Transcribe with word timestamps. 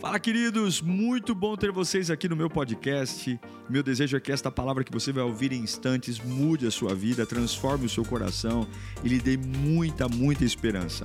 Fala, 0.00 0.20
queridos! 0.20 0.80
Muito 0.80 1.34
bom 1.34 1.56
ter 1.56 1.72
vocês 1.72 2.08
aqui 2.08 2.28
no 2.28 2.36
meu 2.36 2.48
podcast. 2.48 3.38
Meu 3.68 3.82
desejo 3.82 4.16
é 4.16 4.20
que 4.20 4.30
esta 4.30 4.48
palavra 4.48 4.84
que 4.84 4.92
você 4.92 5.12
vai 5.12 5.24
ouvir 5.24 5.52
em 5.52 5.60
instantes 5.60 6.20
mude 6.20 6.68
a 6.68 6.70
sua 6.70 6.94
vida, 6.94 7.26
transforme 7.26 7.86
o 7.86 7.88
seu 7.88 8.04
coração 8.04 8.64
e 9.04 9.08
lhe 9.08 9.18
dê 9.18 9.36
muita, 9.36 10.08
muita 10.08 10.44
esperança. 10.44 11.04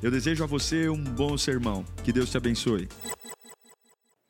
Eu 0.00 0.08
desejo 0.08 0.44
a 0.44 0.46
você 0.46 0.88
um 0.88 1.02
bom 1.02 1.36
sermão. 1.36 1.84
Que 2.04 2.12
Deus 2.12 2.30
te 2.30 2.36
abençoe. 2.36 2.88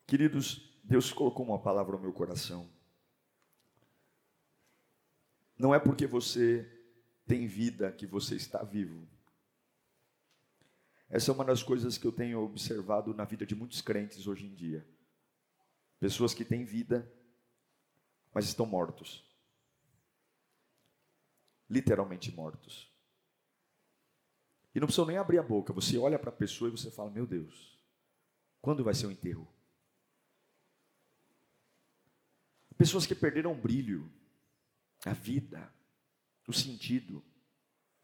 Queridos, 0.07 0.75
Deus 0.83 1.13
colocou 1.13 1.45
uma 1.45 1.59
palavra 1.59 1.95
no 1.95 2.03
meu 2.03 2.13
coração. 2.15 2.67
Não 5.59 5.75
é 5.75 5.79
porque 5.79 6.07
você 6.07 6.67
tem 7.27 7.47
vida 7.47 7.93
que 7.93 8.07
você 8.07 8.37
está 8.37 8.63
vivo. 8.63 9.07
Essa 11.11 11.31
é 11.31 11.35
uma 11.35 11.45
das 11.45 11.63
coisas 11.63 11.97
que 11.97 12.07
eu 12.07 12.13
tenho 12.13 12.41
observado 12.41 13.15
na 13.15 13.25
vida 13.25 13.47
de 13.47 13.55
muitos 13.55 13.81
crentes 13.81 14.27
hoje 14.27 14.45
em 14.45 14.55
dia. 14.55 14.87
Pessoas 15.99 16.35
que 16.35 16.45
têm 16.45 16.65
vida, 16.65 17.11
mas 18.33 18.45
estão 18.45 18.66
mortos. 18.66 19.25
Literalmente 21.69 22.30
mortos. 22.30 22.93
E 24.75 24.80
não 24.80 24.87
precisa 24.87 25.07
nem 25.07 25.16
abrir 25.16 25.39
a 25.39 25.43
boca. 25.43 25.73
Você 25.73 25.97
olha 25.97 26.19
para 26.19 26.29
a 26.29 26.33
pessoa 26.33 26.69
e 26.69 26.73
você 26.73 26.91
fala: 26.91 27.11
Meu 27.11 27.27
Deus, 27.27 27.79
quando 28.61 28.85
vai 28.85 28.95
ser 28.95 29.07
o 29.07 29.11
enterro? 29.11 29.49
Pessoas 32.77 33.07
que 33.07 33.15
perderam 33.15 33.52
o 33.52 33.61
brilho, 33.61 34.09
a 35.05 35.13
vida, 35.13 35.73
o 36.47 36.52
sentido. 36.52 37.25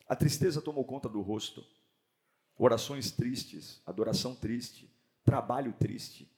A 0.09 0.17
tristeza 0.17 0.61
tomou 0.61 0.85
conta 0.85 1.09
do 1.09 1.21
rosto 1.21 1.65
orações 2.57 3.11
tristes, 3.11 3.83
adoração 3.85 4.35
triste, 4.35 4.91
trabalho 5.25 5.73
triste. 5.73 6.31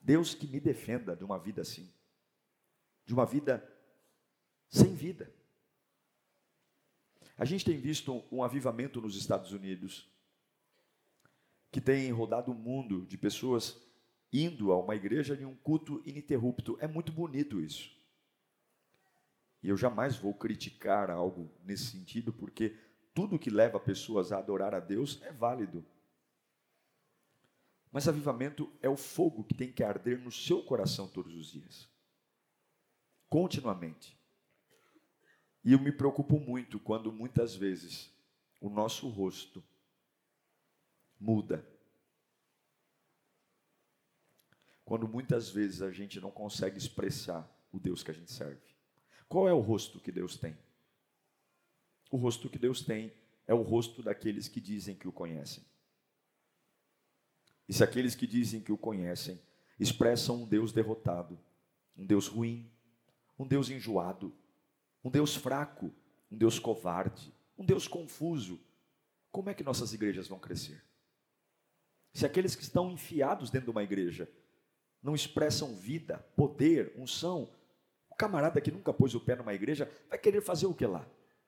Deus 0.00 0.34
que 0.34 0.46
me 0.46 0.60
defenda 0.60 1.16
de 1.16 1.24
uma 1.24 1.38
vida 1.38 1.62
assim, 1.62 1.90
de 3.06 3.14
uma 3.14 3.24
vida 3.24 3.66
sem 4.68 4.94
vida. 4.94 5.32
A 7.36 7.44
gente 7.44 7.64
tem 7.64 7.78
visto 7.78 8.22
um 8.30 8.42
avivamento 8.42 9.00
nos 9.00 9.16
Estados 9.16 9.52
Unidos, 9.52 10.08
que 11.72 11.80
tem 11.80 12.10
rodado 12.12 12.52
o 12.52 12.54
mundo 12.54 13.04
de 13.06 13.18
pessoas 13.18 13.80
indo 14.32 14.70
a 14.72 14.78
uma 14.78 14.94
igreja 14.94 15.36
de 15.36 15.44
um 15.44 15.54
culto 15.54 16.02
ininterrupto. 16.04 16.76
É 16.80 16.86
muito 16.86 17.10
bonito 17.10 17.60
isso. 17.60 17.90
E 19.62 19.68
eu 19.68 19.76
jamais 19.76 20.16
vou 20.16 20.34
criticar 20.34 21.10
algo 21.10 21.50
nesse 21.64 21.86
sentido, 21.86 22.32
porque 22.32 22.76
tudo 23.14 23.38
que 23.38 23.48
leva 23.48 23.78
pessoas 23.78 24.32
a 24.32 24.38
adorar 24.38 24.74
a 24.74 24.80
Deus 24.80 25.22
é 25.22 25.32
válido. 25.32 25.86
Mas 27.92 28.08
avivamento 28.08 28.70
é 28.82 28.88
o 28.88 28.96
fogo 28.96 29.44
que 29.44 29.54
tem 29.54 29.70
que 29.70 29.84
arder 29.84 30.18
no 30.18 30.32
seu 30.32 30.64
coração 30.64 31.06
todos 31.06 31.32
os 31.32 31.52
dias. 31.52 31.88
Continuamente. 33.28 34.18
E 35.64 35.72
eu 35.72 35.78
me 35.78 35.92
preocupo 35.92 36.40
muito 36.40 36.80
quando 36.80 37.12
muitas 37.12 37.54
vezes 37.54 38.12
o 38.60 38.68
nosso 38.68 39.08
rosto 39.08 39.62
muda. 41.20 41.64
Quando 44.84 45.06
muitas 45.06 45.48
vezes 45.48 45.80
a 45.80 45.90
gente 45.92 46.20
não 46.20 46.32
consegue 46.32 46.76
expressar 46.76 47.48
o 47.72 47.78
Deus 47.78 48.02
que 48.02 48.10
a 48.10 48.14
gente 48.14 48.30
serve. 48.30 48.60
Qual 49.28 49.48
é 49.48 49.52
o 49.52 49.60
rosto 49.60 50.00
que 50.00 50.12
Deus 50.12 50.36
tem? 50.36 50.56
O 52.10 52.16
rosto 52.16 52.48
que 52.48 52.58
Deus 52.58 52.82
tem 52.82 53.12
é 53.46 53.54
o 53.54 53.62
rosto 53.62 54.02
daqueles 54.02 54.48
que 54.48 54.60
dizem 54.60 54.94
que 54.94 55.08
o 55.08 55.12
conhecem. 55.12 55.64
E 57.68 57.72
se 57.72 57.82
aqueles 57.82 58.14
que 58.14 58.26
dizem 58.26 58.60
que 58.60 58.72
o 58.72 58.78
conhecem 58.78 59.40
expressam 59.78 60.42
um 60.42 60.46
Deus 60.46 60.72
derrotado, 60.72 61.38
um 61.96 62.06
Deus 62.06 62.26
ruim, 62.26 62.70
um 63.38 63.46
Deus 63.46 63.70
enjoado, 63.70 64.34
um 65.02 65.10
Deus 65.10 65.34
fraco, 65.34 65.92
um 66.30 66.36
Deus 66.36 66.58
covarde, 66.58 67.32
um 67.58 67.64
Deus 67.64 67.88
confuso, 67.88 68.60
como 69.30 69.50
é 69.50 69.54
que 69.54 69.64
nossas 69.64 69.92
igrejas 69.92 70.28
vão 70.28 70.38
crescer? 70.38 70.82
Se 72.12 72.24
aqueles 72.24 72.54
que 72.54 72.62
estão 72.62 72.90
enfiados 72.90 73.50
dentro 73.50 73.66
de 73.66 73.70
uma 73.72 73.82
igreja 73.82 74.30
não 75.02 75.14
expressam 75.14 75.74
vida, 75.74 76.18
poder, 76.36 76.94
unção, 76.96 77.50
o 78.08 78.14
camarada 78.14 78.60
que 78.60 78.70
nunca 78.70 78.92
pôs 78.92 79.14
o 79.14 79.20
pé 79.20 79.34
numa 79.34 79.52
igreja 79.52 79.90
vai 80.08 80.18
querer 80.18 80.40
fazer 80.40 80.66
o 80.66 80.74
que 80.74 80.86
lá? 80.86 81.04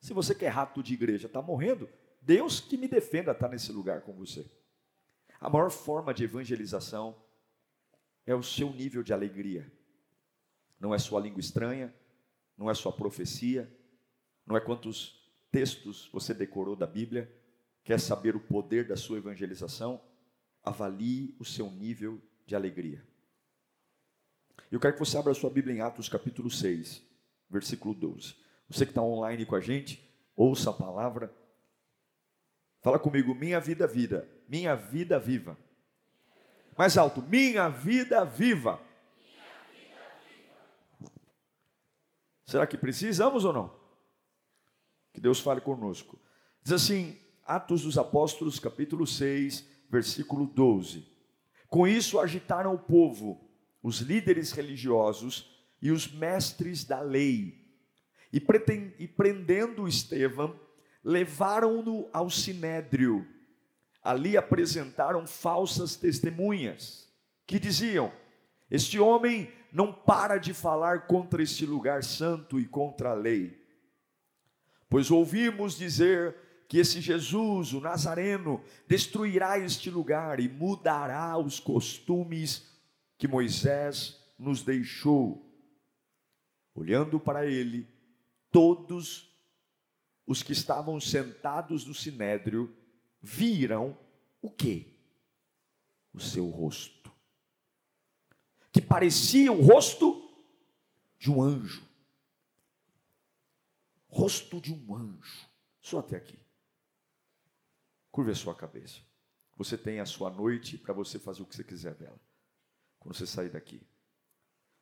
Se 0.07 0.15
você 0.15 0.37
quer 0.37 0.51
rato 0.51 0.85
de 0.85 0.95
igreja, 0.95 1.27
está 1.27 1.43
morrendo, 1.43 1.89
Deus 2.23 2.61
que 2.61 2.77
me 2.77 2.87
defenda 2.87 3.33
estar 3.33 3.49
tá 3.49 3.53
nesse 3.53 3.73
lugar 3.73 4.03
com 4.03 4.13
você. 4.13 4.49
A 5.41 5.51
maior 5.51 5.69
forma 5.69 6.15
de 6.15 6.23
evangelização 6.23 7.21
é 8.25 8.33
o 8.33 8.41
seu 8.41 8.73
nível 8.73 9.03
de 9.03 9.13
alegria. 9.13 9.69
Não 10.79 10.95
é 10.95 10.99
sua 11.01 11.21
língua 11.21 11.41
estranha, 11.41 11.93
não 12.57 12.71
é 12.71 12.75
sua 12.75 12.93
profecia, 12.93 13.69
não 14.47 14.57
é 14.57 14.61
quantos 14.61 15.29
textos 15.51 16.09
você 16.13 16.33
decorou 16.33 16.77
da 16.77 16.87
Bíblia. 16.87 17.29
Quer 17.83 17.99
saber 17.99 18.37
o 18.37 18.41
poder 18.41 18.87
da 18.87 18.97
sua 18.97 19.19
evangelização? 19.19 20.01
Avalie 20.63 21.35
o 21.37 21.45
seu 21.45 21.69
nível 21.69 22.23
de 22.47 22.55
alegria. 22.55 23.05
Eu 24.71 24.79
quero 24.79 24.93
que 24.93 25.01
você 25.01 25.19
abra 25.19 25.33
a 25.33 25.35
sua 25.35 25.51
Bíblia 25.51 25.75
em 25.75 25.81
Atos 25.81 26.09
capítulo 26.09 26.49
6, 26.49 27.03
versículo 27.51 27.93
12. 27.93 28.46
Você 28.69 28.85
que 28.85 28.91
está 28.91 29.03
online 29.03 29.47
com 29.47 29.55
a 29.55 29.61
gente, 29.61 30.03
ouça 30.37 30.71
a 30.71 30.73
palavra. 30.73 31.33
Fala 32.83 32.99
comigo, 32.99 33.35
minha 33.35 33.61
vida 33.61 33.87
vida, 33.87 34.29
minha 34.49 34.75
vida 34.75 35.19
viva. 35.19 35.57
Mais 36.77 36.99
alto, 36.99 37.23
minha 37.23 37.69
vida 37.69 38.25
viva. 38.25 38.81
Será 42.45 42.67
que 42.67 42.77
precisamos 42.77 43.45
ou 43.45 43.53
não? 43.53 43.75
Que 45.13 45.21
Deus 45.21 45.41
fale 45.41 45.61
conosco. 45.61 46.19
Diz 46.63 46.73
assim, 46.73 47.19
Atos 47.45 47.83
dos 47.83 47.97
Apóstolos, 47.97 48.59
capítulo 48.59 49.07
6, 49.07 49.67
versículo 49.89 50.47
12. 50.47 51.07
Com 51.69 51.87
isso 51.87 52.21
agitaram 52.21 52.75
o 52.75 52.79
povo, 52.79 53.49
os 53.83 53.99
líderes 53.99 54.53
religiosos 54.53 55.57
e 55.81 55.91
os 55.91 56.11
mestres 56.11 56.85
da 56.85 57.01
lei 57.01 57.66
e, 58.37 59.05
e 59.05 59.09
prendendo 59.09 59.89
Estevão, 59.89 60.59
levaram-no 61.03 62.09
ao 62.13 62.29
sinédrio. 62.29 63.27
Ali 64.03 64.37
apresentaram 64.37 65.27
falsas 65.27 65.97
testemunhas, 65.97 67.09
que 67.47 67.59
diziam: 67.59 68.13
Este 68.71 68.99
homem 68.99 69.51
não 69.73 69.93
para 69.93 70.39
de 70.39 70.55
falar 70.55 71.07
contra 71.07 71.43
este 71.43 71.67
lugar 71.67 72.03
santo 72.05 72.61
e 72.61 72.67
contra 72.67 73.11
a 73.11 73.15
lei. 73.15 73.61
Pois 74.89 75.11
ouvimos 75.11 75.77
dizer 75.77 76.37
que 76.69 76.79
esse 76.79 77.01
Jesus, 77.01 77.73
o 77.73 77.81
Nazareno, 77.81 78.63
destruirá 78.87 79.59
este 79.59 79.91
lugar 79.91 80.41
e 80.41 80.49
mudará 80.49 81.37
os 81.39 81.61
costumes 81.61 82.67
que 83.19 83.29
Moisés 83.29 84.21
nos 84.39 84.63
deixou. 84.63 85.45
Olhando 86.75 87.19
para 87.19 87.47
ele, 87.47 87.89
todos 88.57 89.31
os 90.27 90.43
que 90.43 90.53
estavam 90.53 90.99
sentados 90.99 91.85
no 91.85 91.93
sinédrio 91.93 92.75
viram 93.21 93.95
o 94.41 94.51
quê? 94.51 94.95
O 96.15 96.19
seu 96.19 96.49
rosto. 96.49 97.13
Que 98.73 98.81
parecia 98.81 99.53
o 99.53 99.61
rosto 99.61 100.27
de 101.19 101.31
um 101.31 101.43
anjo. 101.43 101.87
Rosto 104.09 104.59
de 104.59 104.73
um 104.73 104.97
anjo. 104.97 105.47
Só 105.83 105.99
até 105.99 106.17
aqui. 106.17 106.39
Curva 108.11 108.31
a 108.31 108.35
sua 108.35 108.55
cabeça. 108.55 109.03
Você 109.59 109.77
tem 109.77 110.01
a 110.01 110.07
sua 110.07 110.31
noite 110.31 110.79
para 110.79 110.95
você 110.95 111.19
fazer 111.19 111.43
o 111.43 111.47
que 111.47 111.57
você 111.57 111.63
quiser 111.63 111.93
dela. 111.93 112.19
Quando 112.99 113.15
você 113.15 113.27
sair 113.27 113.51
daqui. 113.51 113.87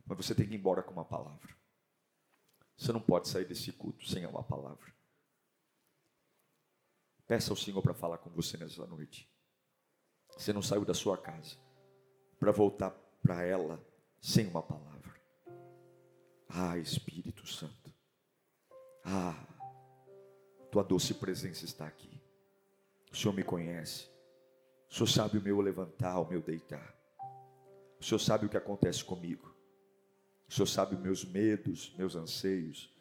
Mas 0.06 0.17
você 0.17 0.32
tem 0.32 0.47
que 0.47 0.55
ir 0.55 0.59
embora 0.59 0.81
com 0.81 0.93
uma 0.93 1.05
palavra. 1.05 1.63
Você 2.76 2.93
não 2.93 3.00
pode 3.00 3.29
sair 3.29 3.44
desse 3.44 3.73
culto 3.73 4.06
sem 4.06 4.26
uma 4.26 4.43
palavra. 4.43 4.94
Peça 7.26 7.50
ao 7.50 7.56
Senhor 7.56 7.81
para 7.81 7.94
falar 7.94 8.19
com 8.19 8.31
você 8.31 8.56
nessa 8.56 8.87
noite. 8.87 9.31
Você 10.37 10.53
não 10.53 10.62
saiu 10.62 10.85
da 10.85 10.94
sua 10.94 11.17
casa 11.17 11.56
para 12.38 12.53
voltar 12.53 12.91
para 13.23 13.43
ela 13.43 13.82
sem 14.21 14.47
uma 14.47 14.62
palavra. 14.62 15.15
Ah, 16.49 16.76
Espírito 16.76 17.47
Santo. 17.47 17.93
Ah, 19.05 19.47
tua 20.70 20.82
doce 20.82 21.15
presença 21.15 21.65
está 21.65 21.87
aqui. 21.87 22.20
O 23.11 23.17
Senhor 23.17 23.32
me 23.32 23.44
conhece. 23.44 24.09
O 24.91 24.94
Senhor 24.94 25.06
sabe 25.06 25.38
o 25.38 25.43
meu 25.43 25.61
levantar, 25.61 26.19
o 26.20 26.29
meu 26.29 26.43
deitar. 26.43 26.94
O 28.00 28.05
Senhor 28.05 28.19
sabe 28.19 28.47
o 28.47 28.49
que 28.49 28.56
acontece 28.56 29.03
comigo. 29.05 29.54
O 30.49 30.52
Senhor 30.52 30.67
sabe 30.67 30.96
meus 30.96 31.25
medos, 31.25 31.94
meus 31.96 32.14
anseios. 32.14 32.93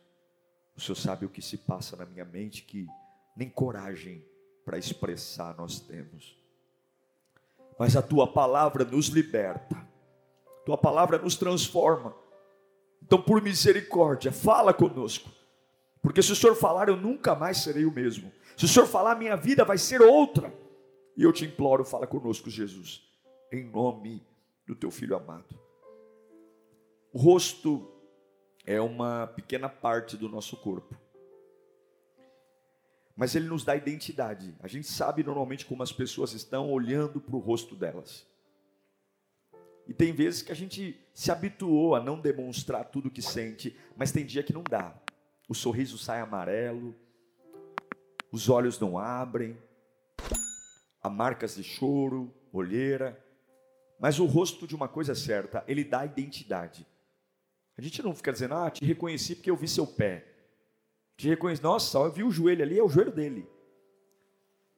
O 0.75 0.81
Senhor 0.81 0.95
sabe 0.95 1.25
o 1.25 1.29
que 1.29 1.41
se 1.41 1.57
passa 1.57 1.95
na 1.95 2.05
minha 2.05 2.25
mente 2.25 2.63
que 2.63 2.87
nem 3.35 3.49
coragem 3.49 4.23
para 4.65 4.77
expressar 4.77 5.55
nós 5.57 5.79
temos. 5.79 6.37
mas 7.77 7.95
a 7.95 8.01
tua 8.01 8.27
palavra 8.27 8.85
nos 8.85 9.07
liberta, 9.07 9.75
tua 10.65 10.77
palavra 10.77 11.17
nos 11.17 11.35
transforma. 11.35 12.15
Então, 13.01 13.21
por 13.21 13.41
misericórdia, 13.41 14.31
fala 14.31 14.73
conosco, 14.73 15.29
porque 16.01 16.21
se 16.21 16.31
o 16.31 16.35
Senhor 16.35 16.55
falar, 16.55 16.87
eu 16.87 16.95
nunca 16.95 17.35
mais 17.35 17.57
serei 17.57 17.85
o 17.85 17.91
mesmo. 17.91 18.31
Se 18.55 18.65
o 18.65 18.67
Senhor 18.67 18.85
falar, 18.85 19.15
minha 19.15 19.35
vida 19.35 19.65
vai 19.65 19.77
ser 19.77 20.01
outra. 20.01 20.53
E 21.17 21.23
eu 21.23 21.33
te 21.33 21.45
imploro, 21.45 21.83
fala 21.83 22.07
conosco, 22.07 22.49
Jesus, 22.49 23.03
em 23.51 23.63
nome 23.65 24.25
do 24.65 24.75
teu 24.75 24.89
filho 24.89 25.15
amado. 25.15 25.62
O 27.13 27.19
rosto 27.19 27.87
é 28.65 28.81
uma 28.81 29.27
pequena 29.27 29.69
parte 29.69 30.17
do 30.17 30.27
nosso 30.27 30.57
corpo. 30.57 30.99
Mas 33.15 33.35
ele 33.35 33.47
nos 33.47 33.63
dá 33.63 33.75
identidade. 33.75 34.55
A 34.59 34.67
gente 34.67 34.87
sabe 34.87 35.23
normalmente 35.23 35.63
como 35.63 35.83
as 35.83 35.91
pessoas 35.91 36.33
estão 36.33 36.71
olhando 36.71 37.21
para 37.21 37.35
o 37.35 37.39
rosto 37.39 37.75
delas. 37.75 38.25
E 39.87 39.93
tem 39.93 40.11
vezes 40.11 40.41
que 40.41 40.51
a 40.51 40.55
gente 40.55 40.99
se 41.13 41.31
habituou 41.31 41.93
a 41.93 41.99
não 41.99 42.19
demonstrar 42.19 42.85
tudo 42.85 43.11
que 43.11 43.21
sente, 43.21 43.77
mas 43.95 44.11
tem 44.11 44.25
dia 44.25 44.41
que 44.41 44.51
não 44.51 44.63
dá. 44.63 44.99
O 45.47 45.53
sorriso 45.53 45.99
sai 45.99 46.19
amarelo, 46.19 46.95
os 48.31 48.49
olhos 48.49 48.79
não 48.79 48.97
abrem, 48.97 49.55
há 50.99 51.09
marcas 51.09 51.57
de 51.57 51.63
choro, 51.63 52.33
olheira. 52.51 53.23
Mas 53.99 54.17
o 54.17 54.25
rosto 54.25 54.65
de 54.65 54.73
uma 54.73 54.87
coisa 54.87 55.11
é 55.11 55.15
certa, 55.15 55.63
ele 55.67 55.83
dá 55.83 56.03
identidade. 56.03 56.87
A 57.77 57.81
gente 57.81 58.01
não 58.03 58.15
fica 58.15 58.31
dizendo, 58.31 58.53
ah, 58.53 58.69
te 58.69 58.85
reconheci 58.85 59.35
porque 59.35 59.49
eu 59.49 59.55
vi 59.55 59.67
seu 59.67 59.87
pé. 59.87 60.25
Te 61.17 61.27
reconheci, 61.27 61.61
nossa, 61.61 61.97
eu 61.97 62.11
vi 62.11 62.23
o 62.23 62.31
joelho 62.31 62.63
ali, 62.63 62.77
é 62.77 62.83
o 62.83 62.89
joelho 62.89 63.11
dele. 63.11 63.47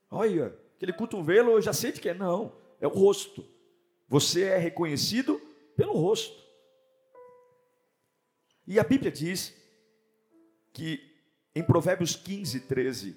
Olha, 0.10 0.58
aquele 0.76 0.94
cotovelo 0.94 1.52
eu 1.52 1.62
já 1.62 1.74
sei 1.74 1.92
de 1.92 2.00
que 2.00 2.10
é. 2.10 2.14
Não, 2.14 2.54
é 2.80 2.88
o 2.88 2.92
rosto. 2.92 3.46
Você 4.08 4.44
é 4.44 4.58
reconhecido 4.58 5.42
pelo 5.76 5.94
rosto. 5.94 6.44
E 8.68 8.80
a 8.80 8.84
Bíblia 8.84 9.12
diz 9.12 9.56
que 10.74 11.00
em 11.54 11.64
Provérbios 11.64 12.16
15, 12.16 12.62
13, 12.62 13.16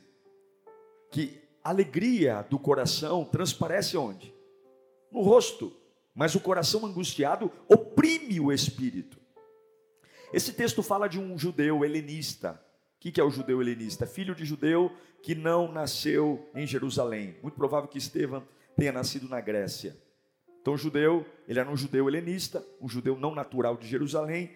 que 1.11 1.41
alegria 1.63 2.43
do 2.43 2.59
coração 2.59 3.25
transparece 3.25 3.97
onde? 3.97 4.33
No 5.11 5.21
rosto. 5.21 5.75
Mas 6.15 6.35
o 6.35 6.41
coração 6.41 6.85
angustiado 6.85 7.51
oprime 7.69 8.41
o 8.41 8.53
espírito. 8.53 9.19
Esse 10.33 10.53
texto 10.53 10.83
fala 10.83 11.09
de 11.09 11.19
um 11.19 11.39
judeu 11.39 11.85
helenista. 11.85 12.61
O 12.97 13.01
que 13.01 13.21
é 13.21 13.25
o 13.25 13.31
judeu 13.31 13.63
helenista? 13.63 14.07
Filho 14.07 14.35
de 14.35 14.45
judeu 14.45 14.93
que 15.23 15.35
não 15.35 15.71
nasceu 15.71 16.49
em 16.55 16.67
Jerusalém. 16.67 17.37
Muito 17.43 17.55
provável 17.55 17.89
que 17.89 17.99
Estevão 17.99 18.47
tenha 18.77 18.93
nascido 18.93 19.29
na 19.29 19.41
Grécia. 19.41 19.97
Então, 20.61 20.75
o 20.75 20.79
judeu, 20.79 21.25
ele 21.47 21.59
era 21.59 21.71
um 21.71 21.77
judeu 21.77 22.09
helenista, 22.09 22.65
um 22.81 22.89
judeu 22.89 23.19
não 23.19 23.35
natural 23.35 23.77
de 23.77 23.87
Jerusalém, 23.87 24.51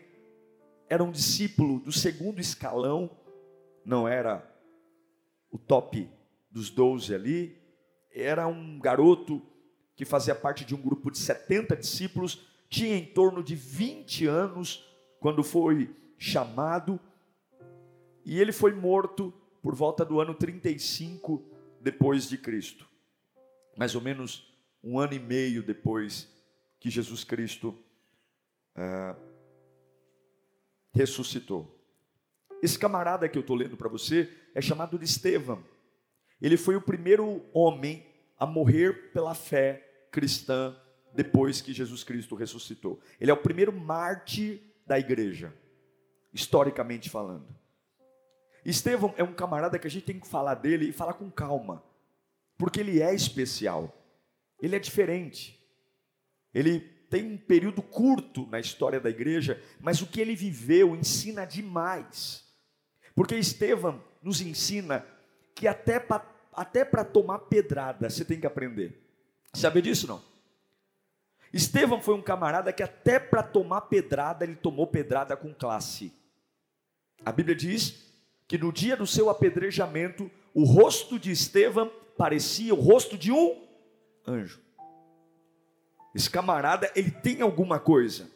era 0.88 1.02
um 1.02 1.10
discípulo 1.10 1.78
do 1.78 1.90
segundo 1.90 2.40
escalão, 2.40 3.10
não 3.84 4.06
era 4.06 4.46
o 5.50 5.56
top 5.56 6.08
dos 6.50 6.68
doze 6.68 7.14
ali, 7.14 7.56
era 8.12 8.46
um 8.46 8.78
garoto 8.78 9.40
que 9.96 10.04
fazia 10.04 10.34
parte 10.34 10.64
de 10.64 10.74
um 10.74 10.82
grupo 10.82 11.10
de 11.10 11.18
70 11.18 11.76
discípulos, 11.76 12.46
tinha 12.68 12.96
em 12.96 13.06
torno 13.06 13.42
de 13.42 13.54
20 13.54 14.26
anos 14.26 14.91
quando 15.22 15.44
foi 15.44 15.94
chamado, 16.18 16.98
e 18.24 18.40
ele 18.40 18.50
foi 18.50 18.72
morto 18.72 19.32
por 19.62 19.72
volta 19.72 20.04
do 20.04 20.20
ano 20.20 20.34
35 20.34 21.48
depois 21.80 22.28
de 22.28 22.36
Cristo. 22.36 22.88
Mais 23.76 23.94
ou 23.94 24.00
menos 24.00 24.52
um 24.82 24.98
ano 24.98 25.14
e 25.14 25.20
meio 25.20 25.62
depois 25.62 26.28
que 26.80 26.90
Jesus 26.90 27.22
Cristo 27.22 27.72
é, 28.74 29.14
ressuscitou. 30.92 31.80
Esse 32.60 32.76
camarada 32.76 33.28
que 33.28 33.38
eu 33.38 33.42
estou 33.42 33.54
lendo 33.54 33.76
para 33.76 33.88
você 33.88 34.28
é 34.56 34.60
chamado 34.60 34.98
de 34.98 35.04
Estevão. 35.04 35.62
Ele 36.40 36.56
foi 36.56 36.74
o 36.74 36.82
primeiro 36.82 37.44
homem 37.52 38.04
a 38.36 38.44
morrer 38.44 39.12
pela 39.12 39.36
fé 39.36 40.08
cristã 40.10 40.76
depois 41.14 41.60
que 41.60 41.72
Jesus 41.72 42.02
Cristo 42.02 42.34
ressuscitou. 42.34 43.00
Ele 43.20 43.30
é 43.30 43.34
o 43.34 43.40
primeiro 43.40 43.72
mártir 43.72 44.71
da 44.92 44.98
igreja, 44.98 45.54
historicamente 46.34 47.08
falando. 47.08 47.48
Estevão 48.62 49.14
é 49.16 49.24
um 49.24 49.32
camarada 49.32 49.78
que 49.78 49.86
a 49.86 49.90
gente 49.90 50.04
tem 50.04 50.20
que 50.20 50.28
falar 50.28 50.54
dele 50.56 50.90
e 50.90 50.92
falar 50.92 51.14
com 51.14 51.30
calma, 51.30 51.82
porque 52.58 52.78
ele 52.78 53.00
é 53.00 53.14
especial, 53.14 53.90
ele 54.60 54.76
é 54.76 54.78
diferente, 54.78 55.58
ele 56.52 56.80
tem 57.08 57.24
um 57.24 57.38
período 57.38 57.80
curto 57.80 58.46
na 58.48 58.60
história 58.60 59.00
da 59.00 59.08
igreja, 59.08 59.62
mas 59.80 60.02
o 60.02 60.06
que 60.06 60.20
ele 60.20 60.36
viveu 60.36 60.94
ensina 60.94 61.46
demais, 61.46 62.44
porque 63.14 63.34
Estevão 63.34 64.04
nos 64.22 64.42
ensina 64.42 65.06
que 65.54 65.66
até 65.66 65.98
para 65.98 66.30
até 66.52 66.84
tomar 66.84 67.38
pedrada 67.38 68.10
você 68.10 68.26
tem 68.26 68.38
que 68.38 68.46
aprender. 68.46 69.02
Sabe 69.54 69.80
disso 69.80 70.06
não? 70.06 70.22
Estevão 71.52 72.00
foi 72.00 72.14
um 72.14 72.22
camarada 72.22 72.72
que 72.72 72.82
até 72.82 73.18
para 73.18 73.42
tomar 73.42 73.82
pedrada, 73.82 74.44
ele 74.44 74.56
tomou 74.56 74.86
pedrada 74.86 75.36
com 75.36 75.52
classe. 75.52 76.12
A 77.24 77.30
Bíblia 77.30 77.54
diz 77.54 78.10
que 78.48 78.56
no 78.56 78.72
dia 78.72 78.96
do 78.96 79.06
seu 79.06 79.28
apedrejamento, 79.28 80.30
o 80.54 80.64
rosto 80.64 81.18
de 81.18 81.30
Estevão 81.30 81.90
parecia 82.16 82.74
o 82.74 82.80
rosto 82.80 83.18
de 83.18 83.30
um 83.30 83.66
anjo. 84.26 84.60
Esse 86.14 86.28
camarada, 86.28 86.90
ele 86.94 87.10
tem 87.10 87.42
alguma 87.42 87.78
coisa. 87.78 88.30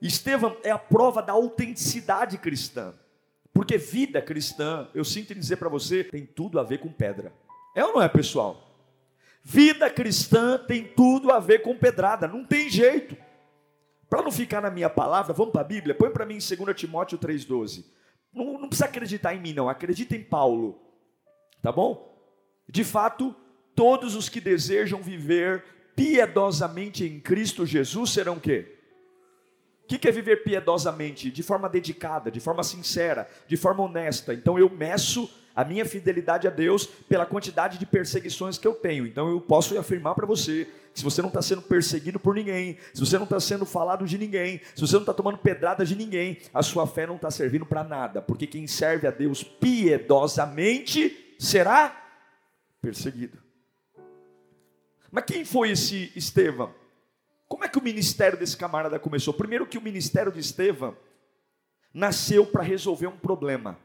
Estevão 0.00 0.56
é 0.62 0.70
a 0.70 0.78
prova 0.78 1.22
da 1.22 1.32
autenticidade 1.32 2.38
cristã. 2.38 2.94
Porque 3.52 3.76
vida 3.76 4.22
cristã, 4.22 4.88
eu 4.94 5.04
sinto 5.04 5.34
dizer 5.34 5.56
para 5.56 5.68
você, 5.68 6.04
tem 6.04 6.24
tudo 6.24 6.60
a 6.60 6.62
ver 6.62 6.78
com 6.78 6.92
pedra. 6.92 7.32
É 7.74 7.84
ou 7.84 7.94
não 7.94 8.02
é, 8.02 8.08
pessoal? 8.08 8.67
Vida 9.42 9.88
cristã 9.88 10.58
tem 10.58 10.84
tudo 10.84 11.30
a 11.30 11.38
ver 11.38 11.62
com 11.62 11.76
pedrada, 11.76 12.28
não 12.28 12.44
tem 12.44 12.68
jeito. 12.68 13.16
Para 14.08 14.22
não 14.22 14.30
ficar 14.30 14.60
na 14.60 14.70
minha 14.70 14.88
palavra, 14.88 15.32
vamos 15.32 15.52
para 15.52 15.60
a 15.60 15.64
Bíblia? 15.64 15.94
Põe 15.94 16.10
para 16.10 16.26
mim 16.26 16.36
em 16.36 16.56
2 16.56 16.76
Timóteo 16.76 17.18
3,12. 17.18 17.84
Não, 18.32 18.58
não 18.58 18.68
precisa 18.68 18.86
acreditar 18.86 19.34
em 19.34 19.40
mim, 19.40 19.52
não, 19.52 19.68
acredita 19.68 20.14
em 20.14 20.22
Paulo, 20.22 20.80
tá 21.62 21.72
bom? 21.72 22.16
De 22.68 22.84
fato, 22.84 23.34
todos 23.74 24.14
os 24.14 24.28
que 24.28 24.40
desejam 24.40 25.02
viver 25.02 25.64
piedosamente 25.96 27.04
em 27.04 27.18
Cristo 27.18 27.66
Jesus 27.66 28.10
serão 28.10 28.34
o 28.34 28.40
quê? 28.40 28.77
O 29.90 29.98
que 29.98 30.06
é 30.06 30.12
viver 30.12 30.42
piedosamente? 30.42 31.30
De 31.30 31.42
forma 31.42 31.66
dedicada, 31.66 32.30
de 32.30 32.40
forma 32.40 32.62
sincera, 32.62 33.26
de 33.46 33.56
forma 33.56 33.82
honesta. 33.84 34.34
Então 34.34 34.58
eu 34.58 34.68
meço 34.68 35.30
a 35.56 35.64
minha 35.64 35.84
fidelidade 35.86 36.46
a 36.46 36.50
Deus 36.50 36.86
pela 36.86 37.24
quantidade 37.24 37.78
de 37.78 37.86
perseguições 37.86 38.58
que 38.58 38.66
eu 38.68 38.74
tenho. 38.74 39.06
Então 39.06 39.30
eu 39.30 39.40
posso 39.40 39.76
afirmar 39.78 40.14
para 40.14 40.26
você 40.26 40.68
que 40.92 41.00
se 41.00 41.04
você 41.04 41.22
não 41.22 41.28
está 41.28 41.40
sendo 41.40 41.62
perseguido 41.62 42.20
por 42.20 42.34
ninguém, 42.34 42.76
se 42.92 43.00
você 43.00 43.16
não 43.16 43.24
está 43.24 43.40
sendo 43.40 43.64
falado 43.64 44.04
de 44.04 44.18
ninguém, 44.18 44.60
se 44.74 44.80
você 44.80 44.94
não 44.94 45.02
está 45.02 45.14
tomando 45.14 45.38
pedradas 45.38 45.88
de 45.88 45.96
ninguém, 45.96 46.38
a 46.52 46.62
sua 46.62 46.86
fé 46.86 47.06
não 47.06 47.16
está 47.16 47.30
servindo 47.30 47.64
para 47.64 47.82
nada, 47.82 48.20
porque 48.20 48.46
quem 48.46 48.66
serve 48.66 49.06
a 49.06 49.10
Deus 49.10 49.42
piedosamente 49.42 51.34
será 51.38 52.08
perseguido. 52.82 53.38
Mas 55.10 55.24
quem 55.24 55.44
foi 55.44 55.70
esse 55.70 56.12
Estevão? 56.14 56.74
Como 57.48 57.64
é 57.64 57.68
que 57.68 57.78
o 57.78 57.82
ministério 57.82 58.38
desse 58.38 58.56
camarada 58.56 58.98
começou? 58.98 59.32
Primeiro 59.32 59.66
que 59.66 59.78
o 59.78 59.82
ministério 59.82 60.30
de 60.30 60.38
Estevão 60.38 60.96
nasceu 61.92 62.46
para 62.46 62.62
resolver 62.62 63.06
um 63.06 63.16
problema. 63.16 63.78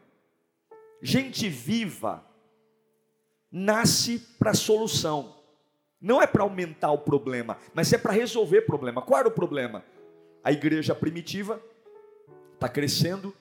Gente 1.01 1.48
viva 1.50 2.24
nasce 3.53 4.17
para 4.39 4.55
solução. 4.55 5.36
Não 6.01 6.20
é 6.20 6.25
para 6.25 6.41
aumentar 6.41 6.91
o 6.91 6.98
problema, 6.98 7.58
mas 7.72 7.93
é 7.93 7.98
para 8.00 8.12
resolver 8.12 8.60
o 8.60 8.65
problema. 8.65 9.01
Qual 9.01 9.20
era 9.20 9.27
o 9.27 9.32
problema? 9.32 9.86
A 10.43 10.51
igreja 10.51 10.96
primitiva 10.96 11.62
está 12.55 12.67
crescendo, 12.67 13.34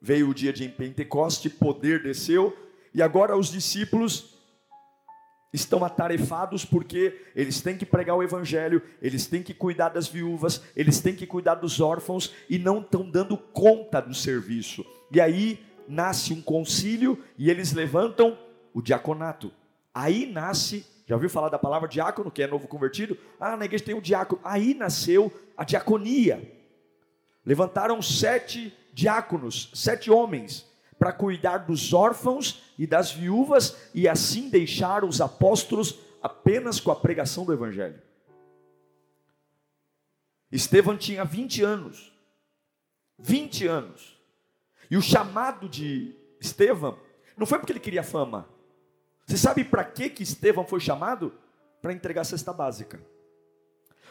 veio 0.00 0.30
o 0.30 0.34
dia 0.34 0.52
de 0.52 0.66
Pentecoste, 0.68 1.50
poder 1.50 2.02
desceu, 2.02 2.56
e 2.94 3.02
agora 3.02 3.36
os 3.36 3.50
discípulos 3.50 4.39
estão 5.52 5.84
atarefados 5.84 6.64
porque 6.64 7.20
eles 7.34 7.60
têm 7.60 7.76
que 7.76 7.84
pregar 7.84 8.16
o 8.16 8.22
evangelho, 8.22 8.82
eles 9.02 9.26
têm 9.26 9.42
que 9.42 9.52
cuidar 9.52 9.88
das 9.88 10.06
viúvas, 10.06 10.62
eles 10.76 11.00
têm 11.00 11.14
que 11.14 11.26
cuidar 11.26 11.56
dos 11.56 11.80
órfãos 11.80 12.32
e 12.48 12.58
não 12.58 12.80
estão 12.80 13.08
dando 13.08 13.36
conta 13.36 14.00
do 14.00 14.14
serviço. 14.14 14.84
E 15.10 15.20
aí 15.20 15.58
nasce 15.88 16.32
um 16.32 16.40
concílio 16.40 17.22
e 17.36 17.50
eles 17.50 17.72
levantam 17.72 18.38
o 18.72 18.80
diaconato. 18.80 19.52
Aí 19.92 20.24
nasce, 20.26 20.86
já 21.06 21.16
ouviu 21.16 21.28
falar 21.28 21.48
da 21.48 21.58
palavra 21.58 21.88
diácono, 21.88 22.30
que 22.30 22.42
é 22.42 22.46
novo 22.46 22.68
convertido? 22.68 23.18
Ah, 23.40 23.56
na 23.56 23.64
igreja 23.64 23.84
tem 23.84 23.94
um 23.94 24.00
diácono. 24.00 24.40
Aí 24.44 24.72
nasceu 24.72 25.32
a 25.56 25.64
diaconia. 25.64 26.56
Levantaram 27.44 28.00
sete 28.00 28.72
diáconos, 28.92 29.70
sete 29.74 30.10
homens, 30.10 30.69
para 31.00 31.14
cuidar 31.14 31.56
dos 31.60 31.94
órfãos 31.94 32.62
e 32.78 32.86
das 32.86 33.10
viúvas 33.10 33.74
e 33.94 34.06
assim 34.06 34.50
deixar 34.50 35.02
os 35.02 35.22
apóstolos 35.22 35.98
apenas 36.22 36.78
com 36.78 36.90
a 36.90 36.96
pregação 36.96 37.46
do 37.46 37.54
Evangelho. 37.54 37.98
Estevão 40.52 40.98
tinha 40.98 41.24
20 41.24 41.62
anos. 41.62 42.12
20 43.18 43.66
anos. 43.66 44.20
E 44.90 44.96
o 44.98 45.00
chamado 45.00 45.70
de 45.70 46.14
Estevão 46.38 46.98
não 47.34 47.46
foi 47.46 47.58
porque 47.58 47.72
ele 47.72 47.80
queria 47.80 48.02
fama. 48.02 48.46
Você 49.26 49.38
sabe 49.38 49.64
para 49.64 49.84
que 49.84 50.10
que 50.10 50.22
Estevão 50.22 50.66
foi 50.66 50.80
chamado? 50.80 51.32
Para 51.80 51.94
entregar 51.94 52.20
a 52.20 52.24
cesta 52.24 52.52
básica. 52.52 53.00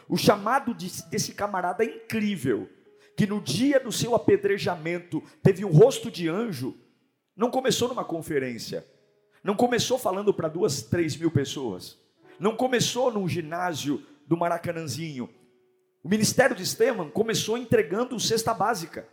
O 0.08 0.16
chamado 0.16 0.74
de, 0.74 0.90
desse 1.04 1.34
camarada 1.34 1.84
é 1.84 1.86
incrível, 1.86 2.68
que 3.16 3.26
no 3.26 3.40
dia 3.40 3.78
do 3.78 3.92
seu 3.92 4.14
apedrejamento 4.14 5.22
teve 5.42 5.64
um 5.64 5.70
rosto 5.70 6.10
de 6.10 6.28
anjo, 6.28 6.76
não 7.36 7.50
começou 7.50 7.88
numa 7.88 8.04
conferência, 8.04 8.86
não 9.42 9.54
começou 9.54 9.98
falando 9.98 10.32
para 10.32 10.48
duas, 10.48 10.82
três 10.82 11.16
mil 11.16 11.30
pessoas, 11.30 11.98
não 12.38 12.56
começou 12.56 13.12
num 13.12 13.28
ginásio 13.28 14.04
do 14.26 14.36
Maracanãzinho. 14.36 15.28
O 16.02 16.08
ministério 16.08 16.56
de 16.56 16.62
Estevam 16.62 17.10
começou 17.10 17.58
entregando 17.58 18.18
cesta 18.18 18.54
básica, 18.54 19.06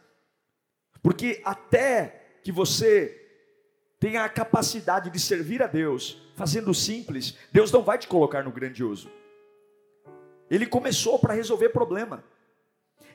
porque 1.02 1.42
até 1.44 2.40
que 2.44 2.52
você 2.52 3.28
tenha 4.00 4.24
a 4.24 4.30
capacidade 4.30 5.10
de 5.10 5.20
servir 5.20 5.62
a 5.62 5.68
Deus, 5.68 6.22
fazendo 6.36 6.74
simples, 6.74 7.36
Deus 7.52 7.72
não 7.72 7.84
vai 7.84 7.98
te 7.98 8.08
colocar 8.08 8.44
no 8.44 8.52
grandioso. 8.52 9.10
Ele 10.50 10.66
começou 10.66 11.20
para 11.20 11.34
resolver 11.34 11.70
problema. 11.70 12.24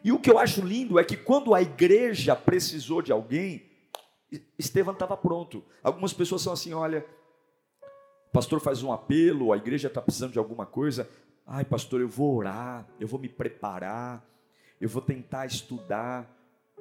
E 0.04 0.10
o 0.10 0.18
que 0.18 0.30
eu 0.30 0.38
acho 0.38 0.60
lindo 0.60 0.98
é 0.98 1.04
que 1.04 1.16
quando 1.16 1.54
a 1.54 1.62
igreja 1.62 2.34
precisou 2.34 3.00
de 3.00 3.12
alguém, 3.12 3.70
Estevão 4.58 4.94
estava 4.94 5.16
pronto. 5.16 5.62
Algumas 5.82 6.12
pessoas 6.12 6.42
são 6.42 6.52
assim: 6.52 6.72
olha, 6.72 7.06
pastor 8.32 8.60
faz 8.60 8.82
um 8.82 8.92
apelo, 8.92 9.52
a 9.52 9.56
igreja 9.56 9.88
está 9.88 10.00
precisando 10.00 10.32
de 10.32 10.38
alguma 10.38 10.66
coisa. 10.66 11.08
Ai, 11.46 11.64
pastor, 11.64 12.00
eu 12.00 12.08
vou 12.08 12.36
orar, 12.36 12.86
eu 12.98 13.06
vou 13.06 13.20
me 13.20 13.28
preparar, 13.28 14.24
eu 14.80 14.88
vou 14.88 15.02
tentar 15.02 15.46
estudar. 15.46 16.28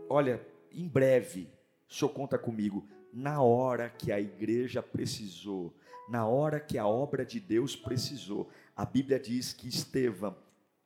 Olha, 0.10 0.42
em 0.72 0.88
breve, 0.88 1.50
o 1.90 1.94
senhor 1.94 2.10
conta 2.10 2.38
comigo. 2.38 2.88
Na 3.14 3.42
hora 3.42 3.90
que 3.90 4.12
a 4.12 4.22
igreja 4.22 4.82
precisou, 4.82 5.74
na 6.08 6.26
hora 6.26 6.60
que 6.60 6.78
a 6.78 6.88
obra 6.88 7.26
de 7.26 7.40
Deus 7.40 7.76
precisou, 7.76 8.50
a 8.76 8.86
Bíblia 8.86 9.20
diz 9.20 9.52
que 9.52 9.68
Estevão 9.68 10.36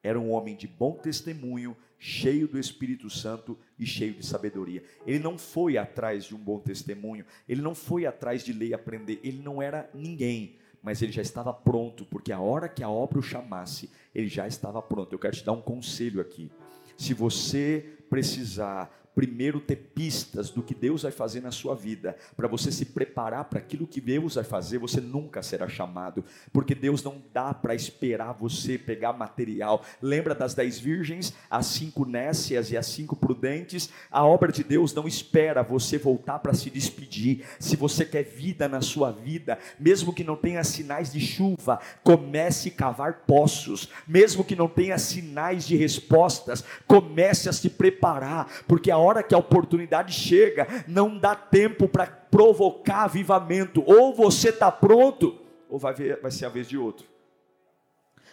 era 0.06 0.20
um 0.20 0.32
homem 0.32 0.56
de 0.56 0.68
bom 0.68 0.94
testemunho, 0.94 1.76
cheio 1.98 2.48
do 2.48 2.60
Espírito 2.60 3.10
Santo 3.10 3.58
e 3.80 3.86
cheio 3.88 4.14
de 4.14 4.24
sabedoria. 4.24 4.84
Ele 5.06 5.18
não 5.18 5.36
foi 5.36 5.78
atrás 5.78 6.26
de 6.26 6.36
um 6.36 6.38
bom 6.38 6.60
testemunho, 6.60 7.26
ele 7.50 7.62
não 7.62 7.74
foi 7.74 8.06
atrás 8.06 8.44
de 8.44 8.54
ler 8.54 8.68
e 8.68 8.74
aprender, 8.76 9.20
ele 9.24 9.42
não 9.42 9.62
era 9.62 9.90
ninguém, 9.96 10.58
mas 10.84 11.02
ele 11.02 11.12
já 11.12 11.24
estava 11.24 11.52
pronto, 11.52 12.06
porque 12.06 12.32
a 12.32 12.40
hora 12.40 12.70
que 12.70 12.84
a 12.84 12.90
obra 12.90 13.18
o 13.18 13.24
chamasse, 13.24 13.90
ele 14.14 14.28
já 14.28 14.48
estava 14.48 14.80
pronto. 14.80 15.12
Eu 15.14 15.20
quero 15.20 15.36
te 15.36 15.44
dar 15.44 15.54
um 15.54 15.62
conselho 15.62 16.22
aqui. 16.22 16.52
Se 16.96 17.14
você 17.16 17.98
precisar 18.08 19.05
primeiro 19.16 19.62
ter 19.62 19.78
pistas 19.96 20.50
do 20.50 20.62
que 20.62 20.76
Deus 20.76 21.04
vai 21.04 21.12
fazer 21.12 21.42
na 21.42 21.52
sua 21.52 21.74
vida, 21.74 22.18
para 22.36 22.48
você 22.48 22.72
se 22.72 22.86
preparar 22.86 23.46
para 23.46 23.60
aquilo 23.60 23.88
que 23.88 24.02
Deus 24.02 24.36
vai 24.36 24.44
fazer, 24.44 24.78
você 24.78 25.00
nunca 25.00 25.42
será 25.42 25.70
chamado, 25.70 26.24
porque 26.52 26.76
Deus 26.76 27.02
não 27.02 27.24
dá 27.34 27.54
para 27.54 27.74
esperar 27.74 28.34
você 28.34 28.78
pegar 28.78 29.14
material. 29.14 29.84
Lembra 30.02 30.36
das 30.36 30.54
dez 30.54 30.78
virgens, 30.78 31.34
as 31.50 31.68
cinco 31.68 32.06
nécias 32.06 32.70
e 32.72 32.78
as 32.78 32.88
cinco 32.88 33.16
prudentes? 33.16 33.90
A 34.12 34.26
obra 34.26 34.52
de 34.52 34.64
Deus 34.64 34.94
não 34.94 35.08
espera 35.08 35.64
você 35.64 35.98
voltar 35.98 36.40
para 36.40 36.54
se 36.54 36.70
despedir. 36.70 37.46
Se 37.60 37.78
você 37.78 38.04
quer 38.04 38.24
vida 38.24 38.68
na 38.68 38.82
sua 38.82 39.12
vida, 39.12 39.58
mesmo 39.80 40.14
que 40.14 40.24
não 40.24 40.36
tenha 40.36 40.64
sinais 40.64 41.14
de 41.14 41.22
chuva, 41.22 41.80
comece 42.04 42.70
a 42.70 42.72
cavar 42.74 43.24
poços, 43.26 43.90
mesmo 44.06 44.44
que 44.44 44.56
não 44.56 44.68
tenha 44.68 44.98
sinais 44.98 45.66
de 45.66 45.76
respostas, 45.78 46.66
comece 46.86 47.48
a 47.48 47.54
se 47.54 47.70
preparar, 47.70 48.64
porque 48.68 48.92
a 48.92 49.05
hora 49.06 49.24
que 49.24 49.34
a 49.34 49.38
oportunidade 49.38 50.14
chega, 50.14 50.68
não 50.88 51.18
dá 51.18 51.36
tempo 51.36 51.88
para 51.88 52.08
provocar 52.08 53.04
avivamento. 53.04 53.84
Ou 53.86 54.14
você 54.14 54.50
está 54.50 54.72
pronto, 54.72 55.40
ou 55.70 55.80
vai, 55.80 55.94
ver, 55.94 56.20
vai 56.22 56.32
ser 56.32 56.46
a 56.46 56.50
vez 56.50 56.68
de 56.68 56.78
outro. 56.78 57.08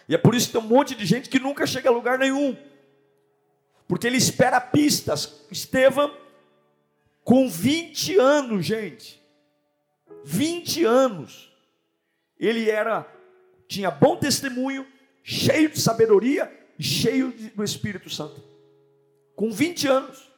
E 0.07 0.15
é 0.15 0.17
por 0.17 0.35
isso 0.35 0.47
que 0.47 0.53
tem 0.53 0.61
um 0.61 0.67
monte 0.67 0.95
de 0.95 1.05
gente 1.05 1.29
que 1.29 1.39
nunca 1.39 1.65
chega 1.65 1.89
a 1.89 1.93
lugar 1.93 2.19
nenhum. 2.19 2.57
Porque 3.87 4.07
ele 4.07 4.17
espera 4.17 4.59
pistas. 4.59 5.45
Estevão, 5.49 6.13
com 7.23 7.47
20 7.47 8.17
anos, 8.17 8.65
gente. 8.65 9.21
20 10.25 10.83
anos. 10.83 11.53
Ele 12.39 12.69
era, 12.69 13.07
tinha 13.67 13.89
bom 13.89 14.17
testemunho, 14.17 14.85
cheio 15.23 15.69
de 15.69 15.79
sabedoria 15.79 16.63
cheio 16.83 17.33
do 17.55 17.63
Espírito 17.63 18.09
Santo. 18.09 18.43
Com 19.35 19.51
20 19.51 19.87
anos. 19.87 20.31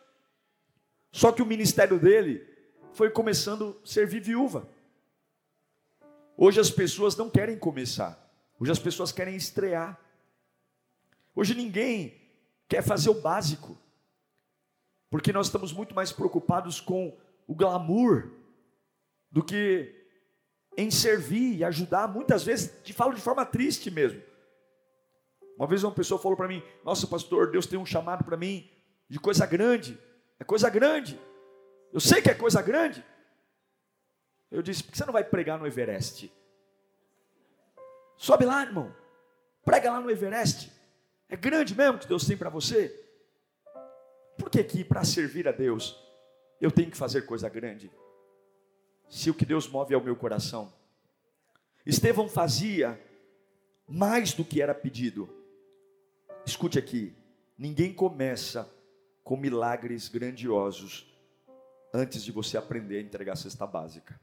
Só 1.16 1.32
que 1.32 1.42
o 1.42 1.46
ministério 1.46 1.98
dele 1.98 2.46
foi 2.92 3.10
começando 3.10 3.80
a 3.82 3.88
servir 3.88 4.20
viúva. 4.20 4.68
Hoje 6.36 6.60
as 6.60 6.70
pessoas 6.70 7.16
não 7.16 7.30
querem 7.30 7.58
começar. 7.58 8.20
Hoje 8.60 8.74
as 8.74 8.80
pessoas 8.80 9.14
querem 9.14 9.34
estrear. 9.34 9.98
Hoje 11.34 11.56
ninguém 11.56 12.22
quer 12.68 12.84
fazer 12.84 13.10
o 13.10 13.22
básico. 13.22 13.78
Porque 15.10 15.32
nós 15.32 15.48
estamos 15.48 15.72
muito 15.72 15.96
mais 15.96 16.12
preocupados 16.12 16.82
com 16.82 17.18
o 17.48 17.56
glamour 17.56 18.32
do 19.32 19.42
que 19.42 19.96
em 20.76 20.92
servir 20.92 21.56
e 21.56 21.64
ajudar. 21.64 22.10
Muitas 22.10 22.44
vezes 22.44 22.78
te 22.84 22.92
falo 22.92 23.14
de 23.14 23.22
forma 23.22 23.46
triste 23.46 23.90
mesmo. 23.90 24.22
Uma 25.58 25.66
vez 25.66 25.82
uma 25.82 25.94
pessoa 25.94 26.20
falou 26.20 26.36
para 26.36 26.50
mim: 26.50 26.62
Nossa, 26.84 27.08
pastor, 27.08 27.52
Deus 27.52 27.66
tem 27.66 27.80
um 27.80 27.86
chamado 27.86 28.26
para 28.26 28.36
mim 28.36 28.70
de 29.08 29.18
coisa 29.18 29.46
grande. 29.46 29.98
É 30.40 30.44
coisa 30.44 30.70
grande. 30.70 31.20
Eu 31.92 32.00
sei 32.00 32.22
que 32.22 32.30
é 32.30 32.34
coisa 32.34 32.62
grande. 32.62 33.04
Eu 34.52 34.62
disse: 34.62 34.84
por 34.84 34.92
que 34.92 34.98
você 34.98 35.06
não 35.06 35.14
vai 35.14 35.24
pregar 35.24 35.58
no 35.58 35.68
Everest? 35.68 36.32
Sobe 38.18 38.46
lá, 38.46 38.64
irmão. 38.64 38.94
Prega 39.64 39.92
lá 39.92 40.00
no 40.00 40.10
Everest. 40.10 40.72
É 41.28 41.36
grande 41.36 41.76
mesmo 41.76 42.00
que 42.00 42.08
Deus 42.08 42.26
tem 42.26 42.38
para 42.38 42.50
você. 42.50 42.90
Por 44.38 44.50
que 44.50 44.64
que 44.64 44.84
para 44.84 45.04
servir 45.04 45.48
a 45.48 45.52
Deus 45.52 45.98
eu 46.62 46.72
tenho 46.72 46.92
que 46.92 46.98
fazer 46.98 47.24
coisa 47.24 47.50
grande? 47.50 47.92
Se 49.10 49.30
o 49.30 49.34
que 49.34 49.46
Deus 49.46 49.68
move 49.68 49.94
é 49.94 49.98
o 49.98 50.04
meu 50.04 50.16
coração. 50.16 50.72
Estevão 51.86 52.28
fazia 52.28 53.00
mais 53.88 54.34
do 54.34 54.44
que 54.44 54.62
era 54.62 54.74
pedido. 54.74 55.30
Escute 56.46 56.78
aqui, 56.78 57.16
ninguém 57.58 57.94
começa 57.94 58.70
com 59.26 59.36
milagres 59.36 60.08
grandiosos 60.08 61.12
antes 61.92 62.24
de 62.24 62.32
você 62.32 62.58
aprender 62.58 63.00
a 63.00 63.02
entregar 63.02 63.34
a 63.34 63.36
cesta 63.36 63.66
básica. 63.66 64.22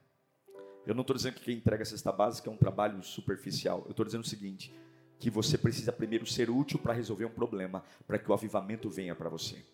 Eu 0.87 0.95
não 0.95 1.01
estou 1.01 1.17
dizendo 1.17 1.35
que 1.35 1.45
quem 1.45 1.57
entrega 1.57 1.83
a 1.83 1.87
cesta 1.87 2.13
básica 2.13 2.49
é 2.49 2.53
um 2.53 2.57
trabalho 2.57 3.03
superficial. 3.03 3.83
Eu 3.85 3.91
estou 3.91 4.07
dizendo 4.07 4.23
o 4.23 4.27
seguinte: 4.27 4.73
que 5.19 5.29
você 5.29 5.59
precisa 5.59 5.93
primeiro 5.93 6.25
ser 6.25 6.49
útil 6.49 6.79
para 6.79 6.93
resolver 6.93 7.25
um 7.25 7.31
problema, 7.31 7.85
para 8.07 8.17
que 8.17 8.31
o 8.31 8.33
avivamento 8.33 8.89
venha 8.89 9.15
para 9.15 9.29
você. 9.29 9.65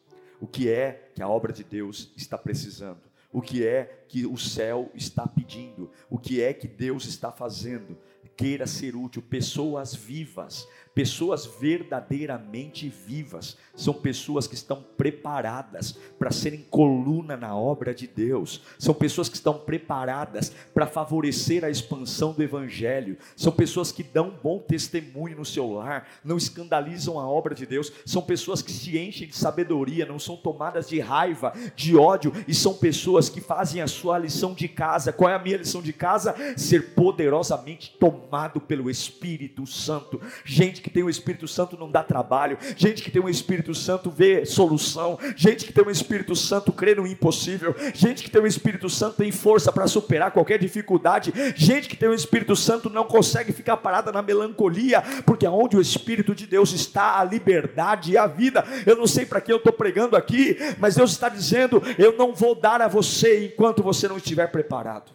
O 0.40 0.46
que 0.46 0.70
é 0.70 1.10
que 1.14 1.22
a 1.22 1.28
obra 1.28 1.52
de 1.52 1.62
Deus 1.62 2.10
está 2.16 2.38
precisando? 2.38 3.02
O 3.30 3.42
que 3.42 3.66
é 3.66 4.04
que 4.08 4.24
o 4.24 4.38
céu 4.38 4.90
está 4.94 5.26
pedindo? 5.26 5.90
O 6.08 6.18
que 6.18 6.40
é 6.40 6.54
que 6.54 6.66
Deus 6.66 7.04
está 7.04 7.30
fazendo? 7.30 7.98
Queira 8.34 8.66
ser 8.66 8.96
útil, 8.96 9.20
pessoas 9.20 9.94
vivas, 9.94 10.66
Pessoas 10.98 11.46
verdadeiramente 11.46 12.88
vivas 12.88 13.56
são 13.76 13.94
pessoas 13.94 14.48
que 14.48 14.56
estão 14.56 14.84
preparadas 14.96 15.96
para 16.18 16.32
serem 16.32 16.66
coluna 16.68 17.36
na 17.36 17.56
obra 17.56 17.94
de 17.94 18.08
Deus, 18.08 18.62
são 18.76 18.92
pessoas 18.92 19.28
que 19.28 19.36
estão 19.36 19.54
preparadas 19.54 20.52
para 20.74 20.88
favorecer 20.88 21.64
a 21.64 21.70
expansão 21.70 22.32
do 22.32 22.42
Evangelho, 22.42 23.16
são 23.36 23.52
pessoas 23.52 23.92
que 23.92 24.02
dão 24.02 24.36
bom 24.42 24.58
testemunho 24.58 25.36
no 25.36 25.44
seu 25.44 25.70
lar, 25.70 26.08
não 26.24 26.36
escandalizam 26.36 27.20
a 27.20 27.28
obra 27.28 27.54
de 27.54 27.64
Deus, 27.64 27.92
são 28.04 28.20
pessoas 28.20 28.60
que 28.60 28.72
se 28.72 28.98
enchem 28.98 29.28
de 29.28 29.36
sabedoria, 29.36 30.04
não 30.04 30.18
são 30.18 30.36
tomadas 30.36 30.88
de 30.88 30.98
raiva, 30.98 31.52
de 31.76 31.96
ódio, 31.96 32.32
e 32.48 32.52
são 32.52 32.74
pessoas 32.74 33.28
que 33.28 33.40
fazem 33.40 33.80
a 33.80 33.86
sua 33.86 34.18
lição 34.18 34.52
de 34.52 34.66
casa. 34.66 35.12
Qual 35.12 35.30
é 35.30 35.34
a 35.36 35.38
minha 35.38 35.58
lição 35.58 35.80
de 35.80 35.92
casa? 35.92 36.34
Ser 36.56 36.94
poderosamente 36.96 37.96
tomado 38.00 38.60
pelo 38.60 38.90
Espírito 38.90 39.64
Santo. 39.64 40.20
Gente 40.44 40.82
que 40.82 40.87
que 40.88 40.94
tem 40.94 41.02
o 41.02 41.10
Espírito 41.10 41.46
Santo 41.46 41.76
não 41.78 41.90
dá 41.90 42.02
trabalho, 42.02 42.58
gente 42.76 43.02
que 43.02 43.10
tem 43.10 43.22
o 43.22 43.28
Espírito 43.28 43.74
Santo 43.74 44.10
vê 44.10 44.46
solução, 44.46 45.18
gente 45.36 45.66
que 45.66 45.72
tem 45.72 45.84
o 45.84 45.90
Espírito 45.90 46.34
Santo 46.34 46.72
crê 46.72 46.94
no 46.94 47.06
impossível, 47.06 47.74
gente 47.94 48.24
que 48.24 48.30
tem 48.30 48.40
o 48.40 48.46
Espírito 48.46 48.88
Santo 48.88 49.16
tem 49.16 49.30
força 49.30 49.70
para 49.70 49.86
superar 49.86 50.30
qualquer 50.30 50.58
dificuldade, 50.58 51.32
gente 51.54 51.88
que 51.88 51.96
tem 51.96 52.08
o 52.08 52.14
Espírito 52.14 52.56
Santo 52.56 52.88
não 52.88 53.04
consegue 53.04 53.52
ficar 53.52 53.76
parada 53.76 54.10
na 54.10 54.22
melancolia, 54.22 55.02
porque 55.26 55.44
aonde 55.44 55.76
o 55.76 55.80
Espírito 55.80 56.34
de 56.34 56.46
Deus 56.46 56.72
está, 56.72 57.18
a 57.20 57.24
liberdade 57.24 58.12
e 58.12 58.18
a 58.18 58.26
vida. 58.26 58.64
Eu 58.86 58.96
não 58.96 59.06
sei 59.06 59.26
para 59.26 59.40
que 59.40 59.52
eu 59.52 59.58
estou 59.58 59.72
pregando 59.72 60.16
aqui, 60.16 60.56
mas 60.78 60.94
Deus 60.96 61.10
está 61.10 61.28
dizendo: 61.28 61.82
eu 61.98 62.16
não 62.16 62.34
vou 62.34 62.54
dar 62.54 62.80
a 62.80 62.88
você 62.88 63.46
enquanto 63.46 63.82
você 63.82 64.08
não 64.08 64.16
estiver 64.16 64.46
preparado. 64.50 65.12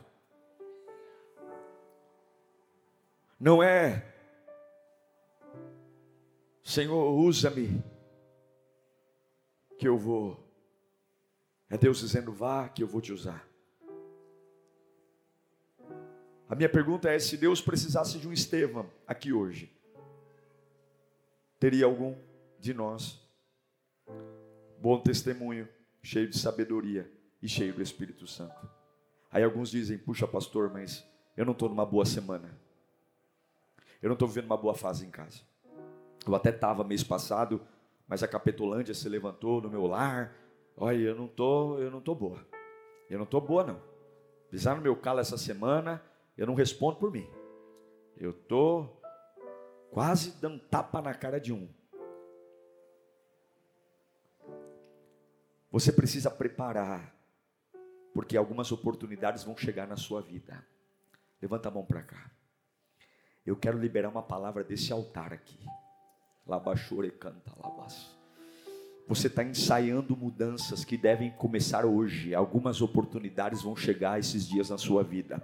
Não 3.39 3.61
é 3.61 4.12
Senhor, 6.63 7.11
usa-me, 7.13 7.83
que 9.77 9.85
eu 9.85 9.97
vou. 9.97 10.41
É 11.69 11.77
Deus 11.77 11.99
dizendo, 11.99 12.31
vá, 12.31 12.69
que 12.69 12.81
eu 12.81 12.87
vou 12.87 13.01
te 13.01 13.11
usar. 13.11 13.45
A 16.47 16.55
minha 16.55 16.69
pergunta 16.69 17.09
é: 17.09 17.19
se 17.19 17.35
Deus 17.35 17.61
precisasse 17.61 18.17
de 18.17 18.27
um 18.27 18.31
Estevão 18.31 18.89
aqui 19.05 19.33
hoje, 19.33 19.75
teria 21.59 21.85
algum 21.85 22.15
de 22.59 22.73
nós 22.73 23.19
bom 24.79 24.99
testemunho, 24.99 25.67
cheio 26.01 26.29
de 26.29 26.37
sabedoria 26.37 27.11
e 27.41 27.49
cheio 27.49 27.73
do 27.73 27.81
Espírito 27.81 28.25
Santo? 28.25 28.69
Aí 29.29 29.43
alguns 29.43 29.69
dizem: 29.69 29.97
puxa, 29.97 30.25
pastor, 30.25 30.71
mas 30.71 31.03
eu 31.35 31.43
não 31.43 31.53
estou 31.53 31.67
numa 31.67 31.85
boa 31.85 32.05
semana, 32.05 32.57
eu 34.01 34.07
não 34.07 34.13
estou 34.13 34.27
vivendo 34.29 34.45
uma 34.45 34.57
boa 34.57 34.73
fase 34.73 35.05
em 35.05 35.11
casa. 35.11 35.41
Eu 36.25 36.35
até 36.35 36.49
estava 36.49 36.83
mês 36.83 37.03
passado, 37.03 37.61
mas 38.07 38.23
a 38.23 38.27
Capetolândia 38.27 38.93
se 38.93 39.07
levantou 39.09 39.61
no 39.61 39.69
meu 39.69 39.85
lar. 39.85 40.35
Olha, 40.77 40.97
eu 40.97 41.15
não 41.15 41.27
tô, 41.27 41.77
eu 41.79 41.91
não 41.91 42.01
tô 42.01 42.15
boa. 42.15 42.45
Eu 43.09 43.19
não 43.19 43.25
tô 43.25 43.41
boa 43.41 43.63
não. 43.63 43.81
Pisar 44.49 44.75
no 44.75 44.81
meu 44.81 44.95
calo 44.95 45.19
essa 45.19 45.37
semana, 45.37 46.01
eu 46.37 46.47
não 46.47 46.53
respondo 46.53 46.97
por 46.97 47.11
mim. 47.11 47.27
Eu 48.17 48.33
tô 48.33 48.87
quase 49.91 50.31
dando 50.39 50.59
tapa 50.59 51.01
na 51.01 51.13
cara 51.13 51.39
de 51.39 51.51
um. 51.51 51.67
Você 55.71 55.91
precisa 55.91 56.29
preparar, 56.29 57.15
porque 58.13 58.37
algumas 58.37 58.71
oportunidades 58.71 59.43
vão 59.43 59.57
chegar 59.57 59.87
na 59.87 59.97
sua 59.97 60.21
vida. 60.21 60.65
Levanta 61.41 61.69
a 61.69 61.71
mão 61.71 61.83
para 61.83 62.03
cá. 62.03 62.31
Eu 63.45 63.57
quero 63.57 63.77
liberar 63.77 64.09
uma 64.09 64.21
palavra 64.23 64.63
desse 64.63 64.93
altar 64.93 65.33
aqui. 65.33 65.59
Labachore 66.45 67.11
canta 67.11 67.51
labas. 67.61 68.13
Você 69.07 69.27
está 69.27 69.43
ensaiando 69.43 70.15
mudanças 70.15 70.83
que 70.83 70.97
devem 70.97 71.31
começar 71.31 71.85
hoje. 71.85 72.33
Algumas 72.33 72.81
oportunidades 72.81 73.61
vão 73.61 73.75
chegar 73.75 74.19
esses 74.19 74.47
dias 74.47 74.69
na 74.69 74.77
sua 74.77 75.03
vida. 75.03 75.43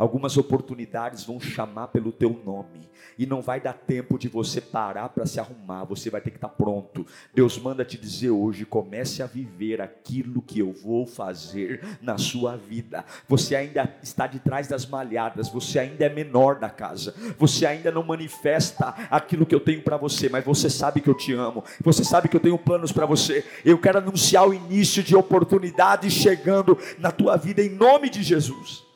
Algumas 0.00 0.38
oportunidades 0.38 1.24
vão 1.24 1.38
chamar 1.38 1.88
pelo 1.88 2.10
teu 2.10 2.30
nome 2.42 2.88
e 3.18 3.26
não 3.26 3.42
vai 3.42 3.60
dar 3.60 3.74
tempo 3.74 4.18
de 4.18 4.28
você 4.28 4.58
parar 4.58 5.10
para 5.10 5.26
se 5.26 5.38
arrumar, 5.38 5.84
você 5.84 6.08
vai 6.08 6.22
ter 6.22 6.30
que 6.30 6.38
estar 6.38 6.48
tá 6.48 6.54
pronto. 6.54 7.06
Deus 7.34 7.58
manda 7.58 7.84
te 7.84 7.98
dizer 7.98 8.30
hoje: 8.30 8.64
comece 8.64 9.22
a 9.22 9.26
viver 9.26 9.78
aquilo 9.78 10.40
que 10.40 10.58
eu 10.58 10.72
vou 10.72 11.04
fazer 11.06 11.84
na 12.00 12.16
sua 12.16 12.56
vida. 12.56 13.04
Você 13.28 13.54
ainda 13.54 13.94
está 14.02 14.26
de 14.26 14.38
trás 14.38 14.66
das 14.66 14.86
malhadas, 14.86 15.50
você 15.50 15.78
ainda 15.78 16.06
é 16.06 16.08
menor 16.08 16.58
da 16.58 16.70
casa, 16.70 17.14
você 17.38 17.66
ainda 17.66 17.90
não 17.90 18.02
manifesta 18.02 18.94
aquilo 19.10 19.44
que 19.44 19.54
eu 19.54 19.60
tenho 19.60 19.82
para 19.82 19.98
você, 19.98 20.30
mas 20.30 20.42
você 20.42 20.70
sabe 20.70 21.02
que 21.02 21.10
eu 21.10 21.14
te 21.14 21.34
amo, 21.34 21.62
você 21.84 22.02
sabe 22.02 22.26
que 22.26 22.36
eu 22.36 22.40
tenho 22.40 22.56
planos 22.56 22.90
para 22.90 23.04
você. 23.04 23.44
Eu 23.62 23.76
quero 23.76 23.98
anunciar 23.98 24.48
o 24.48 24.54
início 24.54 25.02
de 25.02 25.14
oportunidades 25.14 26.10
chegando 26.14 26.78
na 26.98 27.12
tua 27.12 27.36
vida 27.36 27.62
em 27.62 27.68
nome 27.68 28.08
de 28.08 28.22
Jesus. 28.22 28.88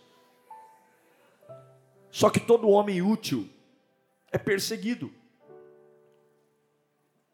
Só 2.14 2.30
que 2.30 2.38
todo 2.38 2.70
homem 2.70 3.02
útil 3.02 3.50
é 4.30 4.38
perseguido. 4.38 5.12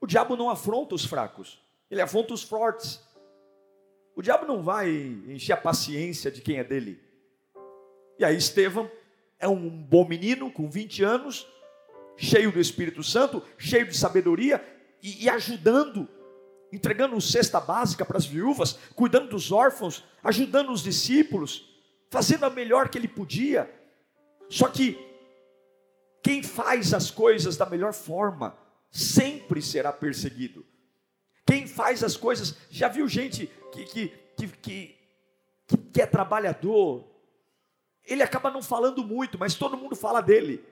O 0.00 0.06
diabo 0.06 0.36
não 0.36 0.48
afronta 0.48 0.94
os 0.94 1.04
fracos, 1.04 1.62
ele 1.90 2.00
afronta 2.00 2.32
os 2.32 2.42
fortes. 2.42 2.98
O 4.16 4.22
diabo 4.22 4.46
não 4.46 4.62
vai 4.62 4.90
encher 5.28 5.52
a 5.52 5.56
paciência 5.58 6.30
de 6.30 6.40
quem 6.40 6.56
é 6.56 6.64
dele. 6.64 6.98
E 8.18 8.24
aí, 8.24 8.34
Estevão 8.34 8.90
é 9.38 9.46
um 9.46 9.68
bom 9.68 10.08
menino 10.08 10.50
com 10.50 10.70
20 10.70 11.04
anos, 11.04 11.46
cheio 12.16 12.50
do 12.50 12.58
Espírito 12.58 13.02
Santo, 13.02 13.42
cheio 13.58 13.86
de 13.86 13.94
sabedoria 13.94 14.64
e, 15.02 15.24
e 15.24 15.28
ajudando, 15.28 16.08
entregando 16.72 17.20
cesta 17.20 17.60
básica 17.60 18.06
para 18.06 18.16
as 18.16 18.24
viúvas, 18.24 18.78
cuidando 18.94 19.28
dos 19.28 19.52
órfãos, 19.52 20.02
ajudando 20.24 20.72
os 20.72 20.82
discípulos, 20.82 21.68
fazendo 22.08 22.46
a 22.46 22.50
melhor 22.50 22.88
que 22.88 22.96
ele 22.96 23.08
podia 23.08 23.78
só 24.50 24.68
que 24.68 24.98
quem 26.22 26.42
faz 26.42 26.92
as 26.92 27.10
coisas 27.10 27.56
da 27.56 27.64
melhor 27.64 27.94
forma 27.94 28.58
sempre 28.90 29.62
será 29.62 29.92
perseguido. 29.92 30.66
Quem 31.46 31.68
faz 31.68 32.02
as 32.02 32.16
coisas, 32.16 32.56
já 32.68 32.88
viu 32.88 33.08
gente 33.08 33.48
que, 33.72 33.84
que, 33.84 34.08
que, 34.36 34.48
que, 34.48 34.98
que 35.92 36.02
é 36.02 36.06
trabalhador, 36.06 37.08
ele 38.04 38.24
acaba 38.24 38.50
não 38.50 38.60
falando 38.60 39.04
muito, 39.04 39.38
mas 39.38 39.54
todo 39.54 39.76
mundo 39.76 39.94
fala 39.94 40.20
dele. 40.20 40.64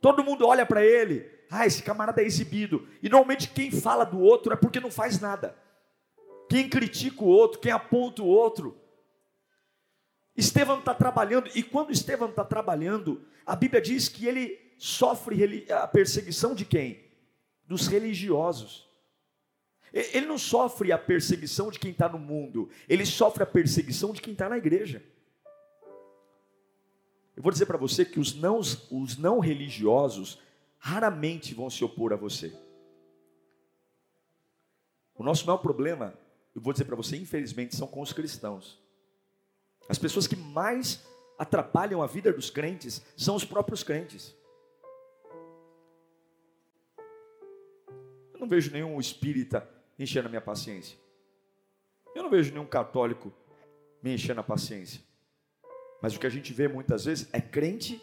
Todo 0.00 0.24
mundo 0.24 0.44
olha 0.46 0.66
para 0.66 0.84
ele, 0.84 1.30
ah, 1.48 1.64
esse 1.64 1.82
camarada 1.82 2.20
é 2.20 2.26
exibido. 2.26 2.88
E 3.00 3.08
normalmente 3.08 3.50
quem 3.50 3.70
fala 3.70 4.04
do 4.04 4.20
outro 4.20 4.52
é 4.52 4.56
porque 4.56 4.80
não 4.80 4.90
faz 4.90 5.20
nada. 5.20 5.56
Quem 6.48 6.68
critica 6.68 7.22
o 7.22 7.28
outro, 7.28 7.60
quem 7.60 7.70
aponta 7.70 8.22
o 8.22 8.26
outro, 8.26 8.76
Estevão 10.38 10.78
está 10.78 10.94
trabalhando, 10.94 11.50
e 11.52 11.64
quando 11.64 11.90
Estevão 11.90 12.30
está 12.30 12.44
trabalhando, 12.44 13.20
a 13.44 13.56
Bíblia 13.56 13.82
diz 13.82 14.08
que 14.08 14.24
ele 14.24 14.56
sofre 14.78 15.66
a 15.68 15.84
perseguição 15.88 16.54
de 16.54 16.64
quem? 16.64 17.04
Dos 17.66 17.88
religiosos. 17.88 18.88
Ele 19.92 20.26
não 20.26 20.38
sofre 20.38 20.92
a 20.92 20.98
perseguição 20.98 21.72
de 21.72 21.80
quem 21.80 21.90
está 21.90 22.08
no 22.08 22.20
mundo, 22.20 22.70
ele 22.88 23.04
sofre 23.04 23.42
a 23.42 23.46
perseguição 23.46 24.12
de 24.12 24.22
quem 24.22 24.32
está 24.32 24.48
na 24.48 24.56
igreja. 24.56 25.02
Eu 27.34 27.42
vou 27.42 27.50
dizer 27.50 27.66
para 27.66 27.76
você 27.76 28.04
que 28.04 28.20
os 28.20 28.32
não, 28.34 28.60
os 28.60 29.16
não 29.16 29.40
religiosos 29.40 30.38
raramente 30.78 31.52
vão 31.52 31.68
se 31.68 31.82
opor 31.84 32.12
a 32.12 32.16
você. 32.16 32.56
O 35.16 35.24
nosso 35.24 35.44
maior 35.46 35.58
problema, 35.58 36.14
eu 36.54 36.60
vou 36.60 36.72
dizer 36.72 36.84
para 36.84 36.94
você, 36.94 37.16
infelizmente, 37.16 37.74
são 37.74 37.88
com 37.88 38.00
os 38.00 38.12
cristãos. 38.12 38.86
As 39.88 39.98
pessoas 39.98 40.26
que 40.26 40.36
mais 40.36 41.02
atrapalham 41.38 42.02
a 42.02 42.06
vida 42.06 42.32
dos 42.32 42.50
crentes 42.50 43.02
são 43.16 43.36
os 43.36 43.44
próprios 43.44 43.82
crentes. 43.82 44.36
Eu 48.34 48.40
não 48.40 48.48
vejo 48.48 48.70
nenhum 48.70 49.00
espírita 49.00 49.68
enchendo 49.98 50.26
a 50.26 50.28
minha 50.28 50.40
paciência. 50.40 50.98
Eu 52.14 52.22
não 52.22 52.30
vejo 52.30 52.52
nenhum 52.52 52.66
católico 52.66 53.32
me 54.02 54.14
enchendo 54.14 54.40
a 54.40 54.44
paciência. 54.44 55.00
Mas 56.02 56.14
o 56.14 56.20
que 56.20 56.26
a 56.26 56.30
gente 56.30 56.52
vê 56.52 56.68
muitas 56.68 57.04
vezes 57.04 57.28
é 57.32 57.40
crente 57.40 58.00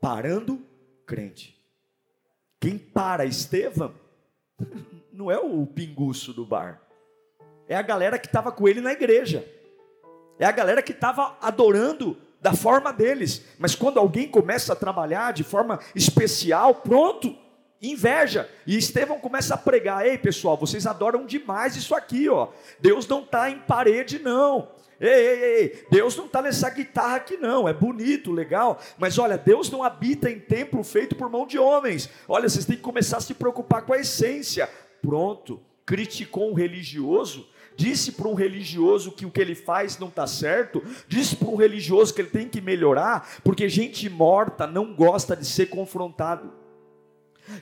parando 0.00 0.60
crente. 1.06 1.58
Quem 2.58 2.78
para 2.78 3.24
Estevão 3.24 3.94
não 5.12 5.30
é 5.30 5.38
o 5.38 5.66
pinguço 5.66 6.32
do 6.32 6.44
bar, 6.44 6.82
é 7.66 7.76
a 7.76 7.82
galera 7.82 8.18
que 8.18 8.26
estava 8.26 8.50
com 8.50 8.68
ele 8.68 8.80
na 8.80 8.92
igreja. 8.92 9.46
É 10.40 10.46
a 10.46 10.50
galera 10.50 10.82
que 10.82 10.92
estava 10.92 11.36
adorando 11.40 12.16
da 12.40 12.54
forma 12.54 12.90
deles. 12.92 13.44
Mas 13.58 13.74
quando 13.74 13.98
alguém 13.98 14.26
começa 14.26 14.72
a 14.72 14.76
trabalhar 14.76 15.34
de 15.34 15.44
forma 15.44 15.78
especial, 15.94 16.76
pronto, 16.76 17.36
inveja. 17.80 18.48
E 18.66 18.78
Estevão 18.78 19.20
começa 19.20 19.54
a 19.54 19.58
pregar: 19.58 20.06
ei 20.06 20.16
pessoal, 20.16 20.56
vocês 20.56 20.86
adoram 20.86 21.26
demais 21.26 21.76
isso 21.76 21.94
aqui, 21.94 22.26
ó. 22.26 22.48
Deus 22.80 23.06
não 23.06 23.20
está 23.20 23.50
em 23.50 23.58
parede, 23.58 24.18
não. 24.18 24.68
Ei, 24.98 25.10
ei, 25.10 25.42
ei, 25.42 25.86
Deus 25.90 26.16
não 26.16 26.24
está 26.24 26.40
nessa 26.40 26.70
guitarra 26.70 27.16
aqui, 27.16 27.36
não. 27.36 27.68
É 27.68 27.74
bonito, 27.74 28.32
legal. 28.32 28.78
Mas 28.98 29.18
olha, 29.18 29.36
Deus 29.36 29.70
não 29.70 29.82
habita 29.82 30.30
em 30.30 30.40
templo 30.40 30.82
feito 30.82 31.14
por 31.14 31.28
mão 31.28 31.46
de 31.46 31.58
homens. 31.58 32.08
Olha, 32.26 32.48
vocês 32.48 32.64
têm 32.64 32.76
que 32.76 32.82
começar 32.82 33.18
a 33.18 33.20
se 33.20 33.34
preocupar 33.34 33.82
com 33.82 33.92
a 33.92 33.98
essência. 33.98 34.68
Pronto, 35.02 35.60
criticou 35.84 36.50
um 36.50 36.54
religioso 36.54 37.46
disse 37.80 38.12
para 38.12 38.28
um 38.28 38.34
religioso 38.34 39.10
que 39.10 39.24
o 39.24 39.30
que 39.30 39.40
ele 39.40 39.54
faz 39.54 39.98
não 39.98 40.08
está 40.08 40.26
certo, 40.26 40.84
disse 41.08 41.34
para 41.34 41.48
um 41.48 41.56
religioso 41.56 42.12
que 42.12 42.20
ele 42.20 42.28
tem 42.28 42.46
que 42.46 42.60
melhorar, 42.60 43.26
porque 43.42 43.70
gente 43.70 44.06
morta 44.10 44.66
não 44.66 44.94
gosta 44.94 45.34
de 45.34 45.46
ser 45.46 45.70
confrontado, 45.70 46.52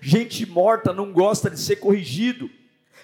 gente 0.00 0.44
morta 0.44 0.92
não 0.92 1.12
gosta 1.12 1.48
de 1.48 1.60
ser 1.60 1.76
corrigido, 1.76 2.50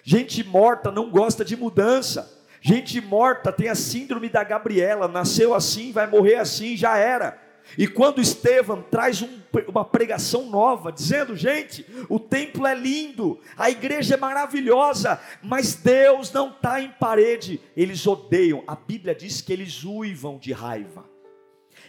gente 0.03 0.43
morta 0.43 0.91
não 0.91 1.09
gosta 1.09 1.45
de 1.45 1.57
mudança. 1.57 2.33
Gente 2.67 2.99
morta 2.99 3.53
tem 3.53 3.69
a 3.69 3.75
síndrome 3.75 4.31
da 4.31 4.43
Gabriela, 4.43 5.07
nasceu 5.07 5.53
assim, 5.53 5.93
vai 5.93 6.07
morrer 6.07 6.37
assim, 6.37 6.75
já 6.75 6.97
era. 6.97 7.39
E 7.77 7.87
quando 7.89 8.21
Estevão 8.21 8.83
traz 8.83 9.23
um, 9.23 9.41
uma 9.69 9.85
pregação 9.85 10.49
nova, 10.51 10.93
dizendo: 10.93 11.35
gente, 11.35 11.85
o 12.09 12.21
templo 12.21 12.67
é 12.67 12.75
lindo, 12.75 13.41
a 13.57 13.71
igreja 13.71 14.15
é 14.15 14.17
maravilhosa, 14.17 15.21
mas 15.43 15.75
Deus 15.75 16.33
não 16.33 16.51
está 16.51 16.81
em 16.81 16.91
parede, 16.91 17.61
eles 17.77 18.07
odeiam. 18.07 18.63
A 18.67 18.77
Bíblia 18.77 19.15
diz 19.15 19.41
que 19.41 19.53
eles 19.53 19.83
uivam 19.85 20.39
de 20.39 20.53
raiva, 20.53 21.05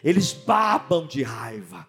eles 0.04 0.34
babam 0.34 1.06
de 1.06 1.22
raiva, 1.22 1.88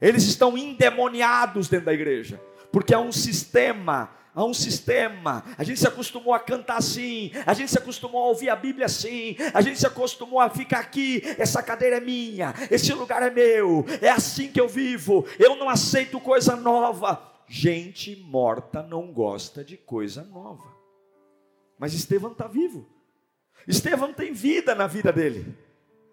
eles 0.00 0.24
estão 0.24 0.58
endemoniados 0.58 1.68
dentro 1.68 1.86
da 1.86 1.94
igreja, 1.94 2.40
porque 2.70 2.92
é 2.92 2.98
um 2.98 3.12
sistema 3.12 4.10
a 4.36 4.44
um 4.44 4.52
sistema. 4.52 5.42
A 5.56 5.64
gente 5.64 5.80
se 5.80 5.88
acostumou 5.88 6.34
a 6.34 6.38
cantar 6.38 6.76
assim, 6.76 7.32
a 7.46 7.54
gente 7.54 7.70
se 7.70 7.78
acostumou 7.78 8.22
a 8.22 8.28
ouvir 8.28 8.50
a 8.50 8.54
Bíblia 8.54 8.84
assim, 8.84 9.34
a 9.54 9.62
gente 9.62 9.78
se 9.78 9.86
acostumou 9.86 10.38
a 10.38 10.50
ficar 10.50 10.80
aqui. 10.80 11.22
Essa 11.38 11.62
cadeira 11.62 11.96
é 11.96 12.00
minha, 12.00 12.54
esse 12.70 12.92
lugar 12.92 13.22
é 13.22 13.30
meu, 13.30 13.86
é 14.02 14.10
assim 14.10 14.52
que 14.52 14.60
eu 14.60 14.68
vivo. 14.68 15.24
Eu 15.38 15.56
não 15.56 15.70
aceito 15.70 16.20
coisa 16.20 16.54
nova. 16.54 17.32
gente 17.48 18.14
morta 18.16 18.82
não 18.82 19.10
gosta 19.10 19.64
de 19.64 19.76
coisa 19.78 20.22
nova. 20.22 20.76
Mas 21.78 21.94
Estevão 21.94 22.32
está 22.32 22.46
vivo. 22.46 22.86
Estevão 23.66 24.12
tem 24.12 24.34
vida 24.34 24.74
na 24.74 24.86
vida 24.86 25.12
dele. 25.12 25.56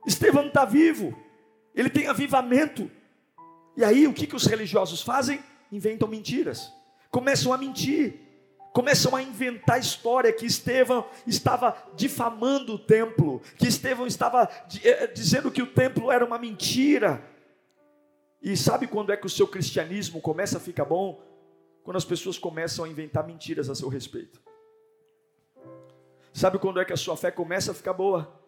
Estevão 0.08 0.48
está 0.48 0.64
vivo. 0.64 1.18
Ele 1.76 1.90
tem 1.90 2.08
avivamento. 2.08 2.90
E 3.76 3.84
aí 3.84 4.08
o 4.08 4.14
que, 4.14 4.28
que 4.28 4.36
os 4.36 4.46
religiosos 4.46 5.02
fazem? 5.02 5.42
Inventam 5.72 6.08
mentiras. 6.08 6.72
Começam 7.14 7.54
a 7.54 7.58
mentir. 7.60 8.16
Começam 8.74 9.16
a 9.16 9.22
inventar 9.22 9.80
história 9.80 10.34
que 10.34 10.48
Estevão 10.48 11.08
estava 11.28 11.78
difamando 11.96 12.74
o 12.74 12.80
templo, 12.80 13.40
que 13.56 13.68
Estevão 13.68 14.08
estava 14.08 14.50
eh, 14.84 15.06
dizendo 15.06 15.52
que 15.52 15.62
o 15.62 15.68
templo 15.68 16.12
era 16.12 16.26
uma 16.26 16.40
mentira. 16.40 17.24
E 18.42 18.58
sabe 18.58 18.88
quando 18.88 19.12
é 19.12 19.18
que 19.18 19.28
o 19.28 19.30
seu 19.30 19.48
cristianismo 19.48 20.20
começa 20.20 20.58
a 20.58 20.60
ficar 20.60 20.86
bom? 20.86 21.22
Quando 21.84 21.98
as 21.98 22.04
pessoas 22.04 22.40
começam 22.40 22.84
a 22.84 22.90
inventar 22.90 23.28
mentiras 23.28 23.70
a 23.70 23.76
seu 23.76 23.90
respeito. 23.90 24.42
Sabe 26.34 26.58
quando 26.58 26.82
é 26.82 26.86
que 26.86 26.94
a 26.94 26.98
sua 26.98 27.16
fé 27.16 27.30
começa 27.30 27.74
a 27.74 27.76
ficar 27.76 27.94
boa? 27.94 28.42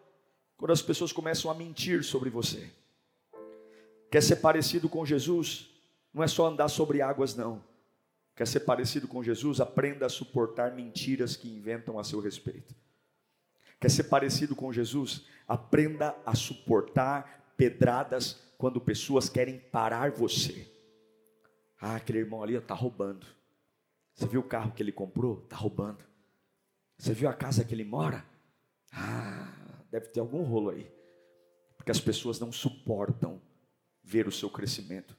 Quando 0.56 0.72
as 0.72 0.82
pessoas 0.82 1.12
começam 1.12 1.52
a 1.52 1.54
mentir 1.54 2.02
sobre 2.02 2.30
você. 2.30 2.68
Quer 4.10 4.24
ser 4.24 4.36
parecido 4.36 4.88
com 4.88 5.06
Jesus? 5.06 5.70
Não 6.12 6.24
é 6.24 6.26
só 6.26 6.46
andar 6.46 6.66
sobre 6.66 7.00
águas, 7.00 7.36
não. 7.36 7.75
Quer 8.36 8.46
ser 8.46 8.60
parecido 8.60 9.08
com 9.08 9.22
Jesus? 9.22 9.60
Aprenda 9.60 10.04
a 10.04 10.10
suportar 10.10 10.74
mentiras 10.74 11.34
que 11.34 11.48
inventam 11.48 11.98
a 11.98 12.04
seu 12.04 12.20
respeito. 12.20 12.74
Quer 13.80 13.90
ser 13.90 14.04
parecido 14.04 14.54
com 14.54 14.70
Jesus? 14.70 15.24
Aprenda 15.48 16.14
a 16.24 16.34
suportar 16.34 17.54
pedradas 17.56 18.42
quando 18.58 18.78
pessoas 18.78 19.30
querem 19.30 19.58
parar 19.58 20.10
você. 20.10 20.70
Ah, 21.80 21.96
aquele 21.96 22.18
irmão 22.18 22.42
ali 22.42 22.54
está 22.54 22.74
roubando. 22.74 23.26
Você 24.14 24.26
viu 24.26 24.40
o 24.40 24.48
carro 24.48 24.72
que 24.72 24.82
ele 24.82 24.92
comprou? 24.92 25.42
Está 25.44 25.56
roubando. 25.56 26.04
Você 26.98 27.14
viu 27.14 27.28
a 27.28 27.34
casa 27.34 27.64
que 27.64 27.74
ele 27.74 27.84
mora? 27.84 28.24
Ah, 28.92 29.50
deve 29.90 30.08
ter 30.08 30.20
algum 30.20 30.42
rolo 30.42 30.70
aí. 30.70 30.90
Porque 31.76 31.90
as 31.90 32.00
pessoas 32.00 32.38
não 32.38 32.52
suportam 32.52 33.40
ver 34.02 34.26
o 34.26 34.32
seu 34.32 34.50
crescimento. 34.50 35.16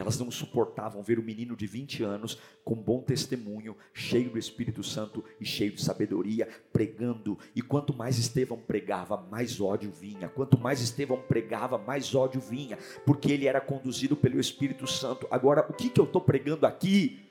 Elas 0.00 0.18
não 0.18 0.30
suportavam 0.30 1.02
ver 1.02 1.18
o 1.18 1.22
menino 1.22 1.54
de 1.54 1.66
20 1.66 2.02
anos 2.02 2.38
com 2.64 2.74
bom 2.74 3.02
testemunho, 3.02 3.76
cheio 3.92 4.30
do 4.30 4.38
Espírito 4.38 4.82
Santo 4.82 5.22
e 5.38 5.44
cheio 5.44 5.72
de 5.72 5.82
sabedoria, 5.82 6.48
pregando. 6.72 7.38
E 7.54 7.60
quanto 7.60 7.94
mais 7.94 8.18
Estevão 8.18 8.58
pregava, 8.58 9.18
mais 9.30 9.60
ódio 9.60 9.92
vinha. 9.92 10.26
Quanto 10.30 10.58
mais 10.58 10.80
Estevão 10.80 11.20
pregava, 11.20 11.76
mais 11.76 12.14
ódio 12.14 12.40
vinha, 12.40 12.78
porque 13.04 13.30
ele 13.30 13.46
era 13.46 13.60
conduzido 13.60 14.16
pelo 14.16 14.40
Espírito 14.40 14.86
Santo. 14.86 15.28
Agora, 15.30 15.66
o 15.68 15.74
que, 15.74 15.90
que 15.90 16.00
eu 16.00 16.04
estou 16.04 16.22
pregando 16.22 16.66
aqui 16.66 17.28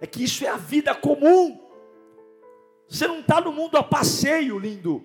é 0.00 0.06
que 0.06 0.24
isso 0.24 0.44
é 0.44 0.48
a 0.48 0.56
vida 0.56 0.96
comum. 0.96 1.60
Você 2.88 3.06
não 3.06 3.20
está 3.20 3.40
no 3.40 3.52
mundo 3.52 3.76
a 3.76 3.82
passeio, 3.84 4.58
lindo. 4.58 5.04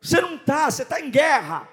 Você 0.00 0.20
não 0.20 0.36
está, 0.36 0.70
você 0.70 0.84
está 0.84 1.00
em 1.00 1.10
guerra. 1.10 1.68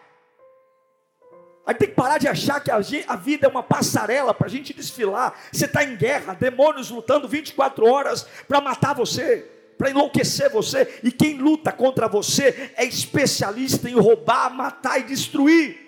Aí 1.66 1.76
tem 1.76 1.90
que 1.90 1.96
parar 1.96 2.18
de 2.18 2.28
achar 2.28 2.60
que 2.60 2.72
a, 2.72 2.80
vida 3.16 3.46
é 3.46 3.50
uma 3.50 3.62
passarela 3.62 4.34
para 4.34 4.48
a 4.48 4.50
gente 4.50 4.74
desfilar. 4.74 5.40
Você 5.52 5.66
está 5.66 5.84
em 5.84 5.96
guerra, 5.96 6.34
demônios 6.34 6.90
lutando 6.90 7.28
24 7.28 7.86
horas 7.86 8.24
para 8.48 8.60
matar 8.60 8.94
você, 8.94 9.46
para 9.78 9.92
enlouquecer 9.92 10.50
você. 10.50 11.00
E 11.04 11.12
quem 11.12 11.38
luta 11.38 11.72
contra 11.72 12.08
você 12.08 12.72
é 12.76 12.86
especialista 12.86 13.90
em 13.90 13.94
roubar, 13.94 14.50
matar 14.54 15.00
e 15.00 15.04
destruir. 15.04 15.88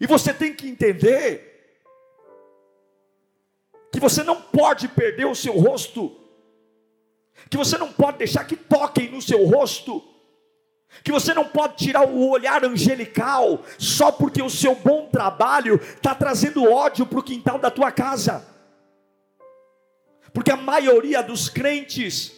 E 0.00 0.06
você 0.06 0.32
tem 0.32 0.54
que 0.54 0.66
entender 0.66 1.74
que 3.92 4.00
você 4.00 4.22
não 4.22 4.40
pode 4.40 4.88
perder 4.88 5.26
o 5.26 5.34
seu 5.34 5.52
rosto 5.58 6.20
que 7.48 7.56
você 7.56 7.78
não 7.78 7.92
pode 7.92 8.18
deixar 8.18 8.44
que 8.44 8.56
toquem 8.56 9.10
no 9.10 9.22
seu 9.22 9.44
rosto, 9.46 10.02
que 11.02 11.12
você 11.12 11.32
não 11.32 11.44
pode 11.44 11.76
tirar 11.76 12.06
o 12.06 12.28
olhar 12.28 12.64
angelical 12.64 13.64
só 13.78 14.10
porque 14.12 14.42
o 14.42 14.50
seu 14.50 14.74
bom 14.74 15.06
trabalho 15.06 15.76
está 15.76 16.14
trazendo 16.14 16.70
ódio 16.70 17.06
para 17.06 17.18
o 17.18 17.22
quintal 17.22 17.58
da 17.58 17.70
tua 17.70 17.90
casa. 17.90 18.46
Porque 20.32 20.50
a 20.50 20.56
maioria 20.56 21.22
dos 21.22 21.48
crentes, 21.48 22.32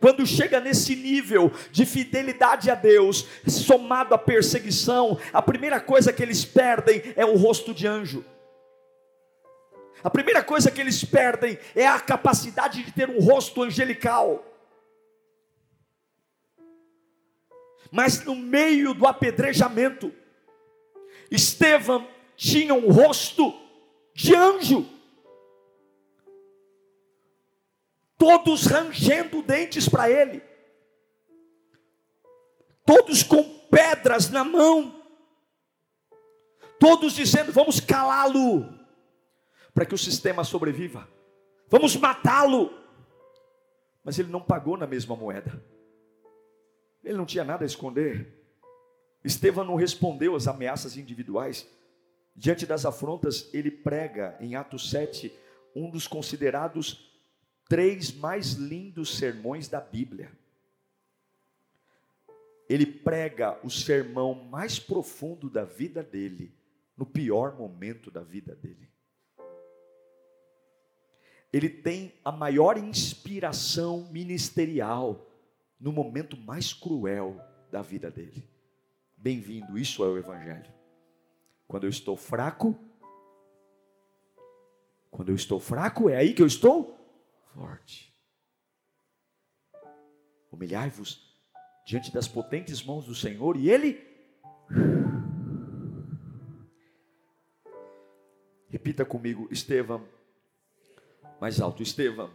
quando 0.00 0.26
chega 0.26 0.60
nesse 0.60 0.94
nível 0.94 1.52
de 1.70 1.84
fidelidade 1.84 2.70
a 2.70 2.74
Deus, 2.74 3.26
somado 3.46 4.14
à 4.14 4.18
perseguição, 4.18 5.18
a 5.32 5.42
primeira 5.42 5.80
coisa 5.80 6.12
que 6.12 6.22
eles 6.22 6.44
perdem 6.44 7.02
é 7.16 7.24
o 7.24 7.36
rosto 7.36 7.74
de 7.74 7.86
anjo. 7.86 8.24
A 10.02 10.10
primeira 10.10 10.42
coisa 10.42 10.70
que 10.70 10.80
eles 10.80 11.02
perdem 11.02 11.58
é 11.74 11.86
a 11.86 11.98
capacidade 11.98 12.82
de 12.82 12.92
ter 12.92 13.08
um 13.08 13.20
rosto 13.20 13.62
angelical. 13.62 14.44
Mas 17.94 18.24
no 18.24 18.34
meio 18.34 18.92
do 18.92 19.06
apedrejamento, 19.06 20.12
Estevão 21.30 22.08
tinha 22.34 22.74
um 22.74 22.90
rosto 22.90 23.54
de 24.12 24.34
anjo. 24.34 24.84
Todos 28.18 28.66
rangendo 28.66 29.42
dentes 29.42 29.88
para 29.88 30.10
ele, 30.10 30.42
todos 32.84 33.22
com 33.22 33.44
pedras 33.70 34.28
na 34.28 34.42
mão, 34.42 35.00
todos 36.80 37.12
dizendo: 37.12 37.52
vamos 37.52 37.78
calá-lo 37.78 38.76
para 39.72 39.86
que 39.86 39.94
o 39.94 39.98
sistema 39.98 40.42
sobreviva. 40.42 41.08
Vamos 41.68 41.94
matá-lo. 41.94 42.76
Mas 44.02 44.18
ele 44.18 44.32
não 44.32 44.40
pagou 44.40 44.76
na 44.76 44.86
mesma 44.86 45.14
moeda. 45.14 45.73
Ele 47.04 47.16
não 47.16 47.26
tinha 47.26 47.44
nada 47.44 47.64
a 47.64 47.66
esconder. 47.66 48.26
Estevão 49.22 49.64
não 49.64 49.74
respondeu 49.74 50.34
às 50.34 50.48
ameaças 50.48 50.96
individuais. 50.96 51.68
Diante 52.34 52.66
das 52.66 52.84
afrontas, 52.84 53.48
ele 53.52 53.70
prega 53.70 54.36
em 54.40 54.54
Atos 54.54 54.90
7 54.90 55.32
um 55.74 55.90
dos 55.90 56.06
considerados 56.06 57.12
três 57.68 58.12
mais 58.12 58.54
lindos 58.54 59.16
sermões 59.16 59.68
da 59.68 59.80
Bíblia. 59.80 60.32
Ele 62.68 62.86
prega 62.86 63.58
o 63.62 63.70
sermão 63.70 64.34
mais 64.34 64.78
profundo 64.78 65.50
da 65.50 65.64
vida 65.64 66.02
dele, 66.02 66.54
no 66.96 67.04
pior 67.04 67.56
momento 67.56 68.10
da 68.10 68.22
vida 68.22 68.54
dele 68.54 68.88
ele 71.54 71.68
tem 71.68 72.12
a 72.24 72.32
maior 72.32 72.76
inspiração 72.76 74.08
ministerial 74.10 75.24
no 75.84 75.92
momento 75.92 76.34
mais 76.34 76.72
cruel 76.72 77.38
da 77.70 77.82
vida 77.82 78.10
dele. 78.10 78.48
Bem-vindo, 79.14 79.76
isso 79.76 80.02
é 80.02 80.08
o 80.08 80.16
Evangelho. 80.16 80.72
Quando 81.68 81.84
eu 81.84 81.90
estou 81.90 82.16
fraco, 82.16 82.74
quando 85.10 85.28
eu 85.28 85.34
estou 85.34 85.60
fraco, 85.60 86.08
é 86.08 86.16
aí 86.16 86.32
que 86.32 86.40
eu 86.40 86.46
estou 86.46 86.98
forte. 87.52 88.18
Humilhai-vos 90.50 91.22
diante 91.86 92.10
das 92.10 92.26
potentes 92.26 92.82
mãos 92.82 93.04
do 93.04 93.14
Senhor 93.14 93.54
e 93.54 93.68
Ele. 93.68 94.02
Repita 98.70 99.04
comigo, 99.04 99.48
Estevão 99.50 100.08
mais 101.38 101.60
alto. 101.60 101.82
Estevão 101.82 102.30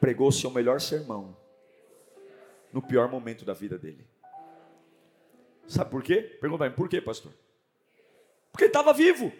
pregou 0.00 0.32
seu 0.32 0.50
melhor 0.50 0.80
sermão 0.80 1.43
no 2.74 2.82
pior 2.82 3.08
momento 3.08 3.44
da 3.44 3.54
vida 3.54 3.78
dele. 3.78 4.04
Sabe 5.68 5.90
por 5.90 6.02
quê? 6.02 6.16
Pergunta 6.40 6.68
por 6.72 6.88
quê, 6.88 7.00
pastor? 7.00 7.32
Porque 8.50 8.64
ele 8.64 8.70
estava 8.70 8.92
vivo. 8.92 9.32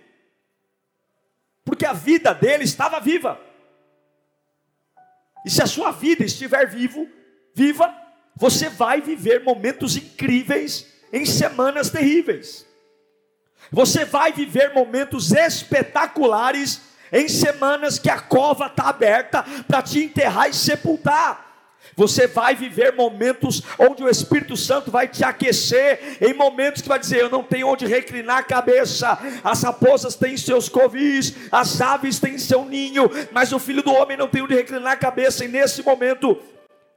Porque 1.65 1.85
a 1.85 1.93
vida 1.93 2.33
dele 2.33 2.63
estava 2.63 3.01
viva. 3.01 3.41
E 5.45 5.51
se 5.51 5.61
a 5.61 5.67
sua 5.67 5.91
vida 5.91 6.25
estiver 6.25 6.67
vivo, 6.71 7.09
viva, 7.53 7.93
você 8.37 8.69
vai 8.69 9.01
viver 9.01 9.43
momentos 9.43 9.97
incríveis 9.97 10.87
em 11.13 11.27
semanas 11.27 11.91
terríveis. 11.91 12.65
Você 13.73 14.05
vai 14.05 14.33
viver 14.33 14.73
momentos 14.73 15.33
espetaculares 15.33 16.83
em 17.13 17.29
semanas 17.29 17.99
que 17.99 18.09
a 18.09 18.21
cova 18.21 18.67
está 18.67 18.89
aberta 18.89 19.45
para 19.67 19.83
te 19.83 20.05
enterrar 20.05 20.49
e 20.49 20.55
sepultar. 20.55 21.44
Você 21.97 22.27
vai 22.27 22.55
viver 22.55 22.95
momentos 22.95 23.63
onde 23.79 24.03
o 24.03 24.09
Espírito 24.09 24.57
Santo 24.57 24.91
vai 24.91 25.07
te 25.09 25.25
aquecer, 25.25 26.19
em 26.21 26.35
momentos 26.35 26.83
que 26.83 26.89
vai 26.89 26.99
dizer: 26.99 27.21
Eu 27.21 27.31
não 27.31 27.43
tenho 27.43 27.69
onde 27.69 27.87
reclinar 27.87 28.39
a 28.39 28.43
cabeça. 28.43 29.19
As 29.43 29.63
raposas 29.63 30.15
têm 30.15 30.37
seus 30.37 30.69
covis, 30.69 31.35
as 31.51 31.81
aves 31.81 32.19
têm 32.19 32.39
seu 32.39 32.65
ninho, 32.65 33.11
mas 33.33 33.53
o 33.53 33.59
filho 33.59 33.83
do 33.83 33.93
homem 33.93 34.17
não 34.17 34.29
tem 34.29 34.43
onde 34.43 34.55
reclinar 34.55 34.93
a 34.93 34.97
cabeça. 34.97 35.45
E 35.45 35.49
nesse 35.49 35.83
momento, 35.83 36.41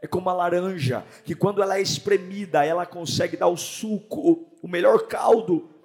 é 0.02 0.08
como 0.08 0.30
a 0.30 0.34
laranja, 0.34 1.04
que 1.24 1.36
quando 1.36 1.62
ela 1.62 1.78
é 1.78 1.82
espremida, 1.82 2.66
ela 2.66 2.86
consegue 2.86 3.38
dar 3.38 3.48
o 3.48 3.58
suco, 3.58 4.48
o 4.62 4.68
melhor 4.68 5.08
caldo 5.08 5.77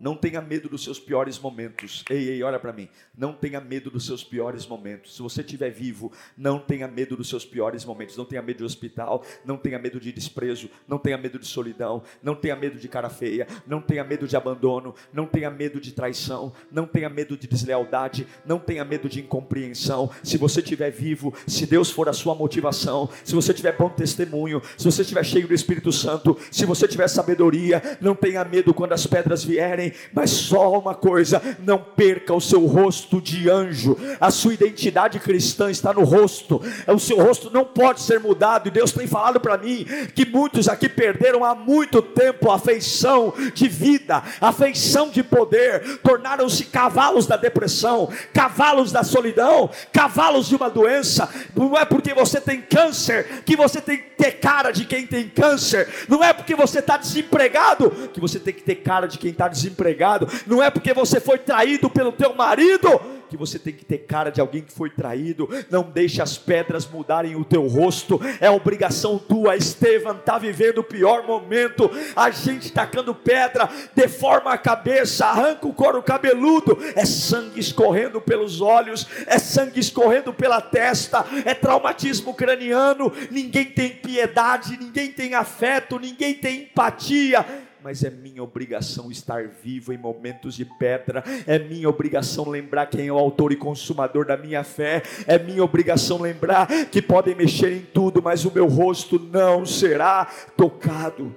Não 0.00 0.16
tenha 0.16 0.40
medo 0.40 0.66
dos 0.66 0.82
seus 0.82 0.98
piores 0.98 1.38
momentos. 1.38 2.02
Ei, 2.08 2.30
ei, 2.30 2.42
olha 2.42 2.58
para 2.58 2.72
mim. 2.72 2.88
Não 3.14 3.34
tenha 3.34 3.60
medo 3.60 3.90
dos 3.90 4.06
seus 4.06 4.24
piores 4.24 4.66
momentos. 4.66 5.14
Se 5.14 5.20
você 5.20 5.42
estiver 5.42 5.68
vivo, 5.70 6.10
não 6.34 6.58
tenha 6.58 6.88
medo 6.88 7.18
dos 7.18 7.28
seus 7.28 7.44
piores 7.44 7.84
momentos. 7.84 8.16
Não 8.16 8.24
tenha 8.24 8.40
medo 8.40 8.56
de 8.56 8.64
hospital. 8.64 9.22
Não 9.44 9.58
tenha 9.58 9.78
medo 9.78 10.00
de 10.00 10.10
desprezo. 10.10 10.70
Não 10.88 10.96
tenha 10.96 11.18
medo 11.18 11.38
de 11.38 11.46
solidão. 11.46 12.02
Não 12.22 12.34
tenha 12.34 12.56
medo 12.56 12.78
de 12.78 12.88
cara 12.88 13.10
feia. 13.10 13.46
Não 13.66 13.82
tenha 13.82 14.02
medo 14.02 14.26
de 14.26 14.34
abandono. 14.34 14.94
Não 15.12 15.26
tenha 15.26 15.50
medo 15.50 15.78
de 15.78 15.92
traição. 15.92 16.50
Não 16.72 16.86
tenha 16.86 17.10
medo 17.10 17.36
de 17.36 17.46
deslealdade. 17.46 18.26
Não 18.46 18.58
tenha 18.58 18.86
medo 18.86 19.06
de 19.06 19.20
incompreensão. 19.20 20.10
Se 20.22 20.38
você 20.38 20.60
estiver 20.60 20.90
vivo, 20.90 21.34
se 21.46 21.66
Deus 21.66 21.90
for 21.90 22.08
a 22.08 22.14
sua 22.14 22.34
motivação, 22.34 23.10
se 23.22 23.34
você 23.34 23.52
tiver 23.52 23.76
bom 23.76 23.90
testemunho, 23.90 24.62
se 24.78 24.84
você 24.86 25.02
estiver 25.02 25.24
cheio 25.26 25.46
do 25.46 25.52
Espírito 25.52 25.92
Santo, 25.92 26.38
se 26.50 26.64
você 26.64 26.88
tiver 26.88 27.06
sabedoria, 27.08 27.82
não 28.00 28.14
tenha 28.14 28.42
medo 28.46 28.72
quando 28.72 28.94
as 28.94 29.06
pedras 29.06 29.44
vierem 29.44 29.89
mas 30.12 30.30
só 30.30 30.78
uma 30.78 30.94
coisa: 30.94 31.42
não 31.60 31.78
perca 31.78 32.34
o 32.34 32.40
seu 32.40 32.66
rosto 32.66 33.20
de 33.20 33.48
anjo. 33.48 33.96
A 34.20 34.30
sua 34.30 34.54
identidade 34.54 35.18
cristã 35.18 35.70
está 35.70 35.92
no 35.92 36.04
rosto. 36.04 36.60
O 36.86 36.98
seu 36.98 37.20
rosto 37.20 37.50
não 37.50 37.64
pode 37.64 38.00
ser 38.00 38.20
mudado. 38.20 38.68
E 38.68 38.70
Deus 38.70 38.92
tem 38.92 39.06
falado 39.06 39.40
para 39.40 39.58
mim 39.58 39.86
que 40.14 40.26
muitos 40.26 40.68
aqui 40.68 40.88
perderam 40.88 41.44
há 41.44 41.54
muito 41.54 42.02
tempo 42.02 42.50
a 42.50 42.56
afeição 42.56 43.32
de 43.54 43.68
vida, 43.68 44.22
a 44.40 44.48
afeição 44.48 45.08
de 45.08 45.22
poder, 45.22 45.98
tornaram-se 45.98 46.64
cavalos 46.64 47.26
da 47.26 47.36
depressão, 47.36 48.08
cavalos 48.32 48.92
da 48.92 49.02
solidão, 49.02 49.70
cavalos 49.92 50.48
de 50.48 50.56
uma 50.56 50.70
doença. 50.70 51.28
Não 51.54 51.76
é 51.76 51.84
porque 51.84 52.14
você 52.14 52.40
tem 52.40 52.60
câncer 52.60 53.42
que 53.44 53.56
você 53.56 53.80
tem 53.80 53.98
que 53.98 54.10
ter 54.16 54.32
cara 54.32 54.70
de 54.70 54.84
quem 54.84 55.06
tem 55.06 55.28
câncer. 55.28 55.88
Não 56.08 56.22
é 56.22 56.32
porque 56.32 56.54
você 56.54 56.78
está 56.78 56.96
desempregado 56.96 57.90
que 58.12 58.20
você 58.20 58.38
tem 58.38 58.54
que 58.54 58.62
ter 58.62 58.76
cara 58.76 59.06
de 59.06 59.18
quem 59.18 59.30
está 59.30 59.48
desempregado 59.48 59.79
desempregado, 59.80 60.28
não 60.46 60.62
é 60.62 60.70
porque 60.70 60.92
você 60.92 61.18
foi 61.18 61.38
traído 61.38 61.88
pelo 61.88 62.12
teu 62.12 62.34
marido 62.34 63.00
que 63.30 63.36
você 63.36 63.60
tem 63.60 63.72
que 63.72 63.84
ter 63.84 63.98
cara 63.98 64.28
de 64.28 64.40
alguém 64.40 64.60
que 64.60 64.72
foi 64.72 64.90
traído. 64.90 65.48
Não 65.70 65.84
deixe 65.84 66.20
as 66.20 66.36
pedras 66.36 66.84
mudarem 66.84 67.36
o 67.36 67.44
teu 67.44 67.64
rosto. 67.68 68.20
É 68.40 68.50
obrigação 68.50 69.20
tua. 69.20 69.54
Estevam 69.54 70.16
está 70.16 70.36
vivendo 70.36 70.78
o 70.78 70.84
pior 70.84 71.24
momento. 71.24 71.88
A 72.16 72.28
gente 72.32 72.72
tacando 72.72 73.14
pedra, 73.14 73.68
deforma 73.94 74.52
a 74.52 74.58
cabeça, 74.58 75.26
arranca 75.26 75.64
o 75.68 75.72
couro 75.72 76.02
cabeludo. 76.02 76.76
É 76.96 77.04
sangue 77.04 77.60
escorrendo 77.60 78.20
pelos 78.20 78.60
olhos, 78.60 79.06
é 79.28 79.38
sangue 79.38 79.78
escorrendo 79.78 80.32
pela 80.32 80.60
testa, 80.60 81.24
é 81.44 81.54
traumatismo 81.54 82.34
craniano. 82.34 83.12
Ninguém 83.30 83.66
tem 83.66 83.90
piedade, 83.90 84.76
ninguém 84.76 85.12
tem 85.12 85.34
afeto, 85.34 86.00
ninguém 86.00 86.34
tem 86.34 86.62
empatia 86.62 87.46
mas 87.82 88.04
é 88.04 88.10
minha 88.10 88.42
obrigação 88.42 89.10
estar 89.10 89.48
vivo 89.48 89.92
em 89.92 89.98
momentos 89.98 90.54
de 90.54 90.64
pedra, 90.64 91.22
é 91.46 91.58
minha 91.58 91.88
obrigação 91.88 92.48
lembrar 92.48 92.86
quem 92.86 93.08
é 93.08 93.12
o 93.12 93.18
autor 93.18 93.52
e 93.52 93.56
consumador 93.56 94.26
da 94.26 94.36
minha 94.36 94.62
fé, 94.64 95.02
é 95.26 95.38
minha 95.38 95.64
obrigação 95.64 96.20
lembrar 96.20 96.66
que 96.90 97.02
podem 97.02 97.34
mexer 97.34 97.72
em 97.72 97.82
tudo, 97.82 98.22
mas 98.22 98.44
o 98.44 98.52
meu 98.52 98.66
rosto 98.66 99.18
não 99.18 99.64
será 99.64 100.26
tocado. 100.56 101.34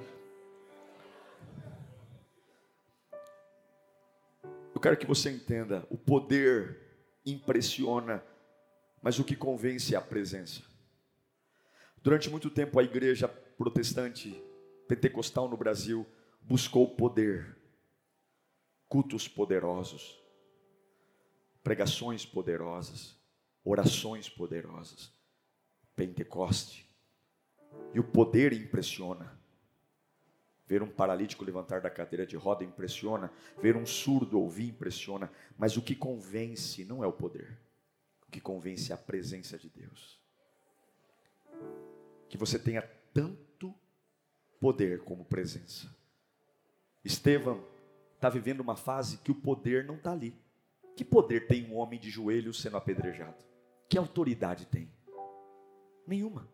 Eu 4.73 4.81
quero 4.81 4.97
que 4.97 5.05
você 5.05 5.29
entenda: 5.29 5.85
o 5.89 5.97
poder 5.97 6.77
impressiona, 7.25 8.23
mas 9.01 9.19
o 9.19 9.23
que 9.23 9.35
convence 9.35 9.93
é 9.93 9.97
a 9.97 10.01
presença. 10.01 10.61
Durante 12.01 12.29
muito 12.29 12.49
tempo, 12.49 12.79
a 12.79 12.83
igreja 12.83 13.29
protestante 13.57 14.37
pentecostal 14.87 15.47
no 15.47 15.55
Brasil 15.55 16.05
buscou 16.45 16.95
poder, 16.95 17.57
cultos 18.87 19.27
poderosos, 19.27 20.21
pregações 21.63 22.25
poderosas, 22.25 23.15
orações 23.63 24.29
poderosas, 24.29 25.11
Pentecoste. 25.95 26.89
E 27.93 27.99
o 27.99 28.03
poder 28.03 28.53
impressiona. 28.53 29.39
Ver 30.65 30.81
um 30.81 30.89
paralítico 30.89 31.45
levantar 31.45 31.81
da 31.81 31.89
cadeira 31.89 32.25
de 32.25 32.35
roda 32.35 32.63
impressiona, 32.63 33.31
ver 33.61 33.75
um 33.75 33.85
surdo 33.85 34.39
ouvir 34.39 34.69
impressiona, 34.69 35.31
mas 35.57 35.77
o 35.77 35.81
que 35.81 35.95
convence 35.95 36.83
não 36.85 37.03
é 37.03 37.07
o 37.07 37.13
poder. 37.13 37.59
O 38.27 38.31
que 38.31 38.41
convence 38.41 38.91
é 38.91 38.95
a 38.95 38.97
presença 38.97 39.57
de 39.57 39.69
Deus. 39.69 40.19
Que 42.27 42.37
você 42.37 42.57
tenha 42.57 42.81
tanto 43.13 43.73
poder 44.59 45.03
como 45.03 45.25
presença. 45.25 45.93
Estevão 47.03 47.63
está 48.15 48.29
vivendo 48.29 48.61
uma 48.61 48.75
fase 48.75 49.17
que 49.17 49.31
o 49.31 49.35
poder 49.35 49.83
não 49.85 49.95
está 49.95 50.11
ali. 50.11 50.33
Que 50.95 51.03
poder 51.03 51.47
tem 51.47 51.69
um 51.69 51.75
homem 51.75 51.99
de 51.99 52.09
joelhos 52.09 52.61
sendo 52.61 52.77
apedrejado? 52.77 53.43
Que 53.89 53.97
autoridade 53.97 54.65
tem? 54.65 54.89
Nenhuma. 56.07 56.47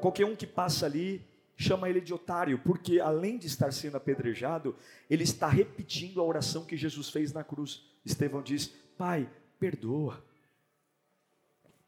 Qualquer 0.00 0.24
um 0.24 0.34
que 0.34 0.46
passa 0.46 0.86
ali 0.86 1.24
chama 1.56 1.88
ele 1.88 2.00
de 2.00 2.12
otário, 2.12 2.58
porque 2.58 3.00
além 3.00 3.38
de 3.38 3.46
estar 3.46 3.72
sendo 3.72 3.96
apedrejado, 3.96 4.76
ele 5.08 5.24
está 5.24 5.48
repetindo 5.48 6.20
a 6.20 6.24
oração 6.24 6.64
que 6.64 6.76
Jesus 6.76 7.08
fez 7.08 7.32
na 7.32 7.44
cruz. 7.44 7.84
Estevão 8.04 8.42
diz: 8.42 8.66
Pai, 8.98 9.30
perdoa. 9.58 10.22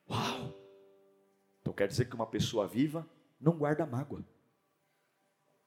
Uau! 0.08 0.54
Então 1.61 1.72
quer 1.72 1.88
dizer 1.88 2.06
que 2.06 2.14
uma 2.14 2.26
pessoa 2.26 2.66
viva 2.66 3.06
não 3.40 3.58
guarda 3.58 3.84
mágoa. 3.84 4.24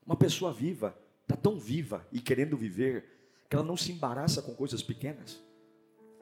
Uma 0.05 0.15
pessoa 0.15 0.51
viva 0.51 0.97
está 1.31 1.35
tão 1.41 1.57
viva 1.57 2.05
e 2.11 2.19
querendo 2.19 2.57
viver 2.57 3.05
que 3.49 3.55
ela 3.55 3.65
não 3.65 3.77
se 3.77 3.91
embaraça 3.91 4.41
com 4.41 4.53
coisas 4.53 4.83
pequenas. 4.83 5.41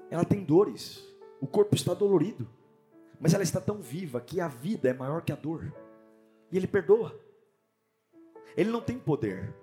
Ela 0.10 0.24
tem 0.24 0.44
dores, 0.44 1.04
o 1.42 1.48
corpo 1.48 1.76
está 1.76 1.94
dolorido, 1.94 2.48
mas 3.20 3.34
ela 3.34 3.44
está 3.44 3.60
tão 3.60 3.82
viva 3.82 4.22
que 4.22 4.40
a 4.40 4.48
vida 4.48 4.90
é 4.90 4.94
maior 4.94 5.22
que 5.22 5.32
a 5.32 5.36
dor. 5.36 5.74
E 6.52 6.58
ele 6.58 6.68
perdoa. 6.68 7.20
Ele 8.56 8.70
não 8.70 8.82
tem 8.82 8.98
poder. 8.98 9.54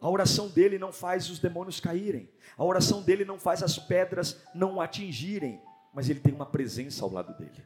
A 0.00 0.08
oração 0.08 0.48
dele 0.48 0.78
não 0.78 0.92
faz 0.92 1.30
os 1.30 1.38
demônios 1.38 1.80
caírem. 1.80 2.28
A 2.56 2.64
oração 2.64 3.02
dele 3.02 3.24
não 3.24 3.38
faz 3.38 3.62
as 3.62 3.78
pedras 3.78 4.42
não 4.54 4.80
atingirem, 4.80 5.60
mas 5.92 6.08
ele 6.08 6.20
tem 6.20 6.34
uma 6.34 6.46
presença 6.46 7.04
ao 7.04 7.12
lado 7.12 7.36
dele. 7.36 7.64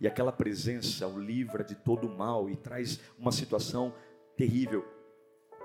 E 0.00 0.06
aquela 0.06 0.32
presença 0.32 1.06
o 1.06 1.18
livra 1.18 1.64
de 1.64 1.74
todo 1.74 2.06
o 2.06 2.16
mal 2.16 2.50
e 2.50 2.56
traz 2.56 3.00
uma 3.18 3.32
situação 3.32 3.94
terrível 4.36 4.97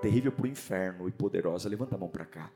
terrível 0.04 0.30
para 0.30 0.44
o 0.44 0.46
inferno 0.46 1.08
e 1.08 1.12
poderosa. 1.12 1.66
Levanta 1.66 1.94
a 1.94 1.98
mão 1.98 2.10
para 2.10 2.26
cá. 2.26 2.50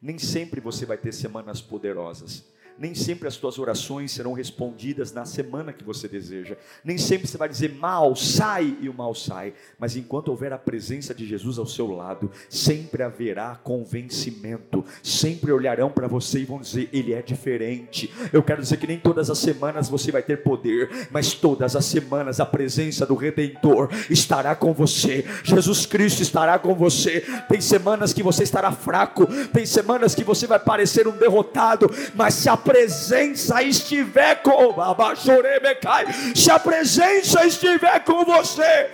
Nem 0.00 0.18
sempre 0.18 0.60
você 0.60 0.84
vai 0.84 0.98
ter 0.98 1.12
semanas 1.12 1.62
poderosas. 1.62 2.52
Nem 2.78 2.94
sempre 2.94 3.28
as 3.28 3.36
tuas 3.36 3.58
orações 3.58 4.12
serão 4.12 4.32
respondidas 4.32 5.12
na 5.12 5.24
semana 5.24 5.72
que 5.72 5.84
você 5.84 6.08
deseja. 6.08 6.56
Nem 6.84 6.98
sempre 6.98 7.28
você 7.28 7.36
vai 7.36 7.48
dizer 7.48 7.74
mal, 7.74 8.14
sai 8.16 8.76
e 8.80 8.88
o 8.88 8.94
mal 8.94 9.14
sai. 9.14 9.54
Mas 9.78 9.96
enquanto 9.96 10.28
houver 10.28 10.52
a 10.52 10.58
presença 10.58 11.14
de 11.14 11.26
Jesus 11.26 11.58
ao 11.58 11.66
seu 11.66 11.94
lado, 11.94 12.30
sempre 12.48 13.02
haverá 13.02 13.56
convencimento. 13.62 14.84
Sempre 15.02 15.52
olharão 15.52 15.90
para 15.90 16.08
você 16.08 16.40
e 16.40 16.44
vão 16.44 16.60
dizer: 16.60 16.88
Ele 16.92 17.12
é 17.12 17.22
diferente. 17.22 18.12
Eu 18.32 18.42
quero 18.42 18.62
dizer 18.62 18.76
que 18.76 18.86
nem 18.86 18.98
todas 18.98 19.30
as 19.30 19.38
semanas 19.38 19.88
você 19.88 20.10
vai 20.10 20.22
ter 20.22 20.42
poder, 20.42 21.08
mas 21.10 21.34
todas 21.34 21.76
as 21.76 21.84
semanas 21.84 22.40
a 22.40 22.46
presença 22.46 23.06
do 23.06 23.14
Redentor 23.14 23.88
estará 24.10 24.54
com 24.54 24.72
você. 24.72 25.24
Jesus 25.42 25.86
Cristo 25.86 26.22
estará 26.22 26.58
com 26.58 26.74
você. 26.74 27.20
Tem 27.48 27.60
semanas 27.60 28.12
que 28.12 28.22
você 28.22 28.42
estará 28.42 28.72
fraco, 28.72 29.26
tem 29.52 29.66
semanas 29.66 30.14
que 30.14 30.24
você 30.24 30.46
vai 30.46 30.58
parecer 30.58 31.06
um 31.06 31.16
derrotado, 31.16 31.90
mas 32.14 32.34
se 32.34 32.48
a 32.48 32.56
presença 32.62 33.62
estiver 33.62 34.42
com 34.42 34.74
se 36.34 36.50
a 36.50 36.58
presença 36.58 37.44
estiver 37.46 38.04
com 38.04 38.24
você, 38.24 38.90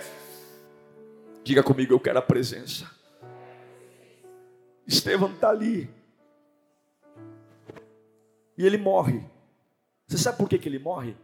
diga 1.43 1.63
comigo, 1.63 1.93
eu 1.93 1.99
quero 1.99 2.19
a 2.19 2.21
presença. 2.21 2.89
Estevão 4.85 5.31
está 5.31 5.49
ali. 5.49 5.89
E 8.57 8.65
ele 8.65 8.77
morre. 8.77 9.23
Você 10.07 10.17
sabe 10.17 10.37
por 10.37 10.49
que, 10.49 10.57
que 10.57 10.67
ele 10.67 10.79
morre? 10.79 11.15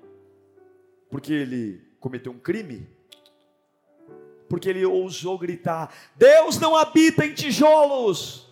Porque 1.09 1.33
ele 1.33 1.81
cometeu 1.99 2.31
um 2.31 2.39
crime? 2.39 2.87
Porque 4.47 4.69
ele 4.69 4.85
ousou 4.85 5.37
gritar: 5.37 5.93
Deus 6.15 6.59
não 6.59 6.75
habita 6.75 7.25
em 7.25 7.33
tijolos. 7.33 8.44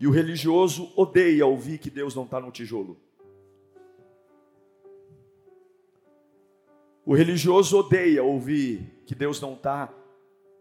E 0.00 0.06
o 0.06 0.10
religioso 0.10 0.92
odeia 0.96 1.44
ouvir 1.44 1.78
que 1.78 1.90
Deus 1.90 2.14
não 2.14 2.24
está 2.24 2.38
no 2.38 2.52
tijolo. 2.52 3.00
O 7.04 7.14
religioso 7.14 7.78
odeia 7.78 8.22
ouvir 8.22 9.02
que 9.06 9.14
Deus 9.14 9.40
não 9.40 9.54
está 9.54 9.92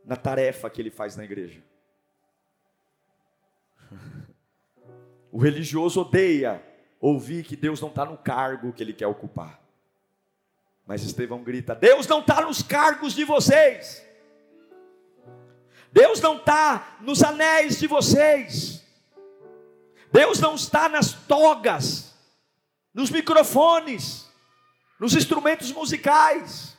na 0.06 0.16
tarefa 0.16 0.70
que 0.70 0.82
ele 0.82 0.90
faz 0.90 1.16
na 1.16 1.24
igreja. 1.24 1.62
O 5.30 5.40
religioso 5.40 6.02
odeia 6.02 6.64
ouvir 7.02 7.44
que 7.44 7.56
Deus 7.56 7.82
não 7.82 7.90
está 7.90 8.06
no 8.06 8.18
cargo 8.18 8.72
que 8.72 8.82
ele 8.82 8.94
quer 8.94 9.08
ocupar. 9.08 9.62
Mas 10.86 11.04
Estevão 11.04 11.44
grita: 11.44 11.76
Deus 11.76 12.08
não 12.08 12.22
está 12.22 12.42
nos 12.42 12.64
cargos 12.64 13.14
de 13.14 13.26
vocês. 13.26 14.04
Deus 15.92 16.22
não 16.22 16.38
está 16.38 16.98
nos 17.02 17.22
anéis 17.22 17.78
de 17.78 17.88
vocês. 17.88 18.87
Deus 20.12 20.40
não 20.40 20.56
está 20.56 20.88
nas 20.88 21.14
togas, 21.14 22.14
nos 22.94 23.10
microfones, 23.10 24.28
nos 25.00 25.14
instrumentos 25.14 25.72
musicais. 25.72 26.78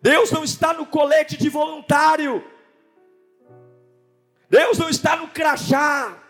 Deus 0.00 0.30
não 0.30 0.44
está 0.44 0.72
no 0.72 0.86
colete 0.86 1.36
de 1.36 1.48
voluntário. 1.48 2.44
Deus 4.48 4.78
não 4.78 4.88
está 4.88 5.16
no 5.16 5.28
crachá. 5.28 6.20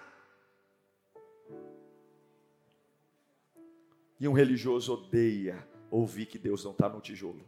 E 4.19 4.29
um 4.29 4.33
religioso 4.33 4.95
odeia 4.95 5.69
ouvir 5.91 6.27
que 6.27 6.39
Deus 6.39 6.65
não 6.65 6.73
está 6.73 6.89
no 6.89 7.01
tijolo, 7.01 7.45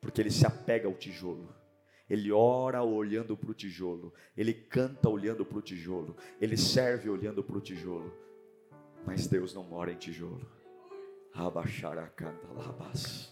porque 0.00 0.20
ele 0.20 0.30
se 0.30 0.46
apega 0.46 0.88
ao 0.88 0.94
tijolo. 0.94 1.54
Ele 2.08 2.30
ora 2.32 2.82
olhando 2.82 3.36
para 3.36 3.50
o 3.50 3.54
tijolo, 3.54 4.12
ele 4.36 4.52
canta 4.52 5.08
olhando 5.08 5.44
para 5.44 5.58
o 5.58 5.62
tijolo, 5.62 6.16
ele 6.40 6.56
serve 6.56 7.08
olhando 7.08 7.42
para 7.42 7.56
o 7.56 7.60
tijolo. 7.60 8.12
Mas 9.06 9.26
Deus 9.26 9.54
não 9.54 9.64
mora 9.64 9.92
em 9.92 9.96
tijolo. 9.96 10.46
Abaixaracandalabas. 11.34 13.31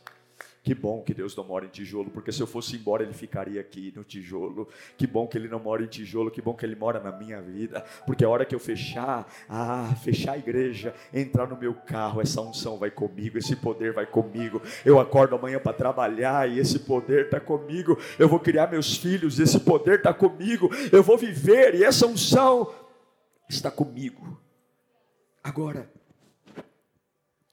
Que 0.62 0.75
bom 0.75 1.03
que 1.03 1.14
Deus 1.14 1.35
não 1.35 1.44
mora 1.44 1.64
em 1.64 1.68
tijolo, 1.68 2.11
porque 2.11 2.31
se 2.31 2.42
eu 2.42 2.46
fosse 2.46 2.77
embora, 2.77 3.03
ele 3.03 3.14
ficaria 3.14 3.61
aqui 3.61 3.92
no 3.96 4.05
tijolo. 4.05 4.68
Que 4.96 5.07
bom 5.07 5.27
que 5.27 5.38
ele 5.38 5.49
não 5.49 5.59
mora 5.59 5.83
em 5.83 5.87
tijolo, 5.87 6.31
que 6.31 6.42
bom 6.42 6.53
que 6.53 6.66
ele 6.66 6.77
mora 6.77 7.01
na 7.01 7.11
minha 7.11 7.40
vida. 7.40 7.83
Porque 8.07 8.23
a 8.23 8.29
hora 8.29 8.44
que 8.44 8.55
eu 8.55 8.59
fechar, 8.59 9.27
ah, 9.49 9.94
fechar 10.03 10.33
a 10.33 10.38
igreja, 10.38 10.94
entrar 11.14 11.46
no 11.46 11.57
meu 11.57 11.73
carro, 11.73 12.20
essa 12.20 12.42
unção 12.42 12.77
vai 12.77 12.90
comigo, 12.90 13.38
esse 13.38 13.57
poder 13.57 13.94
vai 13.94 14.05
comigo. 14.05 14.61
Eu 14.85 15.01
acordo 15.01 15.35
amanhã 15.35 15.59
para 15.59 15.73
trabalhar 15.73 16.51
e 16.51 16.59
esse 16.59 16.81
poder 16.81 17.25
está 17.25 17.40
comigo. 17.40 17.99
Eu 18.18 18.29
vou 18.29 18.38
criar 18.38 18.70
meus 18.70 18.99
filhos, 18.99 19.38
e 19.38 19.44
esse 19.44 19.61
poder 19.61 19.99
está 19.99 20.12
comigo. 20.12 20.68
Eu 20.92 21.03
vou 21.03 21.16
viver 21.16 21.75
e 21.75 21.85
essa 21.85 22.07
unção 22.07 22.70
está 23.49 23.70
comigo. 23.70 24.38
Agora, 25.42 25.90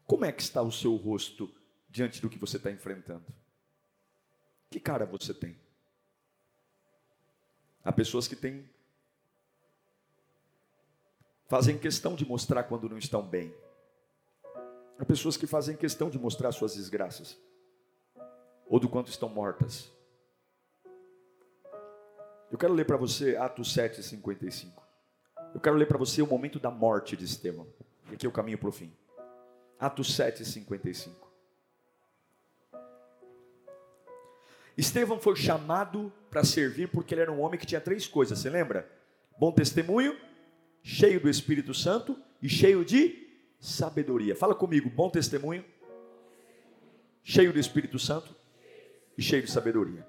como 0.06 0.26
é 0.26 0.32
que 0.34 0.42
está 0.42 0.62
o 0.62 0.72
seu 0.72 0.96
rosto? 0.98 1.50
Diante 1.90 2.22
do 2.22 2.30
que 2.30 2.38
você 2.38 2.58
está 2.58 2.72
enfrentando? 2.72 3.26
Que 4.70 4.80
cara 4.80 5.06
você 5.06 5.34
tem? 5.34 5.58
Há 7.84 7.92
pessoas 7.92 8.28
que 8.28 8.36
têm 8.36 8.70
fazem 11.48 11.78
questão 11.78 12.16
de 12.16 12.26
mostrar 12.26 12.64
quando 12.64 12.90
não 12.90 12.98
estão 12.98 13.26
bem. 13.26 13.54
Há 15.00 15.06
pessoas 15.06 15.38
que 15.38 15.48
fazem 15.48 15.78
questão 15.78 16.10
de 16.10 16.20
mostrar 16.20 16.52
suas 16.52 16.76
desgraças 16.76 17.38
ou 18.68 18.80
do 18.80 18.90
quanto 18.90 19.10
estão 19.10 19.30
mortas. 19.30 19.90
Eu 22.52 22.58
quero 22.58 22.74
ler 22.74 22.86
para 22.86 22.98
você 22.98 23.36
Atos 23.38 23.74
7, 23.74 24.02
55. 24.04 24.86
Eu 25.54 25.62
quero 25.62 25.76
ler 25.76 25.88
para 25.88 25.98
você 25.98 26.22
o 26.22 26.28
momento 26.28 26.60
da 26.60 26.70
morte 26.70 27.16
de 27.16 27.26
Estevão. 27.26 27.68
E 28.10 28.16
aqui 28.16 28.28
o 28.28 28.32
caminho 28.32 28.58
para 28.58 28.70
o 28.70 28.72
fim. 28.72 28.94
Atos 29.80 30.16
7, 30.16 30.44
55. 30.46 31.27
Estevão 34.78 35.20
foi 35.20 35.36
chamado 35.36 36.14
para 36.30 36.44
servir 36.44 36.88
porque 36.88 37.14
ele 37.14 37.22
era 37.22 37.32
um 37.32 37.42
homem 37.42 37.60
que 37.60 37.66
tinha 37.66 37.82
três 37.82 38.08
coisas, 38.08 38.38
você 38.38 38.50
lembra? 38.50 38.88
Bom 39.40 39.52
testemunho, 39.52 40.16
cheio 40.84 41.20
do 41.20 41.30
Espírito 41.30 41.74
Santo 41.74 42.16
e 42.42 42.48
cheio 42.48 42.86
de 42.86 43.28
sabedoria. 43.60 44.36
Fala 44.36 44.54
comigo, 44.54 44.90
bom 44.90 45.10
testemunho, 45.10 45.66
cheio 47.24 47.52
do 47.52 47.60
Espírito 47.60 47.98
Santo 47.98 48.36
e 49.18 49.22
cheio 49.22 49.44
de 49.44 49.52
sabedoria. 49.52 50.08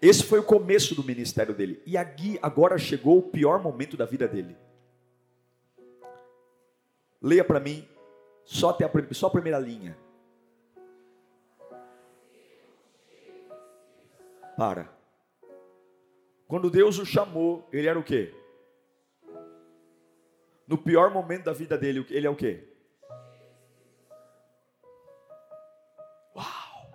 Esse 0.00 0.24
foi 0.24 0.38
o 0.38 0.44
começo 0.44 0.94
do 0.94 1.04
ministério 1.04 1.54
dele. 1.54 1.82
E 1.86 1.96
aqui 1.96 2.38
agora 2.42 2.78
chegou 2.78 3.18
o 3.18 3.22
pior 3.22 3.62
momento 3.62 3.96
da 3.96 4.04
vida 4.04 4.26
dele. 4.26 4.56
Leia 7.20 7.44
para 7.44 7.60
mim 7.60 7.86
só 8.44 8.70
até 8.70 8.84
a, 8.84 8.90
só 9.12 9.28
a 9.28 9.30
primeira 9.30 9.58
linha. 9.58 9.96
Para. 14.56 14.92
Quando 16.46 16.70
Deus 16.70 16.98
o 16.98 17.06
chamou, 17.06 17.66
ele 17.72 17.86
era 17.86 17.98
o 17.98 18.04
quê? 18.04 18.34
No 20.66 20.76
pior 20.76 21.10
momento 21.10 21.44
da 21.44 21.52
vida 21.52 21.76
dele, 21.78 22.06
ele 22.10 22.26
é 22.26 22.30
o 22.30 22.36
quê? 22.36 22.68
Uau! 26.36 26.92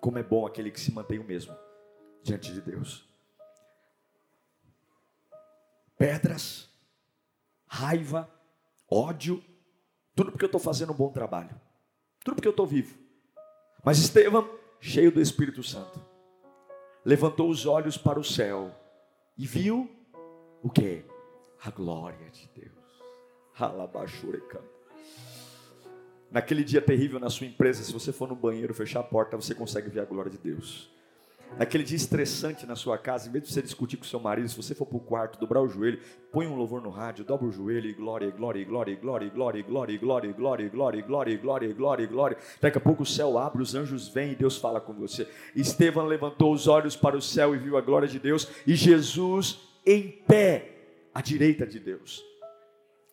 Como 0.00 0.18
é 0.18 0.22
bom 0.22 0.46
aquele 0.46 0.70
que 0.70 0.80
se 0.80 0.92
mantém 0.92 1.18
o 1.18 1.24
mesmo 1.24 1.56
diante 2.22 2.52
de 2.52 2.60
Deus. 2.60 3.08
Pedras, 5.96 6.68
raiva, 7.66 8.30
ódio, 8.90 9.42
tudo 10.14 10.30
porque 10.30 10.44
eu 10.44 10.48
estou 10.48 10.60
fazendo 10.60 10.92
um 10.92 10.96
bom 10.96 11.10
trabalho, 11.10 11.60
tudo 12.24 12.34
porque 12.34 12.48
eu 12.48 12.52
estou 12.52 12.66
vivo. 12.66 12.98
Mas 13.84 13.98
Estevão 13.98 14.57
cheio 14.80 15.10
do 15.10 15.20
Espírito 15.20 15.62
Santo, 15.62 16.00
levantou 17.04 17.50
os 17.50 17.66
olhos 17.66 17.96
para 17.96 18.18
o 18.18 18.24
céu 18.24 18.74
e 19.36 19.46
viu 19.46 19.90
o 20.62 20.70
que? 20.70 21.04
A 21.62 21.70
glória 21.70 22.30
de 22.30 22.48
Deus. 22.54 23.02
Naquele 26.30 26.62
dia 26.62 26.80
terrível 26.80 27.18
na 27.18 27.30
sua 27.30 27.46
empresa, 27.46 27.82
se 27.82 27.92
você 27.92 28.12
for 28.12 28.28
no 28.28 28.36
banheiro 28.36 28.74
fechar 28.74 29.00
a 29.00 29.04
porta, 29.04 29.36
você 29.36 29.54
consegue 29.54 29.88
ver 29.88 30.00
a 30.00 30.04
glória 30.04 30.30
de 30.30 30.38
Deus. 30.38 30.90
Naquele 31.56 31.82
dia 31.82 31.96
estressante 31.96 32.66
na 32.66 32.76
sua 32.76 32.98
casa, 32.98 33.28
em 33.28 33.32
vez 33.32 33.44
de 33.44 33.52
você 33.52 33.62
discutir 33.62 33.96
com 33.96 34.04
seu 34.04 34.20
marido, 34.20 34.48
se 34.48 34.56
você 34.56 34.74
for 34.74 34.86
para 34.86 34.96
o 34.96 35.00
quarto, 35.00 35.40
dobrar 35.40 35.60
o 35.60 35.68
joelho, 35.68 36.00
põe 36.30 36.46
um 36.46 36.54
louvor 36.54 36.82
no 36.82 36.90
rádio, 36.90 37.24
dobra 37.24 37.46
o 37.46 37.50
joelho 37.50 37.88
e 37.88 37.94
glória, 37.94 38.30
glória, 38.30 38.64
glória, 38.64 38.94
glória, 38.94 39.28
glória, 39.30 39.62
glória, 39.62 39.98
glória, 39.98 40.32
glória, 40.32 40.68
glória, 40.68 41.02
glória, 41.02 41.36
glória, 41.36 41.72
glória, 41.72 42.06
glória. 42.06 42.38
Daqui 42.60 42.78
a 42.78 42.80
pouco 42.80 43.02
o 43.02 43.06
céu 43.06 43.38
abre, 43.38 43.62
os 43.62 43.74
anjos 43.74 44.08
vêm 44.08 44.32
e 44.32 44.36
Deus 44.36 44.58
fala 44.58 44.80
com 44.80 44.92
você. 44.92 45.26
Estevão 45.56 46.06
levantou 46.06 46.52
os 46.52 46.68
olhos 46.68 46.94
para 46.94 47.16
o 47.16 47.22
céu 47.22 47.54
e 47.54 47.58
viu 47.58 47.76
a 47.76 47.80
glória 47.80 48.06
de 48.06 48.18
Deus 48.18 48.48
e 48.66 48.74
Jesus 48.74 49.58
em 49.86 50.10
pé 50.10 50.76
à 51.14 51.22
direita 51.22 51.66
de 51.66 51.80
Deus. 51.80 52.22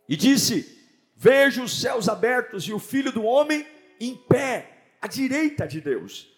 E 0.07 0.15
disse: 0.15 0.77
Vejo 1.15 1.63
os 1.63 1.81
céus 1.81 2.09
abertos 2.09 2.65
e 2.65 2.73
o 2.73 2.79
Filho 2.79 3.11
do 3.11 3.23
homem 3.23 3.65
em 3.99 4.15
pé 4.15 4.97
à 5.01 5.07
direita 5.07 5.65
de 5.67 5.79
Deus. 5.79 6.34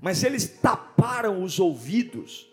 Mas 0.00 0.22
eles 0.22 0.46
taparam 0.46 1.42
os 1.42 1.58
ouvidos, 1.58 2.46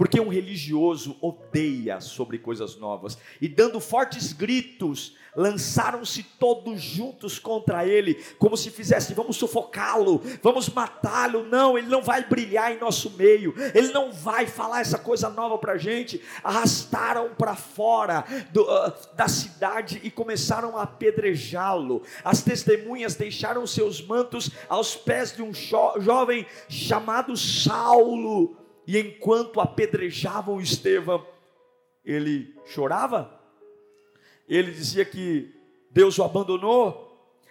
porque 0.00 0.18
um 0.18 0.28
religioso 0.28 1.14
odeia 1.20 2.00
sobre 2.00 2.38
coisas 2.38 2.74
novas, 2.78 3.18
e 3.38 3.46
dando 3.46 3.78
fortes 3.78 4.32
gritos, 4.32 5.14
lançaram-se 5.36 6.22
todos 6.22 6.80
juntos 6.80 7.38
contra 7.38 7.86
ele, 7.86 8.14
como 8.38 8.56
se 8.56 8.70
fizessem, 8.70 9.14
vamos 9.14 9.36
sufocá-lo, 9.36 10.22
vamos 10.42 10.70
matá-lo. 10.70 11.44
Não, 11.44 11.76
ele 11.76 11.86
não 11.88 12.00
vai 12.00 12.24
brilhar 12.24 12.72
em 12.72 12.80
nosso 12.80 13.10
meio, 13.10 13.52
ele 13.74 13.92
não 13.92 14.10
vai 14.10 14.46
falar 14.46 14.80
essa 14.80 14.98
coisa 14.98 15.28
nova 15.28 15.58
para 15.58 15.74
a 15.74 15.78
gente. 15.78 16.18
Arrastaram 16.42 17.34
para 17.36 17.54
fora 17.54 18.24
do, 18.54 18.62
uh, 18.62 18.94
da 19.14 19.28
cidade 19.28 20.00
e 20.02 20.10
começaram 20.10 20.78
a 20.78 20.84
apedrejá-lo. 20.84 22.00
As 22.24 22.42
testemunhas 22.42 23.16
deixaram 23.16 23.66
seus 23.66 24.00
mantos 24.00 24.50
aos 24.66 24.96
pés 24.96 25.36
de 25.36 25.42
um 25.42 25.52
jo 25.52 26.00
jovem 26.00 26.46
chamado 26.70 27.36
Saulo, 27.36 28.56
e 28.96 28.98
enquanto 28.98 29.60
apedrejavam 29.60 30.60
Estevão, 30.60 31.26
ele 32.04 32.54
chorava 32.66 33.40
ele 34.50 34.72
dizia 34.72 35.04
que 35.04 35.54
Deus 35.92 36.18
o 36.18 36.24
abandonou, 36.24 37.06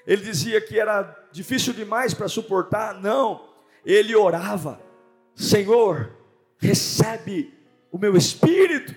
ele 0.06 0.21
dizia 0.21 0.60
que 0.60 0.78
era 0.78 1.17
difícil 1.32 1.71
demais 1.73 2.13
para 2.13 2.28
suportar. 2.28 2.99
Não, 2.99 3.47
ele 3.86 4.13
orava: 4.13 4.82
Senhor, 5.34 6.11
recebe 6.57 7.53
o 7.89 7.97
meu 7.97 8.18
espírito, 8.18 8.93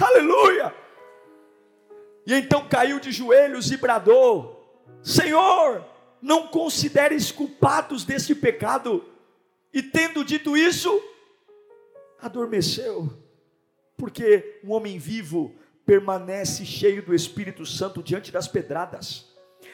aleluia. 0.00 0.72
E 2.24 2.34
então 2.34 2.68
caiu 2.68 3.00
de 3.00 3.10
joelhos 3.10 3.72
e 3.72 3.76
bradou: 3.76 4.80
Senhor, 5.02 5.84
não 6.22 6.46
consideres 6.46 7.32
culpados 7.32 8.04
deste 8.04 8.32
pecado. 8.32 9.04
E 9.72 9.82
tendo 9.82 10.24
dito 10.24 10.56
isso, 10.56 11.02
adormeceu, 12.22 13.10
porque 13.96 14.60
um 14.64 14.72
homem 14.72 14.98
vivo 14.98 15.54
permanece 15.84 16.64
cheio 16.64 17.04
do 17.04 17.14
Espírito 17.14 17.66
Santo 17.66 18.02
diante 18.02 18.30
das 18.30 18.46
pedradas. 18.46 19.26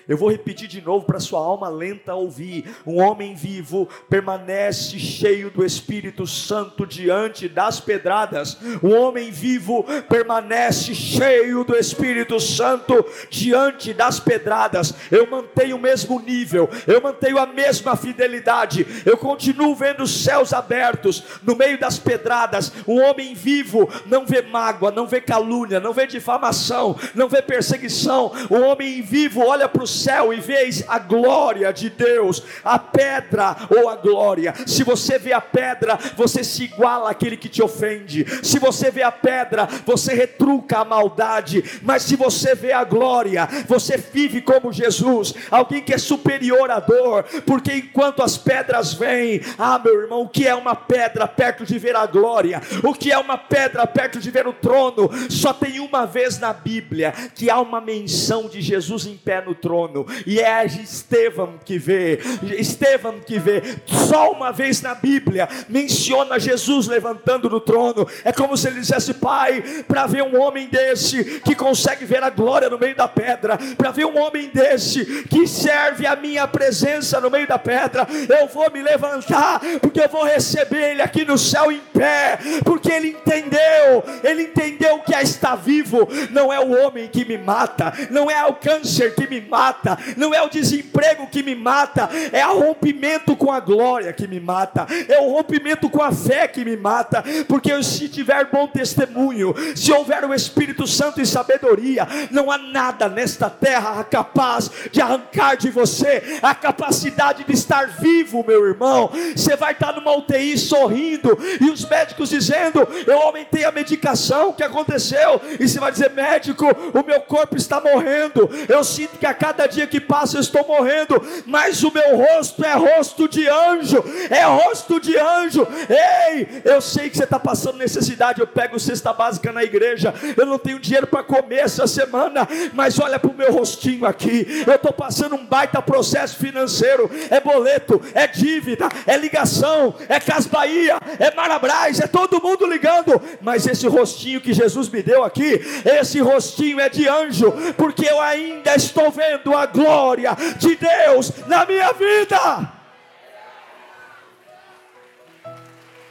Eu 0.08 0.16
vou 0.16 0.30
repetir 0.30 0.68
de 0.68 0.80
novo 0.80 1.04
para 1.04 1.18
sua 1.18 1.40
alma 1.40 1.68
lenta 1.68 2.14
ouvir. 2.14 2.64
Um 2.86 3.00
homem 3.02 3.34
vivo 3.34 3.88
permanece 4.08 5.00
cheio 5.00 5.50
do 5.50 5.64
Espírito 5.64 6.26
Santo 6.26 6.86
diante 6.86 7.48
das 7.48 7.80
pedradas. 7.80 8.56
Um 8.82 8.94
homem 8.94 9.32
vivo 9.32 9.84
permanece 10.08 10.94
cheio 10.94 11.64
do 11.64 11.74
Espírito 11.74 12.38
Santo 12.38 13.04
diante 13.28 13.92
das 13.92 14.20
pedradas. 14.20 14.94
Eu 15.10 15.28
mantenho 15.28 15.76
o 15.76 15.80
mesmo 15.80 16.20
nível, 16.20 16.70
eu 16.86 17.00
mantenho 17.00 17.38
a 17.38 17.46
mesma 17.46 17.96
fidelidade. 17.96 18.86
Eu 19.04 19.16
continuo 19.16 19.74
vendo 19.74 20.04
os 20.04 20.22
céus 20.22 20.52
abertos 20.52 21.22
no 21.42 21.56
meio 21.56 21.80
das 21.80 21.98
pedradas. 21.98 22.72
Um 22.86 23.02
homem 23.02 23.34
vivo 23.34 23.88
não 24.06 24.24
vê 24.24 24.40
mágoa, 24.40 24.92
não 24.92 25.06
vê 25.06 25.20
calúnia, 25.20 25.80
não 25.80 25.92
vê 25.92 26.06
difamação, 26.06 26.96
não 27.12 27.28
vê 27.28 27.42
perseguição. 27.42 28.30
O 28.48 28.60
homem 28.60 29.02
vivo 29.02 29.44
olha 29.44 29.68
para 29.68 29.82
o 29.82 29.95
céu 30.02 30.32
e 30.32 30.40
vês 30.40 30.84
a 30.88 30.98
glória 30.98 31.72
de 31.72 31.90
Deus, 31.90 32.42
a 32.64 32.78
pedra 32.78 33.56
ou 33.70 33.88
a 33.88 33.96
glória. 33.96 34.54
Se 34.66 34.82
você 34.82 35.18
vê 35.18 35.32
a 35.32 35.40
pedra, 35.40 35.98
você 36.16 36.42
se 36.44 36.64
iguala 36.64 37.10
àquele 37.10 37.36
que 37.36 37.48
te 37.48 37.62
ofende. 37.62 38.26
Se 38.42 38.58
você 38.58 38.90
vê 38.90 39.02
a 39.02 39.12
pedra, 39.12 39.68
você 39.84 40.14
retruca 40.14 40.78
a 40.78 40.84
maldade. 40.84 41.64
Mas 41.82 42.02
se 42.02 42.16
você 42.16 42.54
vê 42.54 42.72
a 42.72 42.84
glória, 42.84 43.48
você 43.66 43.96
vive 43.96 44.40
como 44.40 44.72
Jesus, 44.72 45.34
alguém 45.50 45.82
que 45.82 45.94
é 45.94 45.98
superior 45.98 46.70
à 46.70 46.80
dor, 46.80 47.24
porque 47.46 47.72
enquanto 47.72 48.22
as 48.22 48.36
pedras 48.36 48.92
vêm, 48.92 49.40
ah, 49.58 49.78
meu 49.78 50.02
irmão, 50.02 50.22
o 50.22 50.28
que 50.28 50.46
é 50.46 50.54
uma 50.54 50.74
pedra 50.74 51.26
perto 51.26 51.64
de 51.64 51.78
ver 51.78 51.96
a 51.96 52.06
glória? 52.06 52.60
O 52.82 52.94
que 52.94 53.12
é 53.12 53.18
uma 53.18 53.38
pedra 53.38 53.86
perto 53.86 54.20
de 54.20 54.30
ver 54.30 54.46
o 54.46 54.52
trono? 54.52 55.10
Só 55.30 55.52
tem 55.52 55.80
uma 55.80 56.06
vez 56.06 56.38
na 56.38 56.52
Bíblia 56.52 57.12
que 57.34 57.50
há 57.50 57.60
uma 57.60 57.80
menção 57.80 58.48
de 58.48 58.60
Jesus 58.60 59.06
em 59.06 59.16
pé 59.16 59.42
no 59.44 59.54
trono, 59.54 59.85
e 60.26 60.40
é 60.40 60.64
Estevão 60.64 61.54
que 61.64 61.78
vê, 61.78 62.20
Estevão 62.58 63.20
que 63.20 63.38
vê, 63.38 63.62
só 63.84 64.30
uma 64.30 64.52
vez 64.52 64.80
na 64.82 64.94
Bíblia 64.94 65.48
menciona 65.68 66.38
Jesus 66.38 66.86
levantando 66.86 67.50
no 67.50 67.60
trono, 67.60 68.06
é 68.24 68.32
como 68.32 68.56
se 68.56 68.68
ele 68.68 68.80
dissesse: 68.80 69.14
Pai, 69.14 69.62
para 69.86 70.06
ver 70.06 70.22
um 70.22 70.40
homem 70.40 70.68
desse 70.68 71.40
que 71.40 71.54
consegue 71.54 72.04
ver 72.04 72.22
a 72.22 72.30
glória 72.30 72.70
no 72.70 72.78
meio 72.78 72.94
da 72.94 73.08
pedra, 73.08 73.58
para 73.76 73.90
ver 73.90 74.06
um 74.06 74.18
homem 74.18 74.50
desse 74.52 75.04
que 75.24 75.46
serve 75.46 76.06
a 76.06 76.16
minha 76.16 76.46
presença 76.46 77.20
no 77.20 77.30
meio 77.30 77.46
da 77.46 77.58
pedra, 77.58 78.06
eu 78.40 78.46
vou 78.48 78.70
me 78.70 78.82
levantar, 78.82 79.60
porque 79.80 80.00
eu 80.00 80.08
vou 80.08 80.24
receber 80.24 80.92
ele 80.92 81.02
aqui 81.02 81.24
no 81.24 81.36
céu 81.36 81.70
em 81.70 81.80
pé, 81.92 82.38
porque 82.64 82.90
ele 82.90 83.08
entendeu, 83.08 84.04
ele 84.22 84.42
entendeu 84.44 84.98
que 85.00 85.14
estar 85.26 85.56
vivo 85.56 86.08
não 86.30 86.52
é 86.52 86.60
o 86.60 86.70
homem 86.70 87.08
que 87.08 87.24
me 87.24 87.38
mata, 87.38 87.92
não 88.10 88.30
é 88.30 88.44
o 88.46 88.54
câncer 88.54 89.14
que 89.14 89.26
me 89.26 89.40
mata, 89.40 89.75
não 90.16 90.34
é 90.34 90.42
o 90.42 90.48
desemprego 90.48 91.26
que 91.26 91.42
me 91.42 91.54
mata, 91.54 92.08
é 92.32 92.46
o 92.46 92.60
rompimento 92.60 93.36
com 93.36 93.50
a 93.50 93.60
glória 93.60 94.12
que 94.12 94.26
me 94.26 94.40
mata, 94.40 94.86
é 95.08 95.20
o 95.20 95.30
rompimento 95.30 95.88
com 95.88 96.02
a 96.02 96.12
fé 96.12 96.48
que 96.48 96.64
me 96.64 96.76
mata, 96.76 97.22
porque 97.48 97.82
se 97.82 98.08
tiver 98.08 98.46
bom 98.50 98.66
testemunho, 98.66 99.54
se 99.74 99.92
houver 99.92 100.24
o 100.24 100.34
Espírito 100.34 100.86
Santo 100.86 101.20
e 101.20 101.26
sabedoria, 101.26 102.06
não 102.30 102.50
há 102.50 102.58
nada 102.58 103.08
nesta 103.08 103.48
terra 103.48 104.02
capaz 104.04 104.70
de 104.90 105.00
arrancar 105.00 105.56
de 105.56 105.70
você 105.70 106.40
a 106.42 106.54
capacidade 106.54 107.44
de 107.44 107.52
estar 107.52 107.88
vivo, 107.98 108.44
meu 108.46 108.66
irmão. 108.66 109.10
Você 109.34 109.56
vai 109.56 109.72
estar 109.72 109.92
numa 109.92 110.16
UTI 110.16 110.56
sorrindo 110.58 111.38
e 111.60 111.70
os 111.70 111.84
médicos 111.88 112.30
dizendo: 112.30 112.86
Eu 113.06 113.20
aumentei 113.20 113.64
a 113.64 113.72
medicação, 113.72 114.50
o 114.50 114.52
que 114.52 114.62
aconteceu? 114.62 115.40
E 115.58 115.68
você 115.68 115.78
vai 115.78 115.92
dizer: 115.92 116.10
Médico, 116.10 116.66
o 116.66 117.06
meu 117.06 117.20
corpo 117.20 117.56
está 117.56 117.80
morrendo. 117.80 118.48
Eu 118.68 118.82
sinto 118.84 119.18
que 119.18 119.26
a 119.26 119.34
cada 119.34 119.65
dia 119.66 119.86
que 119.86 120.00
passa 120.00 120.36
eu 120.36 120.40
estou 120.40 120.66
morrendo, 120.66 121.20
mas 121.46 121.82
o 121.82 121.92
meu 121.92 122.16
rosto 122.16 122.64
é 122.64 122.74
rosto 122.74 123.28
de 123.28 123.48
anjo, 123.48 124.02
é 124.30 124.42
rosto 124.44 125.00
de 125.00 125.16
anjo. 125.16 125.66
Ei, 125.88 126.62
eu 126.64 126.80
sei 126.80 127.08
que 127.10 127.16
você 127.16 127.24
está 127.24 127.38
passando 127.38 127.78
necessidade. 127.78 128.40
Eu 128.40 128.46
pego 128.46 128.78
cesta 128.78 129.12
básica 129.12 129.52
na 129.52 129.64
igreja, 129.64 130.14
eu 130.36 130.46
não 130.46 130.58
tenho 130.58 130.78
dinheiro 130.78 131.06
para 131.06 131.22
comer 131.22 131.60
essa 131.60 131.86
semana, 131.86 132.46
mas 132.72 132.98
olha 132.98 133.18
para 133.18 133.30
o 133.30 133.34
meu 133.34 133.52
rostinho 133.52 134.06
aqui. 134.06 134.64
Eu 134.66 134.74
estou 134.74 134.92
passando 134.92 135.34
um 135.34 135.46
baita 135.46 135.80
processo 135.82 136.36
financeiro, 136.36 137.10
é 137.30 137.40
boleto, 137.40 138.00
é 138.14 138.26
dívida, 138.26 138.88
é 139.06 139.16
ligação, 139.16 139.94
é 140.08 140.20
Cas 140.20 140.46
Bahia, 140.46 140.98
é 141.18 141.34
Marabras, 141.34 142.00
é 142.00 142.06
todo 142.06 142.42
mundo 142.42 142.66
ligando, 142.66 143.20
mas 143.40 143.66
esse 143.66 143.86
rostinho 143.86 144.40
que 144.40 144.52
Jesus 144.52 144.88
me 144.88 145.02
deu 145.02 145.24
aqui, 145.24 145.60
esse 145.84 146.20
rostinho 146.20 146.80
é 146.80 146.88
de 146.88 147.08
anjo, 147.08 147.52
porque 147.76 148.06
eu 148.06 148.20
ainda 148.20 148.74
estou 148.74 149.10
vendo 149.10 149.55
a 149.56 149.66
glória 149.66 150.36
de 150.58 150.76
Deus 150.76 151.30
na 151.46 151.64
minha 151.64 151.92
vida. 151.92 152.72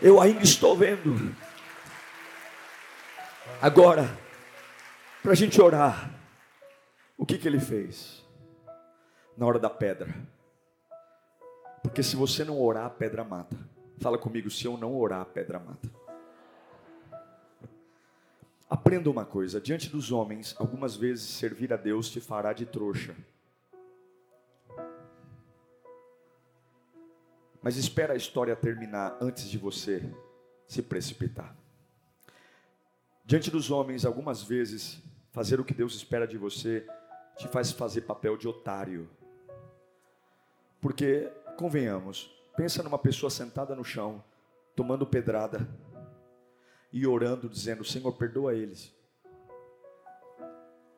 Eu 0.02 0.20
ainda 0.20 0.44
estou 0.44 0.76
vendo. 0.76 1.36
Agora, 3.62 4.10
para 5.24 5.32
a 5.32 5.36
gente 5.36 5.60
orar, 5.62 6.12
o 7.18 7.26
que, 7.26 7.38
que 7.38 7.48
ele 7.48 7.60
fez? 7.60 8.24
Na 9.38 9.46
hora 9.46 9.58
da 9.58 9.70
pedra. 9.70 10.14
Porque 11.82 12.04
se 12.04 12.16
você 12.16 12.44
não 12.44 12.62
orar, 12.62 12.86
a 12.86 12.90
pedra 12.90 13.24
mata. 13.24 13.58
Fala 14.00 14.18
comigo, 14.18 14.50
se 14.50 14.66
eu 14.66 14.78
não 14.78 14.96
orar, 14.96 15.22
a 15.22 15.26
pedra 15.26 15.60
mata. 15.60 15.90
Aprenda 18.70 19.10
uma 19.10 19.26
coisa: 19.26 19.62
diante 19.62 19.90
dos 19.90 20.12
homens, 20.12 20.56
algumas 20.58 20.96
vezes 20.96 21.30
servir 21.30 21.72
a 21.72 21.78
Deus 21.78 22.10
te 22.10 22.20
fará 22.20 22.54
de 22.54 22.66
trouxa. 22.66 23.16
Mas 27.66 27.78
espera 27.78 28.14
a 28.14 28.16
história 28.16 28.56
terminar 28.56 29.18
antes 29.20 29.50
de 29.50 29.58
você 29.58 30.04
se 30.68 30.84
precipitar. 30.84 31.58
Diante 33.26 33.50
dos 33.50 33.72
homens, 33.72 34.06
algumas 34.06 34.44
vezes, 34.44 35.02
fazer 35.32 35.60
o 35.60 35.66
que 35.66 35.74
Deus 35.74 35.96
espera 35.96 36.28
de 36.28 36.38
você 36.38 36.86
te 37.36 37.48
faz 37.48 37.72
fazer 37.72 38.02
papel 38.02 38.38
de 38.38 38.48
otário. 38.48 39.10
Porque, 40.80 41.28
convenhamos, 41.58 42.32
pensa 42.56 42.84
numa 42.84 43.00
pessoa 43.00 43.32
sentada 43.32 43.76
no 43.76 43.84
chão, 43.84 44.24
tomando 44.76 45.04
pedrada 45.04 45.68
e 46.94 47.08
orando, 47.08 47.50
dizendo: 47.50 47.84
Senhor, 47.84 48.12
perdoa 48.14 48.54
eles. 48.54 48.94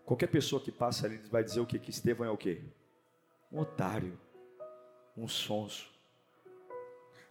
Qualquer 0.04 0.28
pessoa 0.28 0.62
que 0.62 0.74
passa 0.74 1.06
ali 1.06 1.16
vai 1.32 1.46
dizer 1.46 1.62
o 1.62 1.66
que? 1.66 1.80
Que 1.80 1.92
Estevão 1.92 2.28
é 2.28 2.30
o 2.30 2.36
quê? 2.36 2.62
Um 3.50 3.62
otário, 3.62 4.20
um 5.16 5.30
sonso. 5.30 5.96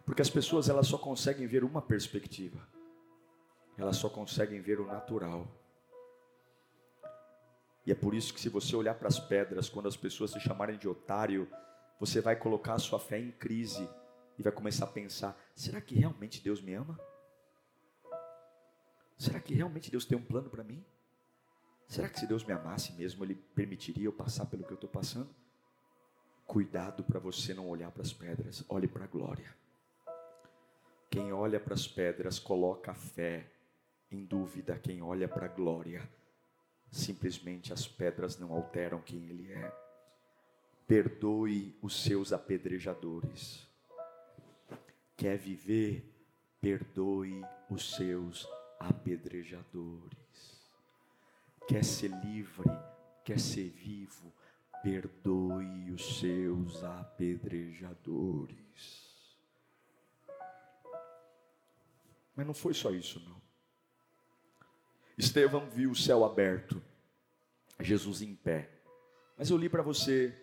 Porque 0.07 0.21
as 0.21 0.29
pessoas 0.29 0.69
elas 0.69 0.87
só 0.87 0.97
conseguem 0.97 1.45
ver 1.45 1.65
uma 1.65 1.81
perspectiva. 1.81 2.65
Elas 3.77 3.97
só 3.97 4.09
conseguem 4.09 4.61
ver 4.61 4.79
o 4.79 4.87
natural. 4.87 5.45
E 7.85 7.91
é 7.91 7.95
por 7.95 8.15
isso 8.15 8.33
que 8.33 8.39
se 8.39 8.47
você 8.47 8.73
olhar 8.73 8.95
para 8.95 9.09
as 9.09 9.19
pedras, 9.19 9.67
quando 9.67 9.89
as 9.89 9.97
pessoas 9.97 10.31
se 10.31 10.39
chamarem 10.39 10.77
de 10.77 10.87
otário, 10.87 11.45
você 11.99 12.21
vai 12.21 12.37
colocar 12.37 12.75
a 12.75 12.79
sua 12.79 13.01
fé 13.01 13.19
em 13.19 13.31
crise 13.31 13.87
e 14.39 14.41
vai 14.41 14.51
começar 14.51 14.85
a 14.85 14.87
pensar: 14.87 15.37
será 15.53 15.81
que 15.81 15.93
realmente 15.93 16.41
Deus 16.41 16.61
me 16.61 16.73
ama? 16.73 16.97
Será 19.17 19.41
que 19.41 19.53
realmente 19.53 19.91
Deus 19.91 20.05
tem 20.05 20.17
um 20.17 20.23
plano 20.23 20.49
para 20.49 20.63
mim? 20.63 20.85
Será 21.85 22.07
que 22.07 22.17
se 22.17 22.25
Deus 22.25 22.45
me 22.45 22.53
amasse 22.53 22.93
mesmo, 22.93 23.25
Ele 23.25 23.35
permitiria 23.35 24.05
eu 24.05 24.13
passar 24.13 24.45
pelo 24.45 24.63
que 24.63 24.71
eu 24.71 24.75
estou 24.75 24.89
passando? 24.89 25.29
Cuidado 26.45 27.03
para 27.03 27.19
você 27.19 27.53
não 27.53 27.67
olhar 27.67 27.91
para 27.91 28.03
as 28.03 28.13
pedras, 28.13 28.63
olhe 28.69 28.87
para 28.87 29.03
a 29.03 29.07
glória. 29.07 29.53
Quem 31.09 31.31
olha 31.31 31.59
para 31.59 31.73
as 31.73 31.87
pedras 31.87 32.39
coloca 32.39 32.91
a 32.91 32.95
fé 32.95 33.49
em 34.11 34.25
dúvida. 34.25 34.77
Quem 34.77 35.01
olha 35.01 35.27
para 35.27 35.45
a 35.45 35.49
glória, 35.49 36.07
simplesmente 36.91 37.73
as 37.73 37.87
pedras 37.87 38.37
não 38.37 38.53
alteram 38.53 39.01
quem 39.01 39.25
Ele 39.25 39.51
é. 39.51 39.71
Perdoe 40.87 41.75
os 41.81 42.01
seus 42.01 42.31
apedrejadores. 42.31 43.67
Quer 45.15 45.37
viver? 45.37 46.13
Perdoe 46.61 47.43
os 47.69 47.95
seus 47.95 48.47
apedrejadores. 48.79 50.71
Quer 51.67 51.83
ser 51.83 52.11
livre? 52.23 52.69
Quer 53.25 53.39
ser 53.39 53.69
vivo? 53.69 54.33
Perdoe 54.81 55.91
os 55.91 56.19
seus 56.19 56.83
apedrejadores. 56.83 59.06
Mas 62.37 62.45
não 62.45 62.53
foi 62.53 62.75
só 62.75 62.91
isso, 62.91 63.19
não. 63.27 63.41
Estevão 65.17 65.67
viu 65.67 65.89
o 65.89 65.95
céu 65.95 66.23
aberto, 66.23 66.79
Jesus 67.79 68.21
em 68.21 68.35
pé. 68.35 68.69
Mas 69.35 69.49
eu 69.49 69.57
li 69.57 69.67
para 69.67 69.81
você 69.81 70.39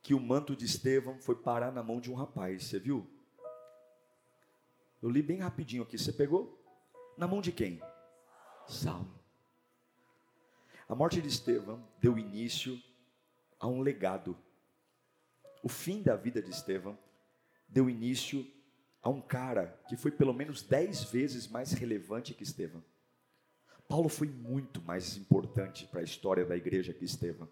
que 0.00 0.14
o 0.14 0.20
manto 0.20 0.56
de 0.56 0.64
Estevão 0.64 1.18
foi 1.20 1.34
parar 1.34 1.70
na 1.70 1.82
mão 1.82 2.00
de 2.00 2.10
um 2.10 2.14
rapaz, 2.14 2.64
você 2.64 2.78
viu? 2.78 3.06
Eu 5.02 5.10
li 5.10 5.22
bem 5.22 5.40
rapidinho 5.40 5.82
aqui, 5.82 5.98
você 5.98 6.10
pegou? 6.10 6.58
Na 7.18 7.28
mão 7.28 7.42
de 7.42 7.52
quem? 7.52 7.82
Saulo. 8.66 9.20
A 10.88 10.94
morte 10.94 11.20
de 11.20 11.28
Estevão 11.28 11.86
deu 12.00 12.18
início 12.18 12.82
a 13.60 13.66
um 13.66 13.82
legado. 13.82 14.34
O 15.62 15.68
fim 15.68 16.02
da 16.02 16.16
vida 16.16 16.40
de 16.40 16.50
Estevão 16.50 16.98
deu 17.68 17.90
início 17.90 18.50
a 19.04 19.10
um 19.10 19.20
cara 19.20 19.78
que 19.86 19.98
foi 19.98 20.10
pelo 20.10 20.32
menos 20.32 20.62
dez 20.62 21.04
vezes 21.04 21.46
mais 21.46 21.72
relevante 21.72 22.32
que 22.32 22.42
Estevão. 22.42 22.82
Paulo 23.86 24.08
foi 24.08 24.26
muito 24.26 24.80
mais 24.80 25.18
importante 25.18 25.86
para 25.86 26.00
a 26.00 26.02
história 26.02 26.42
da 26.42 26.56
igreja 26.56 26.94
que 26.94 27.04
Estevão. 27.04 27.46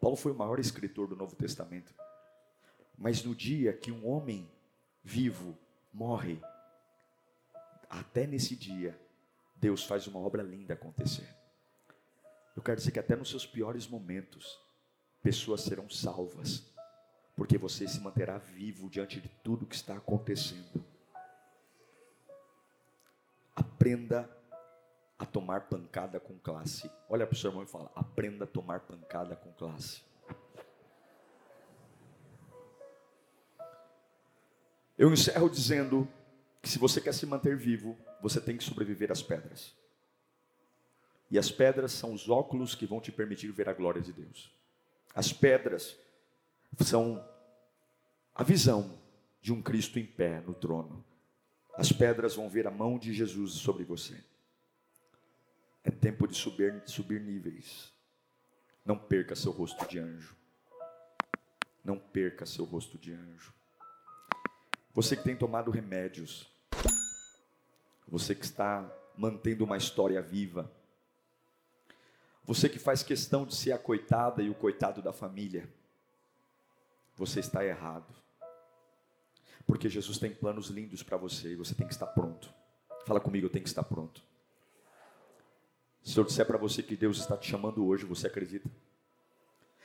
Paulo 0.00 0.16
foi 0.16 0.32
o 0.32 0.34
maior 0.34 0.58
escritor 0.58 1.06
do 1.06 1.14
Novo 1.14 1.36
Testamento. 1.36 1.94
Mas 2.96 3.22
no 3.22 3.34
dia 3.34 3.74
que 3.74 3.92
um 3.92 4.08
homem 4.08 4.50
vivo 5.02 5.58
morre, 5.92 6.40
até 7.90 8.26
nesse 8.26 8.56
dia, 8.56 8.98
Deus 9.56 9.84
faz 9.84 10.06
uma 10.06 10.20
obra 10.20 10.42
linda 10.42 10.72
acontecer. 10.72 11.28
Eu 12.56 12.62
quero 12.62 12.78
dizer 12.78 12.92
que 12.92 12.98
até 12.98 13.14
nos 13.14 13.28
seus 13.28 13.44
piores 13.44 13.86
momentos, 13.86 14.58
pessoas 15.22 15.60
serão 15.60 15.90
salvas, 15.90 16.72
porque 17.36 17.58
você 17.58 17.86
se 17.86 18.00
manterá 18.00 18.38
vivo 18.38 18.88
diante 18.88 19.20
de 19.20 19.28
tudo 19.28 19.66
que 19.66 19.74
está 19.74 19.96
acontecendo. 19.96 20.93
Aprenda 23.84 24.26
a 25.18 25.26
tomar 25.26 25.68
pancada 25.68 26.18
com 26.18 26.38
classe. 26.38 26.90
Olha 27.06 27.26
para 27.26 27.34
o 27.34 27.36
seu 27.36 27.50
irmão 27.50 27.64
e 27.64 27.66
fala: 27.66 27.92
aprenda 27.94 28.44
a 28.44 28.46
tomar 28.46 28.80
pancada 28.80 29.36
com 29.36 29.52
classe. 29.52 30.00
Eu 34.96 35.12
encerro 35.12 35.50
dizendo 35.50 36.08
que 36.62 36.68
se 36.70 36.78
você 36.78 36.98
quer 36.98 37.12
se 37.12 37.26
manter 37.26 37.58
vivo, 37.58 37.94
você 38.22 38.40
tem 38.40 38.56
que 38.56 38.64
sobreviver 38.64 39.12
às 39.12 39.22
pedras. 39.22 39.74
E 41.30 41.38
as 41.38 41.50
pedras 41.50 41.92
são 41.92 42.14
os 42.14 42.30
óculos 42.30 42.74
que 42.74 42.86
vão 42.86 43.02
te 43.02 43.12
permitir 43.12 43.52
ver 43.52 43.68
a 43.68 43.74
glória 43.74 44.00
de 44.00 44.14
Deus. 44.14 44.50
As 45.14 45.30
pedras 45.30 45.94
são 46.80 47.22
a 48.34 48.42
visão 48.42 48.98
de 49.42 49.52
um 49.52 49.60
Cristo 49.60 49.98
em 49.98 50.06
pé 50.06 50.40
no 50.40 50.54
trono. 50.54 51.04
As 51.76 51.90
pedras 51.90 52.34
vão 52.34 52.48
ver 52.48 52.66
a 52.66 52.70
mão 52.70 52.98
de 52.98 53.12
Jesus 53.12 53.52
sobre 53.52 53.84
você. 53.84 54.22
É 55.82 55.90
tempo 55.90 56.26
de 56.26 56.34
subir, 56.34 56.82
subir 56.86 57.20
níveis. 57.20 57.92
Não 58.84 58.96
perca 58.96 59.34
seu 59.34 59.52
rosto 59.52 59.86
de 59.88 59.98
anjo. 59.98 60.36
Não 61.84 61.98
perca 61.98 62.46
seu 62.46 62.64
rosto 62.64 62.96
de 62.96 63.12
anjo. 63.12 63.52
Você 64.94 65.16
que 65.16 65.24
tem 65.24 65.36
tomado 65.36 65.70
remédios. 65.70 66.48
Você 68.06 68.34
que 68.34 68.44
está 68.44 68.90
mantendo 69.16 69.64
uma 69.64 69.76
história 69.76 70.22
viva. 70.22 70.70
Você 72.44 72.68
que 72.68 72.78
faz 72.78 73.02
questão 73.02 73.44
de 73.44 73.54
ser 73.54 73.72
a 73.72 73.78
coitada 73.78 74.42
e 74.42 74.48
o 74.48 74.54
coitado 74.54 75.02
da 75.02 75.12
família. 75.12 75.68
Você 77.16 77.40
está 77.40 77.64
errado. 77.64 78.23
Porque 79.66 79.88
Jesus 79.88 80.18
tem 80.18 80.30
planos 80.30 80.68
lindos 80.68 81.02
para 81.02 81.16
você 81.16 81.52
e 81.52 81.56
você 81.56 81.74
tem 81.74 81.86
que 81.86 81.92
estar 81.92 82.06
pronto. 82.06 82.52
Fala 83.06 83.20
comigo, 83.20 83.46
eu 83.46 83.50
tenho 83.50 83.62
que 83.62 83.68
estar 83.68 83.82
pronto. 83.82 84.22
Se 86.02 86.18
eu 86.18 86.24
disser 86.24 86.46
para 86.46 86.58
você 86.58 86.82
que 86.82 86.96
Deus 86.96 87.18
está 87.18 87.36
te 87.36 87.50
chamando 87.50 87.86
hoje, 87.86 88.04
você 88.04 88.26
acredita? 88.26 88.70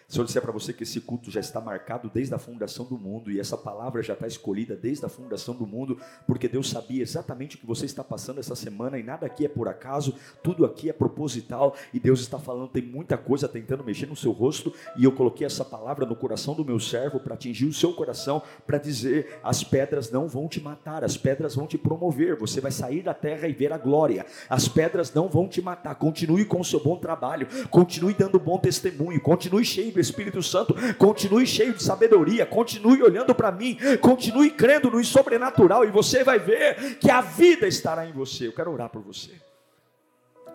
Se 0.09 0.19
eu 0.19 0.23
disser 0.23 0.41
para 0.41 0.51
você 0.51 0.73
que 0.73 0.81
esse 0.81 0.99
culto 1.01 1.29
já 1.29 1.39
está 1.39 1.61
marcado 1.61 2.09
desde 2.11 2.33
a 2.33 2.39
fundação 2.39 2.83
do 2.83 2.97
mundo 2.97 3.29
e 3.29 3.39
essa 3.39 3.55
palavra 3.55 4.01
já 4.01 4.13
está 4.13 4.25
escolhida 4.25 4.75
desde 4.75 5.05
a 5.05 5.07
fundação 5.07 5.53
do 5.53 5.67
mundo, 5.67 5.99
porque 6.25 6.47
Deus 6.47 6.67
sabia 6.67 7.03
exatamente 7.03 7.55
o 7.55 7.59
que 7.59 7.65
você 7.67 7.85
está 7.85 8.03
passando 8.03 8.39
essa 8.39 8.55
semana 8.55 8.97
e 8.97 9.03
nada 9.03 9.27
aqui 9.27 9.45
é 9.45 9.47
por 9.47 9.67
acaso, 9.67 10.15
tudo 10.41 10.65
aqui 10.65 10.89
é 10.89 10.93
proposital 10.93 11.75
e 11.93 11.99
Deus 11.99 12.21
está 12.21 12.39
falando, 12.39 12.69
tem 12.69 12.81
muita 12.81 13.19
coisa 13.19 13.47
tentando 13.47 13.83
mexer 13.83 14.07
no 14.07 14.15
seu 14.15 14.31
rosto 14.31 14.73
e 14.97 15.03
eu 15.03 15.11
coloquei 15.11 15.45
essa 15.45 15.63
palavra 15.63 16.07
no 16.07 16.15
coração 16.15 16.55
do 16.55 16.65
meu 16.65 16.79
servo 16.79 17.19
para 17.19 17.35
atingir 17.35 17.67
o 17.67 17.73
seu 17.73 17.93
coração, 17.93 18.41
para 18.65 18.79
dizer: 18.79 19.39
as 19.43 19.63
pedras 19.63 20.09
não 20.09 20.27
vão 20.27 20.47
te 20.47 20.59
matar, 20.59 21.03
as 21.03 21.17
pedras 21.17 21.53
vão 21.53 21.67
te 21.67 21.77
promover, 21.77 22.35
você 22.35 22.59
vai 22.59 22.71
sair 22.71 23.03
da 23.03 23.13
terra 23.13 23.47
e 23.47 23.53
ver 23.53 23.71
a 23.71 23.77
glória, 23.77 24.25
as 24.49 24.67
pedras 24.67 25.13
não 25.13 25.29
vão 25.29 25.47
te 25.47 25.61
matar, 25.61 25.93
continue 25.93 26.45
com 26.45 26.61
o 26.61 26.65
seu 26.65 26.79
bom 26.79 26.97
trabalho, 26.97 27.47
continue 27.69 28.15
dando 28.15 28.39
bom 28.39 28.57
testemunho, 28.57 29.21
continue 29.21 29.63
cheio 29.63 29.98
Espírito 29.99 30.41
Santo, 30.41 30.75
continue 30.97 31.45
cheio 31.45 31.73
de 31.73 31.83
sabedoria, 31.83 32.45
continue 32.45 33.01
olhando 33.01 33.33
para 33.33 33.51
mim, 33.51 33.77
continue 34.01 34.51
crendo 34.51 34.89
no 34.89 35.03
sobrenatural 35.03 35.85
e 35.85 35.91
você 35.91 36.23
vai 36.23 36.39
ver 36.39 36.99
que 36.99 37.09
a 37.09 37.21
vida 37.21 37.67
estará 37.67 38.05
em 38.05 38.11
você. 38.11 38.47
Eu 38.47 38.53
quero 38.53 38.71
orar 38.71 38.89
por 38.89 39.01
você. 39.01 39.31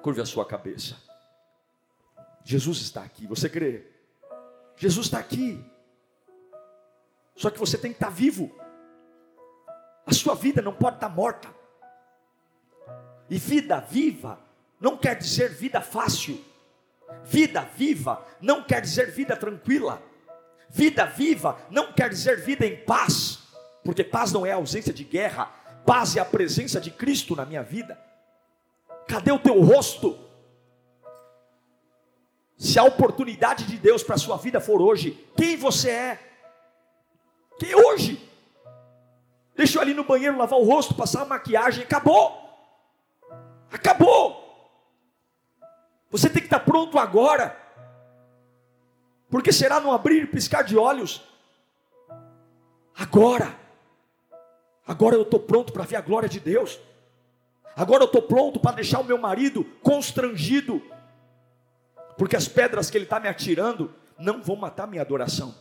Curve 0.02 0.20
a 0.20 0.26
sua 0.26 0.44
cabeça. 0.44 0.96
Jesus 2.44 2.78
está 2.78 3.02
aqui, 3.02 3.26
você 3.26 3.48
crê? 3.48 3.86
Jesus 4.76 5.06
está 5.06 5.18
aqui. 5.18 5.64
Só 7.36 7.50
que 7.50 7.58
você 7.58 7.78
tem 7.78 7.90
que 7.90 7.96
estar 7.96 8.10
vivo. 8.10 8.54
A 10.06 10.12
sua 10.12 10.34
vida 10.34 10.60
não 10.60 10.72
pode 10.72 10.96
estar 10.96 11.08
morta. 11.08 11.48
E 13.30 13.38
vida 13.38 13.80
viva 13.80 14.38
não 14.78 14.96
quer 14.96 15.16
dizer 15.16 15.50
vida 15.50 15.80
fácil. 15.80 16.38
Vida 17.22 17.62
viva 17.76 18.24
não 18.40 18.62
quer 18.62 18.80
dizer 18.80 19.10
vida 19.10 19.36
tranquila. 19.36 20.02
Vida 20.68 21.06
viva 21.06 21.56
não 21.70 21.92
quer 21.92 22.10
dizer 22.10 22.40
vida 22.40 22.66
em 22.66 22.76
paz, 22.76 23.38
porque 23.84 24.02
paz 24.02 24.32
não 24.32 24.44
é 24.44 24.52
a 24.52 24.56
ausência 24.56 24.92
de 24.92 25.04
guerra, 25.04 25.46
paz 25.86 26.16
é 26.16 26.20
a 26.20 26.24
presença 26.24 26.80
de 26.80 26.90
Cristo 26.90 27.36
na 27.36 27.46
minha 27.46 27.62
vida. 27.62 27.98
Cadê 29.06 29.30
o 29.30 29.38
teu 29.38 29.60
rosto? 29.62 30.18
Se 32.56 32.78
a 32.78 32.84
oportunidade 32.84 33.64
de 33.66 33.76
Deus 33.76 34.02
para 34.02 34.16
a 34.16 34.18
sua 34.18 34.36
vida 34.36 34.60
for 34.60 34.80
hoje, 34.80 35.12
quem 35.36 35.56
você 35.56 35.90
é? 35.90 36.18
Quem 37.58 37.70
é 37.70 37.76
hoje? 37.76 38.28
Deixa 39.54 39.78
eu 39.78 39.82
ali 39.82 39.94
no 39.94 40.04
banheiro 40.04 40.36
lavar 40.36 40.58
o 40.58 40.64
rosto, 40.64 40.94
passar 40.94 41.22
a 41.22 41.26
maquiagem, 41.26 41.84
acabou. 41.84 42.42
Acabou. 43.70 44.43
Você 46.14 46.30
tem 46.30 46.40
que 46.40 46.46
estar 46.46 46.60
pronto 46.60 46.96
agora, 46.96 47.60
porque 49.28 49.52
será 49.52 49.80
no 49.80 49.90
abrir 49.90 50.22
e 50.22 50.26
piscar 50.28 50.62
de 50.62 50.76
olhos. 50.76 51.24
Agora, 52.96 53.52
agora 54.86 55.16
eu 55.16 55.22
estou 55.22 55.40
pronto 55.40 55.72
para 55.72 55.82
ver 55.82 55.96
a 55.96 56.00
glória 56.00 56.28
de 56.28 56.38
Deus. 56.38 56.78
Agora 57.74 58.04
eu 58.04 58.06
estou 58.06 58.22
pronto 58.22 58.60
para 58.60 58.76
deixar 58.76 59.00
o 59.00 59.04
meu 59.04 59.18
marido 59.18 59.64
constrangido, 59.82 60.80
porque 62.16 62.36
as 62.36 62.46
pedras 62.46 62.88
que 62.88 62.96
ele 62.96 63.06
está 63.06 63.18
me 63.18 63.26
atirando 63.26 63.92
não 64.16 64.40
vão 64.40 64.54
matar 64.54 64.86
minha 64.86 65.02
adoração. 65.02 65.52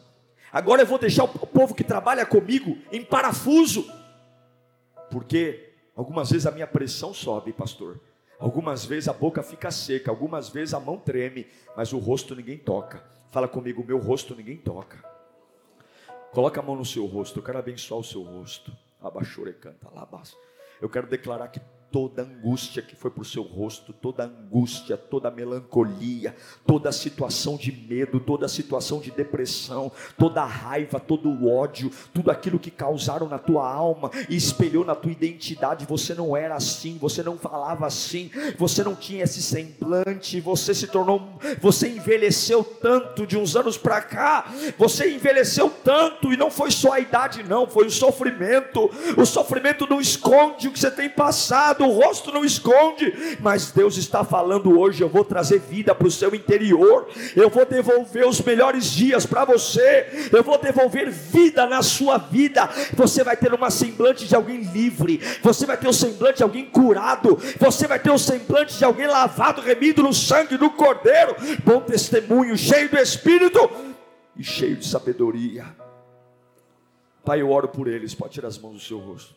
Agora 0.51 0.83
eu 0.83 0.85
vou 0.85 0.99
deixar 0.99 1.23
o 1.23 1.47
povo 1.47 1.73
que 1.73 1.83
trabalha 1.83 2.27
comigo 2.27 2.77
em 2.91 3.03
parafuso, 3.03 3.91
porque 5.09 5.73
algumas 5.95 6.29
vezes 6.29 6.45
a 6.45 6.51
minha 6.51 6.67
pressão 6.67 7.11
sobe, 7.11 7.51
pastor. 7.53 7.99
Algumas 8.43 8.83
vezes 8.83 9.07
a 9.07 9.13
boca 9.13 9.41
fica 9.41 9.71
seca, 9.71 10.11
algumas 10.11 10.49
vezes 10.49 10.73
a 10.73 10.79
mão 10.79 10.97
treme, 10.97 11.47
mas 11.77 11.93
o 11.93 11.97
rosto 11.97 12.35
ninguém 12.35 12.57
toca. 12.57 13.01
Fala 13.31 13.47
comigo, 13.47 13.81
meu 13.85 13.97
rosto 13.97 14.35
ninguém 14.35 14.57
toca. 14.57 15.01
Coloca 16.33 16.59
a 16.59 16.63
mão 16.63 16.75
no 16.75 16.83
seu 16.83 17.05
rosto, 17.05 17.39
eu 17.39 17.43
quero 17.43 17.57
abençoar 17.57 18.01
o 18.01 18.03
seu 18.03 18.21
rosto. 18.21 18.75
Abaixore 19.01 19.53
canta, 19.53 19.89
labas. 19.95 20.35
Eu 20.81 20.89
quero 20.89 21.07
declarar 21.07 21.47
que 21.47 21.61
toda 21.93 22.23
angústia 22.23 22.81
que 22.81 22.95
foi 22.95 23.11
para 23.11 23.21
o 23.21 23.25
seu 23.25 23.43
rosto, 23.43 23.93
toda 23.93 24.23
angústia, 24.23 24.97
toda 24.97 25.29
melancolia, 25.29 26.35
toda 26.65 26.91
situação 26.91 27.55
de 27.55 27.71
medo, 27.71 28.19
toda 28.19 28.47
situação 28.47 28.99
de 28.99 29.11
depressão, 29.11 29.91
toda 30.17 30.43
raiva, 30.43 30.99
todo 30.99 31.47
ódio, 31.47 31.91
tudo 32.11 32.31
aquilo 32.31 32.57
que 32.57 32.71
causaram 32.71 33.29
na 33.29 33.37
tua 33.37 33.71
alma 33.71 34.09
e 34.27 34.35
espelhou 34.35 34.83
na 34.83 34.95
tua 34.95 35.11
identidade. 35.11 35.85
Você 35.85 36.15
não 36.15 36.35
era 36.35 36.55
assim, 36.55 36.97
você 36.97 37.21
não 37.21 37.37
falava 37.37 37.85
assim, 37.85 38.31
você 38.57 38.83
não 38.83 38.95
tinha 38.95 39.25
esse 39.25 39.43
semblante, 39.43 40.41
você 40.41 40.73
se 40.73 40.87
tornou, 40.87 41.37
você 41.61 41.89
envelheceu 41.89 42.63
tanto 42.63 43.27
de 43.27 43.37
uns 43.37 43.55
anos 43.55 43.77
para 43.77 44.01
cá, 44.01 44.51
você 44.79 45.13
envelheceu 45.13 45.69
tanto 45.83 46.33
e 46.33 46.37
não 46.37 46.49
foi 46.49 46.71
só 46.71 46.93
a 46.93 46.99
idade, 46.99 47.43
não, 47.43 47.67
foi 47.67 47.85
o 47.85 47.91
sofrimento. 47.91 48.89
O 49.15 49.27
sofrimento 49.27 49.85
não 49.87 50.01
esconde 50.01 50.67
o 50.67 50.71
que 50.71 50.79
você 50.79 50.89
tem 50.89 51.07
passado 51.07 51.82
o 51.83 51.91
rosto 51.91 52.31
não 52.31 52.43
esconde, 52.43 53.37
mas 53.39 53.71
Deus 53.71 53.97
está 53.97 54.23
falando 54.23 54.79
hoje: 54.79 55.01
eu 55.01 55.09
vou 55.09 55.23
trazer 55.23 55.59
vida 55.59 55.93
para 55.93 56.07
o 56.07 56.11
seu 56.11 56.33
interior, 56.33 57.07
eu 57.35 57.49
vou 57.49 57.65
devolver 57.65 58.27
os 58.27 58.41
melhores 58.41 58.85
dias 58.85 59.25
para 59.25 59.45
você, 59.45 60.29
eu 60.31 60.43
vou 60.43 60.57
devolver 60.57 61.11
vida 61.11 61.65
na 61.65 61.81
sua 61.81 62.17
vida. 62.17 62.69
Você 62.93 63.23
vai 63.23 63.37
ter 63.37 63.53
uma 63.53 63.69
semblante 63.69 64.27
de 64.27 64.35
alguém 64.35 64.61
livre, 64.61 65.21
você 65.41 65.65
vai 65.65 65.77
ter 65.77 65.87
o 65.87 65.93
semblante 65.93 66.37
de 66.37 66.43
alguém 66.43 66.65
curado, 66.65 67.37
você 67.59 67.87
vai 67.87 67.99
ter 67.99 68.11
o 68.11 68.17
semblante 68.17 68.77
de 68.77 68.85
alguém 68.85 69.07
lavado, 69.07 69.61
remido 69.61 70.03
no 70.03 70.13
sangue 70.13 70.57
do 70.57 70.69
Cordeiro, 70.69 71.35
bom 71.63 71.81
testemunho, 71.81 72.57
cheio 72.57 72.89
do 72.89 72.97
Espírito 72.97 73.69
e 74.35 74.43
cheio 74.43 74.75
de 74.75 74.87
sabedoria. 74.87 75.65
Pai, 77.23 77.41
eu 77.41 77.49
oro 77.49 77.69
por 77.69 77.87
eles, 77.87 78.13
pode 78.13 78.33
tirar 78.33 78.49
as 78.49 78.57
mãos 78.57 78.73
do 78.73 78.79
seu 78.79 78.99
rosto. 78.99 79.35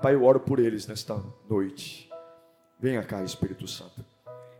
Pai, 0.00 0.14
eu 0.14 0.24
oro 0.24 0.40
por 0.40 0.58
eles 0.58 0.86
nesta 0.86 1.20
noite. 1.48 2.10
Venha 2.78 3.02
cá, 3.02 3.22
Espírito 3.22 3.66
Santo. 3.66 4.04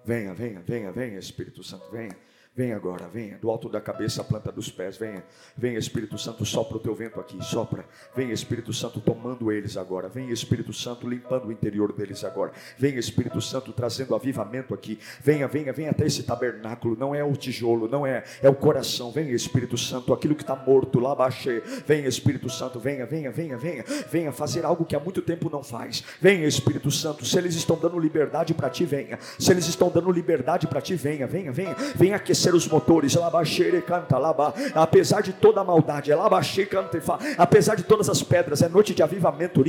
Venha, 0.04 0.32
venha, 0.34 0.60
venha, 0.60 0.92
venha, 0.92 1.18
Espírito 1.18 1.62
Santo, 1.62 1.90
venha. 1.90 2.16
Venha 2.56 2.74
agora, 2.74 3.06
venha, 3.06 3.36
do 3.36 3.50
alto 3.50 3.68
da 3.68 3.82
cabeça, 3.82 4.22
a 4.22 4.24
planta 4.24 4.50
dos 4.50 4.70
pés, 4.70 4.96
venha, 4.96 5.22
venha 5.54 5.78
Espírito 5.78 6.16
Santo, 6.16 6.42
sopra 6.46 6.78
o 6.78 6.80
teu 6.80 6.94
vento 6.94 7.20
aqui, 7.20 7.36
sopra, 7.44 7.84
venha 8.14 8.32
Espírito 8.32 8.72
Santo 8.72 8.98
tomando 8.98 9.52
eles 9.52 9.76
agora, 9.76 10.08
venha 10.08 10.32
Espírito 10.32 10.72
Santo 10.72 11.06
limpando 11.06 11.48
o 11.48 11.52
interior 11.52 11.92
deles 11.92 12.24
agora, 12.24 12.52
venha 12.78 12.98
Espírito 12.98 13.42
Santo 13.42 13.74
trazendo 13.74 14.14
avivamento 14.14 14.72
aqui, 14.72 14.98
venha, 15.22 15.46
venha, 15.46 15.70
venha 15.70 15.90
até 15.90 16.06
esse 16.06 16.22
tabernáculo, 16.22 16.96
não 16.98 17.14
é 17.14 17.22
o 17.22 17.36
tijolo, 17.36 17.88
não 17.90 18.06
é, 18.06 18.24
é 18.40 18.48
o 18.48 18.54
coração, 18.54 19.10
venha 19.12 19.32
Espírito 19.32 19.76
Santo, 19.76 20.14
aquilo 20.14 20.34
que 20.34 20.42
está 20.42 20.56
morto, 20.56 20.98
lá 20.98 21.14
baixei, 21.14 21.60
venha 21.86 22.08
Espírito 22.08 22.48
Santo, 22.48 22.80
venha, 22.80 23.04
venha, 23.04 23.30
venha, 23.30 23.58
venha, 23.58 23.84
venha 24.10 24.32
fazer 24.32 24.64
algo 24.64 24.86
que 24.86 24.96
há 24.96 25.00
muito 25.00 25.20
tempo 25.20 25.50
não 25.50 25.62
faz, 25.62 26.02
venha 26.22 26.46
Espírito 26.46 26.90
Santo, 26.90 27.22
se 27.22 27.36
eles 27.36 27.54
estão 27.54 27.78
dando 27.78 27.98
liberdade 27.98 28.54
para 28.54 28.70
ti, 28.70 28.86
venha, 28.86 29.18
se 29.38 29.50
eles 29.50 29.66
estão 29.66 29.90
dando 29.90 30.10
liberdade 30.10 30.66
para 30.66 30.80
ti, 30.80 30.94
venha, 30.94 31.26
venha, 31.26 31.52
venha, 31.52 31.76
venha 31.94 32.16
aquecer 32.16 32.45
os 32.54 32.68
motores, 32.68 33.16
canta, 33.86 34.16
apesar 34.74 35.22
de 35.22 35.32
toda 35.32 35.60
a 35.60 35.64
maldade, 35.64 36.10
apesar 37.38 37.74
de 37.74 37.82
todas 37.84 38.08
as 38.08 38.22
pedras, 38.22 38.62
é 38.62 38.68
noite 38.68 38.94
de 38.94 39.02
avivamento, 39.02 39.64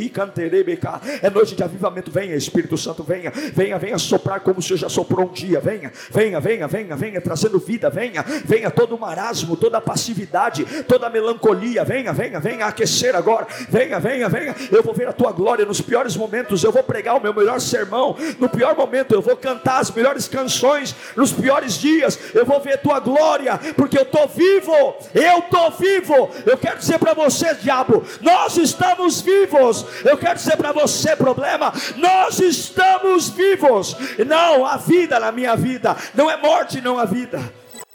é 1.21 1.30
noite 1.30 1.55
de 1.55 1.63
avivamento, 1.63 2.11
venha 2.11 2.36
Espírito 2.36 2.78
Santo, 2.78 3.03
venha, 3.03 3.32
venha, 3.53 3.78
venha 3.78 3.97
soprar 3.97 4.39
como 4.41 4.59
o 4.59 4.61
Senhor 4.61 4.78
já 4.78 4.89
soprou 4.89 5.28
um 5.28 5.32
dia, 5.32 5.59
venha, 5.59 5.91
venha, 6.11 6.39
venha, 6.39 6.67
venha, 6.67 6.95
venha, 6.95 7.21
trazendo 7.21 7.59
vida, 7.59 7.89
venha, 7.89 8.23
venha 8.45 8.69
todo 8.69 8.95
o 8.95 8.99
marasmo, 8.99 9.55
toda 9.55 9.78
a 9.78 9.82
passividade, 9.82 10.65
toda 10.84 11.07
a 11.07 11.09
melancolia, 11.09 11.84
venha, 11.84 12.13
venha, 12.13 12.39
venha 12.39 12.65
aquecer 12.65 13.15
agora, 13.15 13.47
venha, 13.69 13.99
venha, 13.99 14.30
venha, 14.30 14.55
eu 14.71 14.84
vou 14.84 14.93
ver 14.93 15.07
a 15.07 15.13
tua 15.13 15.32
glória 15.32 15.65
nos 15.65 15.82
piores 15.82 16.15
momentos, 16.15 16.63
eu 16.63 16.71
vou 16.71 16.84
pregar 16.84 17.17
o 17.17 17.21
meu 17.21 17.34
melhor 17.34 17.59
sermão, 17.59 18.15
no 18.39 18.49
pior 18.49 18.75
momento 18.75 19.13
eu 19.13 19.21
vou 19.21 19.36
cantar 19.36 19.80
as 19.80 19.91
melhores 19.91 20.28
canções, 20.28 20.95
nos 21.15 21.32
piores 21.32 21.78
dias 21.78 22.19
eu 22.34 22.45
vou 22.45 22.59
ver 22.68 22.78
tua 22.80 22.99
glória, 22.99 23.57
porque 23.76 23.97
eu 23.97 24.03
estou 24.03 24.28
vivo, 24.28 24.74
eu 25.13 25.39
estou 25.39 25.72
vivo. 25.72 26.30
Eu 26.45 26.57
quero 26.57 26.78
dizer 26.78 26.99
para 26.99 27.13
você, 27.13 27.53
diabo, 27.55 28.03
nós 28.22 28.57
estamos 28.57 29.22
vivos. 29.22 29.86
Eu 30.03 30.18
quero 30.18 30.36
dizer 30.36 30.57
para 30.57 30.74
você, 30.74 31.15
problema, 31.15 31.74
nós 31.95 32.39
estamos 32.39 33.30
vivos. 33.30 33.95
Não 34.26 34.65
há 34.65 34.76
vida 34.78 35.20
na 35.20 35.32
minha 35.32 35.55
vida, 35.55 35.95
não 36.13 36.30
é 36.30 36.36
morte, 36.36 36.82
não 36.82 36.99
há 36.99 37.05
vida. 37.05 37.39